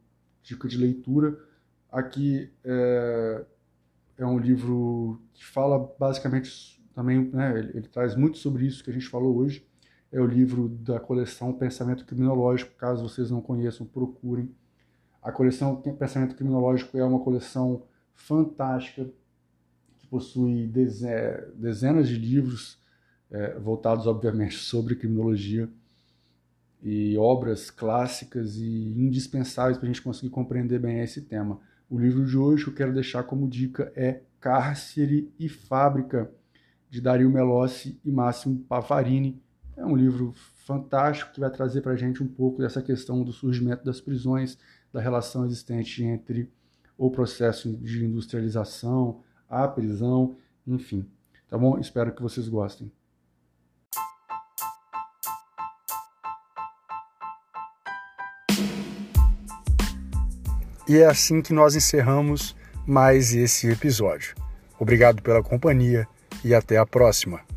dica 0.44 0.68
de 0.68 0.78
leitura. 0.78 1.40
Aqui 1.92 2.52
é, 2.64 3.46
é 4.18 4.26
um 4.26 4.38
livro 4.38 5.20
que 5.34 5.44
fala 5.46 5.92
basicamente 5.98 6.84
também, 6.94 7.30
né, 7.30 7.58
ele, 7.58 7.78
ele 7.78 7.88
traz 7.88 8.16
muito 8.16 8.38
sobre 8.38 8.66
isso 8.66 8.84
que 8.84 8.90
a 8.90 8.94
gente 8.94 9.08
falou 9.08 9.38
hoje. 9.38 9.66
É 10.12 10.20
o 10.20 10.26
livro 10.26 10.68
da 10.70 11.00
coleção 11.00 11.54
Pensamento 11.54 12.06
Criminológico. 12.06 12.76
Caso 12.76 13.08
vocês 13.08 13.32
não 13.32 13.42
conheçam, 13.42 13.86
procurem. 13.86 14.54
A 15.22 15.32
coleção 15.32 15.76
Pensamento 15.82 16.36
Criminológico 16.36 16.98
é 16.98 17.04
uma 17.04 17.20
coleção 17.20 17.84
fantástica 18.14 19.10
possui 20.10 20.68
dezenas 20.68 22.08
de 22.08 22.18
livros 22.18 22.78
é, 23.32 23.58
voltados, 23.60 24.08
obviamente, 24.08 24.56
sobre 24.56 24.96
criminologia 24.96 25.70
e 26.82 27.18
obras 27.18 27.70
clássicas 27.70 28.56
e 28.56 28.94
indispensáveis 28.98 29.78
para 29.78 29.86
a 29.86 29.92
gente 29.92 30.02
conseguir 30.02 30.30
compreender 30.30 30.80
bem 30.80 31.02
esse 31.02 31.22
tema. 31.22 31.60
O 31.90 32.00
livro 32.00 32.26
de 32.26 32.38
hoje 32.38 32.64
que 32.64 32.70
eu 32.70 32.76
quero 32.76 32.94
deixar 32.94 33.24
como 33.24 33.48
dica 33.48 33.92
é 33.96 34.22
Cárcere 34.40 35.32
e 35.38 35.50
Fábrica, 35.50 36.32
de 36.90 37.02
Dario 37.02 37.30
Melossi 37.30 38.00
e 38.04 38.12
Máximo 38.12 38.60
Pavarini. 38.68 39.40
É 39.78 39.86
um 39.86 39.96
livro 39.96 40.34
fantástico 40.66 41.34
que 41.34 41.40
vai 41.40 41.52
trazer 41.52 41.82
para 41.82 41.94
a 41.94 41.96
gente 41.96 42.24
um 42.24 42.28
pouco 42.28 42.62
dessa 42.62 42.82
questão 42.82 43.24
do 43.24 43.32
surgimento 43.32 43.84
das 43.84 44.02
prisões, 44.02 44.58
da 44.92 45.00
relação 45.00 45.46
existente 45.46 46.04
entre 46.04 46.52
o 46.98 47.12
processo 47.12 47.72
de 47.78 48.06
industrialização, 48.06 49.22
a 49.50 49.68
prisão, 49.68 50.36
enfim. 50.68 51.06
Tá 51.50 51.58
bom? 51.58 51.80
Espero 51.80 52.14
que 52.14 52.22
vocês 52.22 52.48
gostem. 52.48 52.92
E 60.88 60.98
é 60.98 61.06
assim 61.06 61.42
que 61.42 61.54
nós 61.54 61.76
encerramos 61.76 62.56
mais 62.86 63.34
esse 63.34 63.70
episódio. 63.70 64.36
Obrigado 64.80 65.22
pela 65.22 65.44
companhia 65.44 66.08
e 66.44 66.56
até 66.56 66.78
a 66.78 66.86
próxima. 66.86 67.49